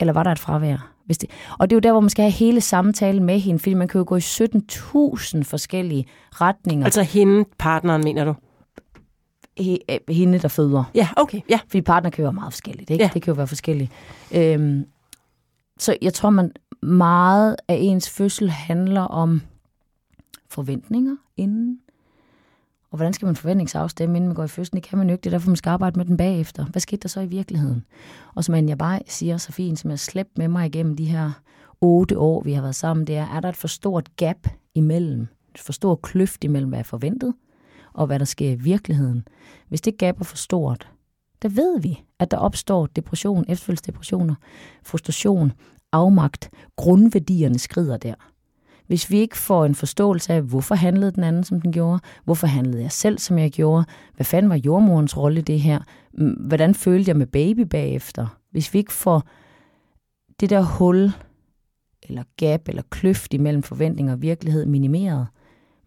Eller 0.00 0.12
var 0.12 0.22
der 0.22 0.30
et 0.32 0.38
fravær? 0.38 0.90
Hvis 1.06 1.18
det... 1.18 1.30
Og 1.58 1.70
det 1.70 1.74
er 1.74 1.76
jo 1.76 1.80
der, 1.80 1.92
hvor 1.92 2.00
man 2.00 2.10
skal 2.10 2.22
have 2.22 2.32
hele 2.32 2.60
samtalen 2.60 3.24
med 3.24 3.38
hende, 3.40 3.58
fordi 3.58 3.74
man 3.74 3.88
kan 3.88 3.98
jo 3.98 4.04
gå 4.08 4.16
i 4.16 4.20
17.000 4.20 5.42
forskellige 5.42 6.06
retninger. 6.32 6.84
Altså 6.84 7.02
hende, 7.02 7.44
partneren, 7.58 8.04
mener 8.04 8.24
du? 8.24 8.34
he- 9.60 10.12
hende, 10.12 10.38
der 10.38 10.48
føder. 10.48 10.84
Ja, 10.94 11.08
okay. 11.16 11.40
Ja. 11.50 11.58
Fordi 11.68 11.80
partner 11.80 12.10
kan 12.10 12.22
jo 12.22 12.26
være 12.26 12.32
meget 12.32 12.52
forskelligt, 12.52 12.90
ikke? 12.90 13.04
Ja. 13.04 13.10
Det 13.14 13.22
kan 13.22 13.32
jo 13.32 13.36
være 13.36 13.46
forskelligt. 13.46 13.92
Øhm, 14.34 14.84
så 15.78 15.96
jeg 16.02 16.14
tror, 16.14 16.30
man 16.30 16.52
meget 16.82 17.56
af 17.68 17.76
ens 17.80 18.10
fødsel 18.10 18.50
handler 18.50 19.00
om 19.00 19.42
forventninger 20.48 21.16
inden. 21.36 21.80
Og 22.90 22.96
hvordan 22.96 23.12
skal 23.12 23.26
man 23.26 23.36
forventningsafstemme, 23.36 24.16
inden 24.16 24.28
man 24.28 24.34
går 24.34 24.44
i 24.44 24.48
fødslen? 24.48 24.82
Det 24.82 24.88
kan 24.88 24.98
man 24.98 25.08
jo 25.08 25.12
ikke. 25.12 25.22
Det 25.22 25.30
er 25.30 25.34
derfor, 25.34 25.50
man 25.50 25.56
skal 25.56 25.70
arbejde 25.70 25.98
med 25.98 26.06
den 26.06 26.16
bagefter. 26.16 26.64
Hvad 26.64 26.80
skete 26.80 27.00
der 27.00 27.08
så 27.08 27.20
i 27.20 27.26
virkeligheden? 27.26 27.84
Og 28.34 28.44
som 28.44 28.68
jeg 28.68 28.78
bare 28.78 29.00
siger 29.06 29.36
så 29.36 29.52
fint, 29.52 29.78
som 29.78 29.90
jeg 29.90 29.98
slæbt 29.98 30.38
med 30.38 30.48
mig 30.48 30.66
igennem 30.66 30.96
de 30.96 31.04
her 31.04 31.30
otte 31.80 32.18
år, 32.18 32.42
vi 32.42 32.52
har 32.52 32.62
været 32.62 32.74
sammen, 32.74 33.06
det 33.06 33.16
er, 33.16 33.26
er 33.26 33.40
der 33.40 33.48
et 33.48 33.56
for 33.56 33.68
stort 33.68 34.16
gap 34.16 34.48
imellem, 34.74 35.26
et 35.54 35.60
for 35.60 35.72
stor 35.72 35.94
kløft 35.94 36.44
imellem, 36.44 36.68
hvad 36.68 36.78
jeg 36.78 36.86
forventet, 36.86 37.34
og 37.92 38.06
hvad 38.06 38.18
der 38.18 38.24
sker 38.24 38.50
i 38.50 38.54
virkeligheden. 38.54 39.28
Hvis 39.68 39.80
det 39.80 39.98
gap 39.98 40.20
er 40.20 40.24
for 40.24 40.36
stort, 40.36 40.88
der 41.44 41.50
ved 41.50 41.80
vi, 41.80 42.02
at 42.18 42.30
der 42.30 42.36
opstår 42.36 42.86
depression, 42.86 43.44
efterfølgelsesdepressioner, 43.48 44.34
frustration, 44.82 45.52
afmagt, 45.92 46.50
grundværdierne 46.76 47.58
skrider 47.58 47.96
der. 47.96 48.14
Hvis 48.86 49.10
vi 49.10 49.18
ikke 49.18 49.36
får 49.36 49.64
en 49.64 49.74
forståelse 49.74 50.32
af, 50.32 50.42
hvorfor 50.42 50.74
handlede 50.74 51.10
den 51.10 51.24
anden, 51.24 51.44
som 51.44 51.60
den 51.60 51.72
gjorde, 51.72 52.00
hvorfor 52.24 52.46
handlede 52.46 52.82
jeg 52.82 52.92
selv, 52.92 53.18
som 53.18 53.38
jeg 53.38 53.50
gjorde, 53.50 53.84
hvad 54.16 54.24
fanden 54.24 54.50
var 54.50 54.60
jordmorens 54.64 55.16
rolle 55.16 55.40
i 55.40 55.42
det 55.42 55.60
her, 55.60 55.80
hvordan 56.46 56.74
følte 56.74 57.08
jeg 57.08 57.16
med 57.16 57.26
baby 57.26 57.60
bagefter, 57.60 58.38
hvis 58.50 58.74
vi 58.74 58.78
ikke 58.78 58.92
får 58.92 59.22
det 60.40 60.50
der 60.50 60.62
hul, 60.62 61.12
eller 62.02 62.22
gap, 62.36 62.68
eller 62.68 62.82
kløft 62.90 63.34
imellem 63.34 63.62
forventninger 63.62 64.12
og 64.12 64.22
virkelighed 64.22 64.66
minimeret, 64.66 65.26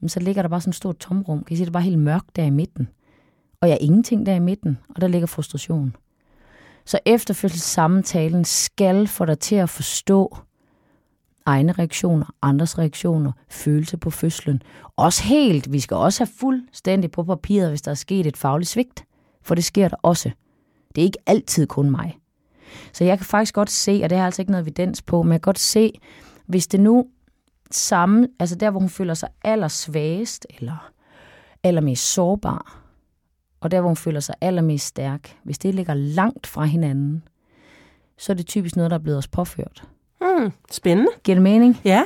så 0.08 0.20
ligger 0.20 0.42
der 0.42 0.50
bare 0.50 0.62
sådan 0.62 0.72
et 0.72 0.76
stort 0.76 0.98
tomrum. 0.98 1.44
Kan 1.44 1.54
I 1.54 1.58
se, 1.58 1.64
det 1.64 1.70
er 1.70 1.72
bare 1.72 1.84
helt 1.84 2.00
mørkt 2.00 2.36
der 2.36 2.44
i 2.44 2.50
midten. 2.50 2.88
Og 3.62 3.70
jeg 3.70 3.74
er 3.74 3.82
ingenting 3.82 4.26
der 4.26 4.34
i 4.34 4.40
midten, 4.40 4.78
og 4.96 5.02
der 5.02 5.08
ligger 5.08 5.28
frustration. 5.28 5.96
Så 6.86 7.00
efterfødselssamtalen 7.06 8.46
skal 8.46 9.08
få 9.08 9.26
dig 9.26 9.40
til 9.40 9.56
at 9.56 9.70
forstå 9.70 10.38
egne 11.46 11.72
reaktioner, 11.72 12.26
andres 12.42 12.78
reaktioner, 12.78 13.32
følelse 13.50 13.98
på 13.98 14.10
fødslen. 14.10 14.62
Også 14.96 15.24
helt, 15.24 15.72
vi 15.72 15.80
skal 15.80 15.98
også 15.98 16.24
have 16.24 16.32
fuldstændig 16.40 17.12
på 17.12 17.24
papiret, 17.24 17.70
hvis 17.70 17.82
der 17.82 17.92
er 17.92 17.96
sket 17.96 18.26
et 18.26 18.38
fagligt 18.38 18.70
svigt. 18.70 19.06
For 19.42 19.56
det 19.56 19.64
sker 19.64 19.88
der 19.88 19.98
også. 20.02 20.32
Det 20.96 21.02
er 21.02 21.06
ikke 21.06 21.20
altid 21.26 21.68
kun 21.68 21.90
mig. 21.90 22.18
Så 22.94 23.04
jeg 23.04 23.18
kan 23.18 23.26
faktisk 23.26 23.54
godt 23.54 23.70
se, 23.70 24.02
og 24.04 24.10
det 24.10 24.18
er 24.18 24.26
altså 24.26 24.42
ikke 24.42 24.52
noget 24.52 24.64
evidens 24.64 25.02
på, 25.02 25.24
men 25.24 25.32
jeg 25.32 25.42
kan 25.42 25.48
godt 25.48 25.60
se, 25.60 26.00
hvis 26.46 26.68
det 26.68 26.80
nu 26.80 27.08
samme, 27.72 28.28
altså 28.40 28.56
der, 28.56 28.72
hvor 28.72 28.80
hun 28.80 28.90
føler 28.90 29.14
sig 29.14 29.30
allersvagest, 29.44 30.48
eller 30.50 30.92
allermest 31.64 32.14
sårbar, 32.14 32.87
og 33.68 33.72
der, 33.72 33.82
hvor 33.82 33.90
hun 33.90 33.96
føler 33.96 34.20
sig 34.20 34.36
allermest 34.42 34.86
stærk, 34.86 35.38
hvis 35.44 35.58
det 35.58 35.76
ligger 35.76 35.94
langt 35.94 36.48
fra 36.48 36.66
hinanden, 36.66 37.24
så 38.18 38.32
er 38.32 38.36
det 38.36 38.46
typisk 38.46 38.76
noget, 38.76 38.92
der 38.92 38.98
er 38.98 39.02
blevet 39.02 39.18
os 39.18 39.28
påført. 39.28 39.84
Hmm, 40.20 40.52
spændende. 40.72 41.12
Giver 41.24 41.36
det 41.36 41.42
mening? 41.42 41.82
Ja. 41.86 42.04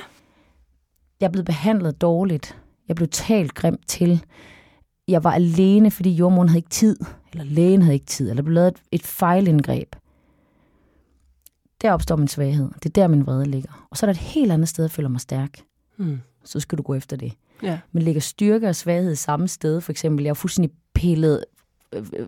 Jeg 1.19 1.28
er 1.28 1.32
blevet 1.32 1.45
behandlet 1.45 2.02
dårligt. 2.02 2.58
Jeg 2.88 2.95
blev 2.95 3.08
talt 3.08 3.54
grimt 3.54 3.88
til. 3.88 4.26
Jeg 5.08 5.24
var 5.24 5.32
alene, 5.32 5.91
fordi 5.91 6.12
jordmoren 6.12 6.50
havde 6.50 6.60
ikke 6.60 6.69
tid, 6.69 6.97
eller 7.32 7.43
lægen 7.43 7.82
havde 7.82 7.93
ikke 7.93 8.06
tid, 8.06 8.30
eller 8.30 8.41
der 8.41 8.45
blev 8.45 8.54
lavet 8.54 8.67
et, 8.67 8.82
et 8.91 9.04
fejlindgreb. 9.04 9.95
Der 11.82 11.91
opstår 11.91 12.15
min 12.15 12.28
svaghed. 12.28 12.69
Det 12.74 12.86
er 12.86 13.02
der, 13.02 13.08
min 13.08 13.26
vrede 13.26 13.45
ligger. 13.45 13.88
Og 13.91 13.97
så 13.97 14.06
er 14.06 14.08
der 14.08 14.13
et 14.13 14.28
helt 14.28 14.52
andet 14.52 14.69
sted, 14.69 14.84
jeg 14.84 14.91
føler 14.91 15.10
mig 15.10 15.21
stærk. 15.21 15.62
Hmm. 15.97 16.21
Så 16.43 16.60
skal 16.60 16.78
du 16.78 16.84
gå 16.84 16.93
efter 16.93 17.17
det. 17.17 17.34
Ja. 17.63 17.80
Men 17.91 18.04
ligger 18.04 18.21
styrke 18.21 18.69
og 18.69 18.76
svaghed 18.76 19.15
samme 19.15 19.47
sted, 19.47 19.82
for 19.82 19.91
eksempel, 19.91 20.24
jeg 20.24 20.30
er 20.30 20.34
fuldstændig 20.34 20.76
pillet 20.93 21.45
øh, 21.93 22.06
øh, 22.17 22.27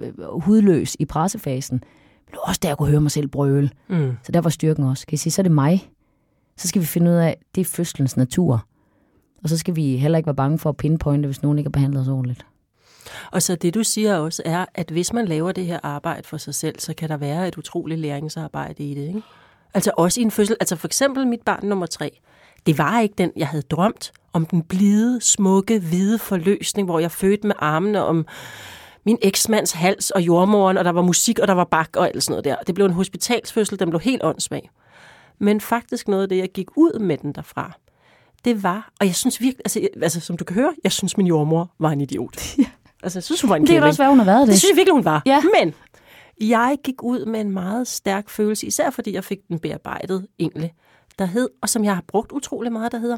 øh, 0.00 0.40
hudløs 0.40 0.96
i 0.98 1.04
pressefasen, 1.04 1.74
men 2.26 2.30
det 2.30 2.36
var 2.36 2.48
også 2.48 2.60
der, 2.62 2.68
jeg 2.68 2.78
kunne 2.78 2.90
høre 2.90 3.00
mig 3.00 3.10
selv 3.10 3.28
brøle. 3.28 3.70
Mm. 3.88 4.12
Så 4.22 4.32
der 4.32 4.40
var 4.40 4.50
styrken 4.50 4.84
også. 4.84 5.06
Kan 5.06 5.14
I 5.14 5.16
sige, 5.16 5.30
så 5.32 5.40
er 5.40 5.44
det 5.44 5.52
mig. 5.52 5.90
Så 6.56 6.68
skal 6.68 6.82
vi 6.82 6.86
finde 6.86 7.10
ud 7.10 7.16
af, 7.16 7.36
det 7.54 7.60
er 7.60 7.64
fødselens 7.64 8.16
natur. 8.16 8.66
Og 9.42 9.48
så 9.48 9.58
skal 9.58 9.76
vi 9.76 9.96
heller 9.96 10.18
ikke 10.18 10.26
være 10.26 10.34
bange 10.34 10.58
for 10.58 10.70
at 10.70 10.76
pinpointe, 10.76 11.26
hvis 11.26 11.42
nogen 11.42 11.58
ikke 11.58 11.68
har 11.68 11.72
behandlet 11.72 12.00
os 12.00 12.08
ordentligt. 12.08 12.46
Og 13.32 13.42
så 13.42 13.56
det, 13.56 13.74
du 13.74 13.82
siger 13.82 14.16
også, 14.16 14.42
er, 14.44 14.66
at 14.74 14.90
hvis 14.90 15.12
man 15.12 15.26
laver 15.28 15.52
det 15.52 15.66
her 15.66 15.80
arbejde 15.82 16.28
for 16.28 16.36
sig 16.36 16.54
selv, 16.54 16.78
så 16.78 16.94
kan 16.94 17.08
der 17.08 17.16
være 17.16 17.48
et 17.48 17.58
utroligt 17.58 18.00
læringsarbejde 18.00 18.84
i 18.84 18.94
det. 18.94 19.06
Ikke? 19.06 19.22
Altså 19.74 19.90
også 19.96 20.20
i 20.20 20.22
en 20.22 20.30
fødsel. 20.30 20.56
Altså 20.60 20.76
for 20.76 20.88
eksempel 20.88 21.26
mit 21.26 21.40
barn 21.40 21.66
nummer 21.66 21.86
tre. 21.86 22.20
Det 22.66 22.78
var 22.78 23.00
ikke 23.00 23.14
den, 23.18 23.32
jeg 23.36 23.48
havde 23.48 23.62
drømt 23.62 24.12
om 24.32 24.46
den 24.46 24.62
blide, 24.62 25.20
smukke, 25.20 25.78
hvide 25.78 26.18
forløsning, 26.18 26.88
hvor 26.88 26.98
jeg 26.98 27.10
fødte 27.10 27.46
med 27.46 27.54
armene 27.58 28.04
om 28.04 28.26
min 29.06 29.18
eksmands 29.22 29.72
hals 29.72 30.10
og 30.10 30.22
jordmoren, 30.22 30.76
og 30.76 30.84
der 30.84 30.92
var 30.92 31.02
musik, 31.02 31.38
og 31.38 31.48
der 31.48 31.54
var 31.54 31.64
bak 31.64 31.88
og 31.96 32.06
alt 32.06 32.22
sådan 32.22 32.32
noget 32.32 32.44
der. 32.44 32.56
Det 32.66 32.74
blev 32.74 32.86
en 32.86 32.92
hospitalsfødsel, 32.92 33.78
den 33.78 33.90
blev 33.90 34.00
helt 34.00 34.24
åndssvag. 34.24 34.70
Men 35.38 35.60
faktisk 35.60 36.08
noget 36.08 36.22
af 36.22 36.28
det, 36.28 36.36
jeg 36.36 36.48
gik 36.54 36.76
ud 36.76 36.98
med 36.98 37.18
den 37.18 37.32
derfra, 37.32 37.72
det 38.44 38.62
var, 38.62 38.92
og 39.00 39.06
jeg 39.06 39.14
synes 39.14 39.40
virkelig, 39.40 39.60
altså, 39.64 39.88
altså 40.02 40.20
som 40.20 40.36
du 40.36 40.44
kan 40.44 40.54
høre, 40.54 40.72
jeg 40.84 40.92
synes 40.92 41.16
min 41.16 41.26
jordmor 41.26 41.70
var 41.78 41.90
en 41.90 42.00
idiot. 42.00 42.36
Ja. 42.58 42.64
Altså, 43.04 43.18
jeg 43.18 43.24
synes, 43.24 43.40
hun 43.40 43.50
var 43.50 43.56
en 43.56 43.62
Det 43.62 43.70
kan 43.70 43.82
også 43.82 44.02
være, 44.02 44.10
hun 44.10 44.18
har 44.18 44.24
været 44.24 44.40
det. 44.40 44.48
Det 44.48 44.58
synes 44.58 44.70
jeg 44.70 44.76
virkelig, 44.76 44.94
hun 44.94 45.04
var. 45.04 45.22
Ja. 45.26 45.42
Men 45.60 45.74
jeg 46.40 46.76
gik 46.84 47.02
ud 47.02 47.24
med 47.24 47.40
en 47.40 47.50
meget 47.50 47.88
stærk 47.88 48.30
følelse, 48.30 48.66
især 48.66 48.90
fordi 48.90 49.12
jeg 49.14 49.24
fik 49.24 49.38
den 49.48 49.58
bearbejdet 49.58 50.26
egentlig, 50.38 50.74
der 51.22 51.28
hed, 51.28 51.48
og 51.60 51.68
som 51.68 51.84
jeg 51.84 51.94
har 51.94 52.04
brugt 52.06 52.32
utrolig 52.32 52.72
meget, 52.72 52.92
der 52.92 52.98
hedder, 52.98 53.16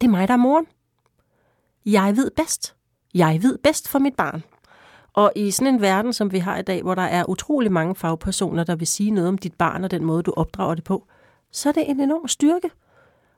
det 0.00 0.06
er 0.06 0.10
mig, 0.10 0.28
der 0.28 0.34
er 0.34 0.38
moren. 0.38 0.66
Jeg 1.86 2.16
ved 2.16 2.30
bedst. 2.30 2.74
Jeg 3.14 3.42
ved 3.42 3.58
bedst 3.58 3.88
for 3.88 3.98
mit 3.98 4.14
barn. 4.14 4.42
Og 5.12 5.32
i 5.36 5.50
sådan 5.50 5.74
en 5.74 5.80
verden, 5.80 6.12
som 6.12 6.32
vi 6.32 6.38
har 6.38 6.58
i 6.58 6.62
dag, 6.62 6.82
hvor 6.82 6.94
der 6.94 7.02
er 7.02 7.24
utrolig 7.28 7.72
mange 7.72 7.94
fagpersoner, 7.94 8.64
der 8.64 8.76
vil 8.76 8.86
sige 8.86 9.10
noget 9.10 9.28
om 9.28 9.38
dit 9.38 9.54
barn 9.54 9.84
og 9.84 9.90
den 9.90 10.04
måde, 10.04 10.22
du 10.22 10.32
opdrager 10.36 10.74
det 10.74 10.84
på, 10.84 11.06
så 11.52 11.68
er 11.68 11.72
det 11.72 11.90
en 11.90 12.00
enorm 12.00 12.28
styrke. 12.28 12.70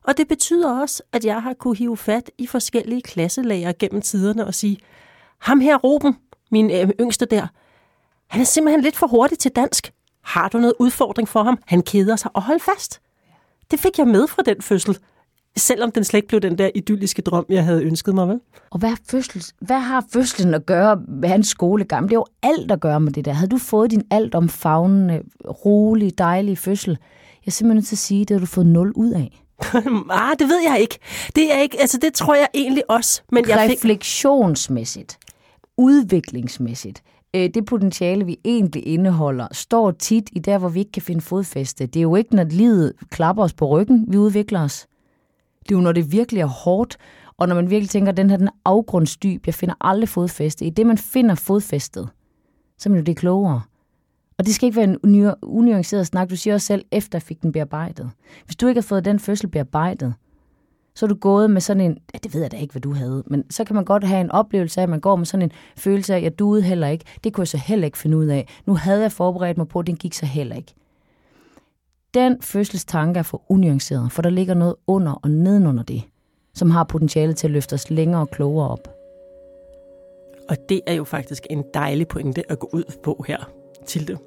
Og 0.04 0.16
det 0.16 0.28
betyder 0.28 0.80
også, 0.80 1.02
at 1.12 1.24
jeg 1.24 1.42
har 1.42 1.54
kunne 1.54 1.76
hive 1.76 1.96
fat 1.96 2.30
i 2.38 2.46
forskellige 2.46 3.02
klasselager 3.02 3.72
gennem 3.78 4.02
tiderne 4.02 4.46
og 4.46 4.54
sige, 4.54 4.78
ham 5.38 5.60
her 5.60 5.76
Ruben, 5.76 6.16
min 6.50 6.70
øh, 6.70 6.90
yngste 7.00 7.26
der, 7.26 7.46
han 8.26 8.40
er 8.40 8.44
simpelthen 8.44 8.80
lidt 8.80 8.96
for 8.96 9.06
hurtig 9.06 9.38
til 9.38 9.50
dansk. 9.50 9.92
Har 10.26 10.48
du 10.48 10.58
noget 10.58 10.74
udfordring 10.78 11.28
for 11.28 11.42
ham? 11.42 11.58
Han 11.66 11.82
keder 11.82 12.16
sig, 12.16 12.30
og 12.34 12.42
hold 12.42 12.60
fast. 12.60 13.00
Det 13.70 13.80
fik 13.80 13.98
jeg 13.98 14.06
med 14.06 14.26
fra 14.28 14.42
den 14.42 14.62
fødsel, 14.62 14.98
selvom 15.56 15.92
den 15.92 16.04
slet 16.04 16.18
ikke 16.18 16.28
blev 16.28 16.40
den 16.40 16.58
der 16.58 16.70
idylliske 16.74 17.22
drøm, 17.22 17.44
jeg 17.48 17.64
havde 17.64 17.84
ønsket 17.84 18.14
mig, 18.14 18.28
vel? 18.28 18.40
Og 18.70 18.78
hvad, 18.78 18.92
fødsels, 19.10 19.54
hvad 19.60 19.78
har 19.78 20.04
fødslen 20.12 20.54
at 20.54 20.66
gøre 20.66 21.00
med 21.08 21.28
hans 21.28 21.48
skolegang? 21.48 22.04
Det 22.08 22.12
er 22.12 22.18
jo 22.18 22.26
alt 22.42 22.70
at 22.70 22.80
gøre 22.80 23.00
med 23.00 23.12
det 23.12 23.24
der. 23.24 23.32
Havde 23.32 23.50
du 23.50 23.58
fået 23.58 23.90
din 23.90 24.02
alt 24.10 24.34
omfavnende, 24.34 25.22
rolig, 25.44 26.18
dejlige 26.18 26.56
fødsel, 26.56 26.90
jeg 26.90 27.50
er 27.50 27.50
simpelthen 27.50 27.76
nødt 27.76 27.86
til 27.86 27.94
at 27.94 27.98
sige, 27.98 28.24
det 28.24 28.34
har 28.34 28.40
du 28.40 28.46
fået 28.46 28.66
nul 28.66 28.92
ud 28.92 29.10
af. 29.10 29.42
ah, 30.10 30.36
det 30.38 30.48
ved 30.48 30.60
jeg 30.68 30.80
ikke. 30.80 30.98
Det 31.36 31.54
er 31.54 31.58
ikke, 31.58 31.80
altså 31.80 31.98
det 32.02 32.14
tror 32.14 32.34
jeg 32.34 32.48
egentlig 32.54 32.90
også, 32.90 33.22
men 33.32 33.48
jeg 33.48 33.68
fik... 33.68 33.76
Refleksionsmæssigt, 33.76 35.18
udviklingsmæssigt, 35.76 37.02
øh, 37.36 37.50
det 37.54 37.64
potentiale, 37.64 38.26
vi 38.26 38.38
egentlig 38.44 38.86
indeholder, 38.86 39.46
står 39.52 39.90
tit 39.90 40.28
i 40.32 40.38
der, 40.38 40.58
hvor 40.58 40.68
vi 40.68 40.78
ikke 40.78 40.92
kan 40.92 41.02
finde 41.02 41.20
fodfæste. 41.20 41.86
Det 41.86 42.00
er 42.00 42.02
jo 42.02 42.16
ikke, 42.16 42.36
når 42.36 42.44
livet 42.44 42.92
klapper 43.10 43.42
os 43.42 43.54
på 43.54 43.66
ryggen, 43.68 44.04
vi 44.08 44.16
udvikler 44.16 44.60
os. 44.60 44.86
Det 45.58 45.74
er 45.74 45.78
jo, 45.78 45.82
når 45.82 45.92
det 45.92 46.12
virkelig 46.12 46.40
er 46.40 46.46
hårdt, 46.46 46.96
og 47.38 47.48
når 47.48 47.54
man 47.54 47.70
virkelig 47.70 47.90
tænker, 47.90 48.12
at 48.12 48.16
den 48.16 48.30
her 48.30 48.36
den 48.36 48.48
afgrundsdyb, 48.64 49.46
jeg 49.46 49.54
finder 49.54 49.74
aldrig 49.80 50.08
fodfæste. 50.08 50.64
I 50.64 50.70
det, 50.70 50.86
man 50.86 50.98
finder 50.98 51.34
fodfæstet, 51.34 52.08
så 52.78 52.88
er 52.88 52.90
man 52.90 52.98
jo 52.98 53.04
det 53.04 53.16
klogere. 53.16 53.62
Og 54.38 54.46
det 54.46 54.54
skal 54.54 54.66
ikke 54.66 54.76
være 54.76 54.96
en 55.04 55.32
unuanceret 55.42 56.06
snak. 56.06 56.30
Du 56.30 56.36
siger 56.36 56.54
også 56.54 56.66
selv, 56.66 56.84
efter 56.92 57.18
jeg 57.18 57.22
fik 57.22 57.42
den 57.42 57.52
bearbejdet. 57.52 58.10
Hvis 58.44 58.56
du 58.56 58.66
ikke 58.66 58.80
har 58.80 58.86
fået 58.86 59.04
den 59.04 59.20
fødsel 59.20 59.48
bearbejdet, 59.48 60.14
så 60.96 61.06
er 61.06 61.08
du 61.08 61.14
gået 61.14 61.50
med 61.50 61.60
sådan 61.60 61.80
en, 61.80 61.98
ja, 62.14 62.18
det 62.22 62.34
ved 62.34 62.40
jeg 62.40 62.52
da 62.52 62.56
ikke, 62.56 62.72
hvad 62.72 62.80
du 62.80 62.92
havde, 62.92 63.22
men 63.26 63.50
så 63.50 63.64
kan 63.64 63.76
man 63.76 63.84
godt 63.84 64.04
have 64.04 64.20
en 64.20 64.30
oplevelse 64.30 64.80
af, 64.80 64.82
at 64.82 64.88
man 64.88 65.00
går 65.00 65.16
med 65.16 65.26
sådan 65.26 65.42
en 65.42 65.52
følelse 65.76 66.12
af, 66.12 66.16
at 66.16 66.22
jeg 66.22 66.38
duede 66.38 66.62
heller 66.62 66.88
ikke. 66.88 67.04
Det 67.24 67.32
kunne 67.32 67.42
jeg 67.42 67.48
så 67.48 67.58
heller 67.58 67.84
ikke 67.84 67.98
finde 67.98 68.16
ud 68.16 68.26
af. 68.26 68.48
Nu 68.66 68.74
havde 68.74 69.02
jeg 69.02 69.12
forberedt 69.12 69.58
mig 69.58 69.68
på, 69.68 69.78
at 69.78 69.86
den 69.86 69.96
gik 69.96 70.14
så 70.14 70.26
heller 70.26 70.56
ikke. 70.56 70.74
Den 72.14 72.42
fødselstanke 72.42 73.18
er 73.18 73.22
for 73.22 73.42
unuanceret, 73.48 74.12
for 74.12 74.22
der 74.22 74.30
ligger 74.30 74.54
noget 74.54 74.74
under 74.86 75.12
og 75.12 75.30
nedenunder 75.30 75.82
det, 75.82 76.02
som 76.54 76.70
har 76.70 76.84
potentiale 76.84 77.32
til 77.32 77.46
at 77.46 77.50
løfte 77.50 77.74
os 77.74 77.90
længere 77.90 78.20
og 78.20 78.30
klogere 78.30 78.68
op. 78.68 78.88
Og 80.48 80.56
det 80.68 80.80
er 80.86 80.94
jo 80.94 81.04
faktisk 81.04 81.46
en 81.50 81.64
dejlig 81.74 82.08
pointe 82.08 82.50
at 82.50 82.58
gå 82.58 82.70
ud 82.72 82.84
på 83.02 83.24
her, 83.28 83.50
til 83.86 84.08
det. 84.08 84.18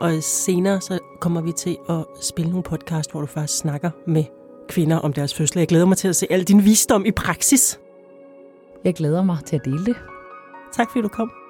Og 0.00 0.12
senere 0.22 0.80
så 0.80 0.98
kommer 1.20 1.40
vi 1.40 1.52
til 1.52 1.76
at 1.88 2.04
spille 2.20 2.50
nogle 2.50 2.62
podcast, 2.62 3.10
hvor 3.10 3.20
du 3.20 3.26
faktisk 3.26 3.58
snakker 3.58 3.90
med 4.06 4.41
kvinder 4.72 4.96
om 4.96 5.12
deres 5.12 5.34
fødsel. 5.34 5.58
Jeg 5.58 5.68
glæder 5.68 5.86
mig 5.86 5.96
til 5.96 6.08
at 6.08 6.16
se 6.16 6.26
al 6.30 6.44
din 6.44 6.64
visdom 6.64 7.04
i 7.06 7.10
praksis. 7.10 7.80
Jeg 8.84 8.94
glæder 8.94 9.22
mig 9.22 9.38
til 9.46 9.56
at 9.56 9.64
dele 9.64 9.84
det. 9.84 9.96
Tak 10.76 10.90
fordi 10.90 11.02
du 11.02 11.08
kom. 11.08 11.41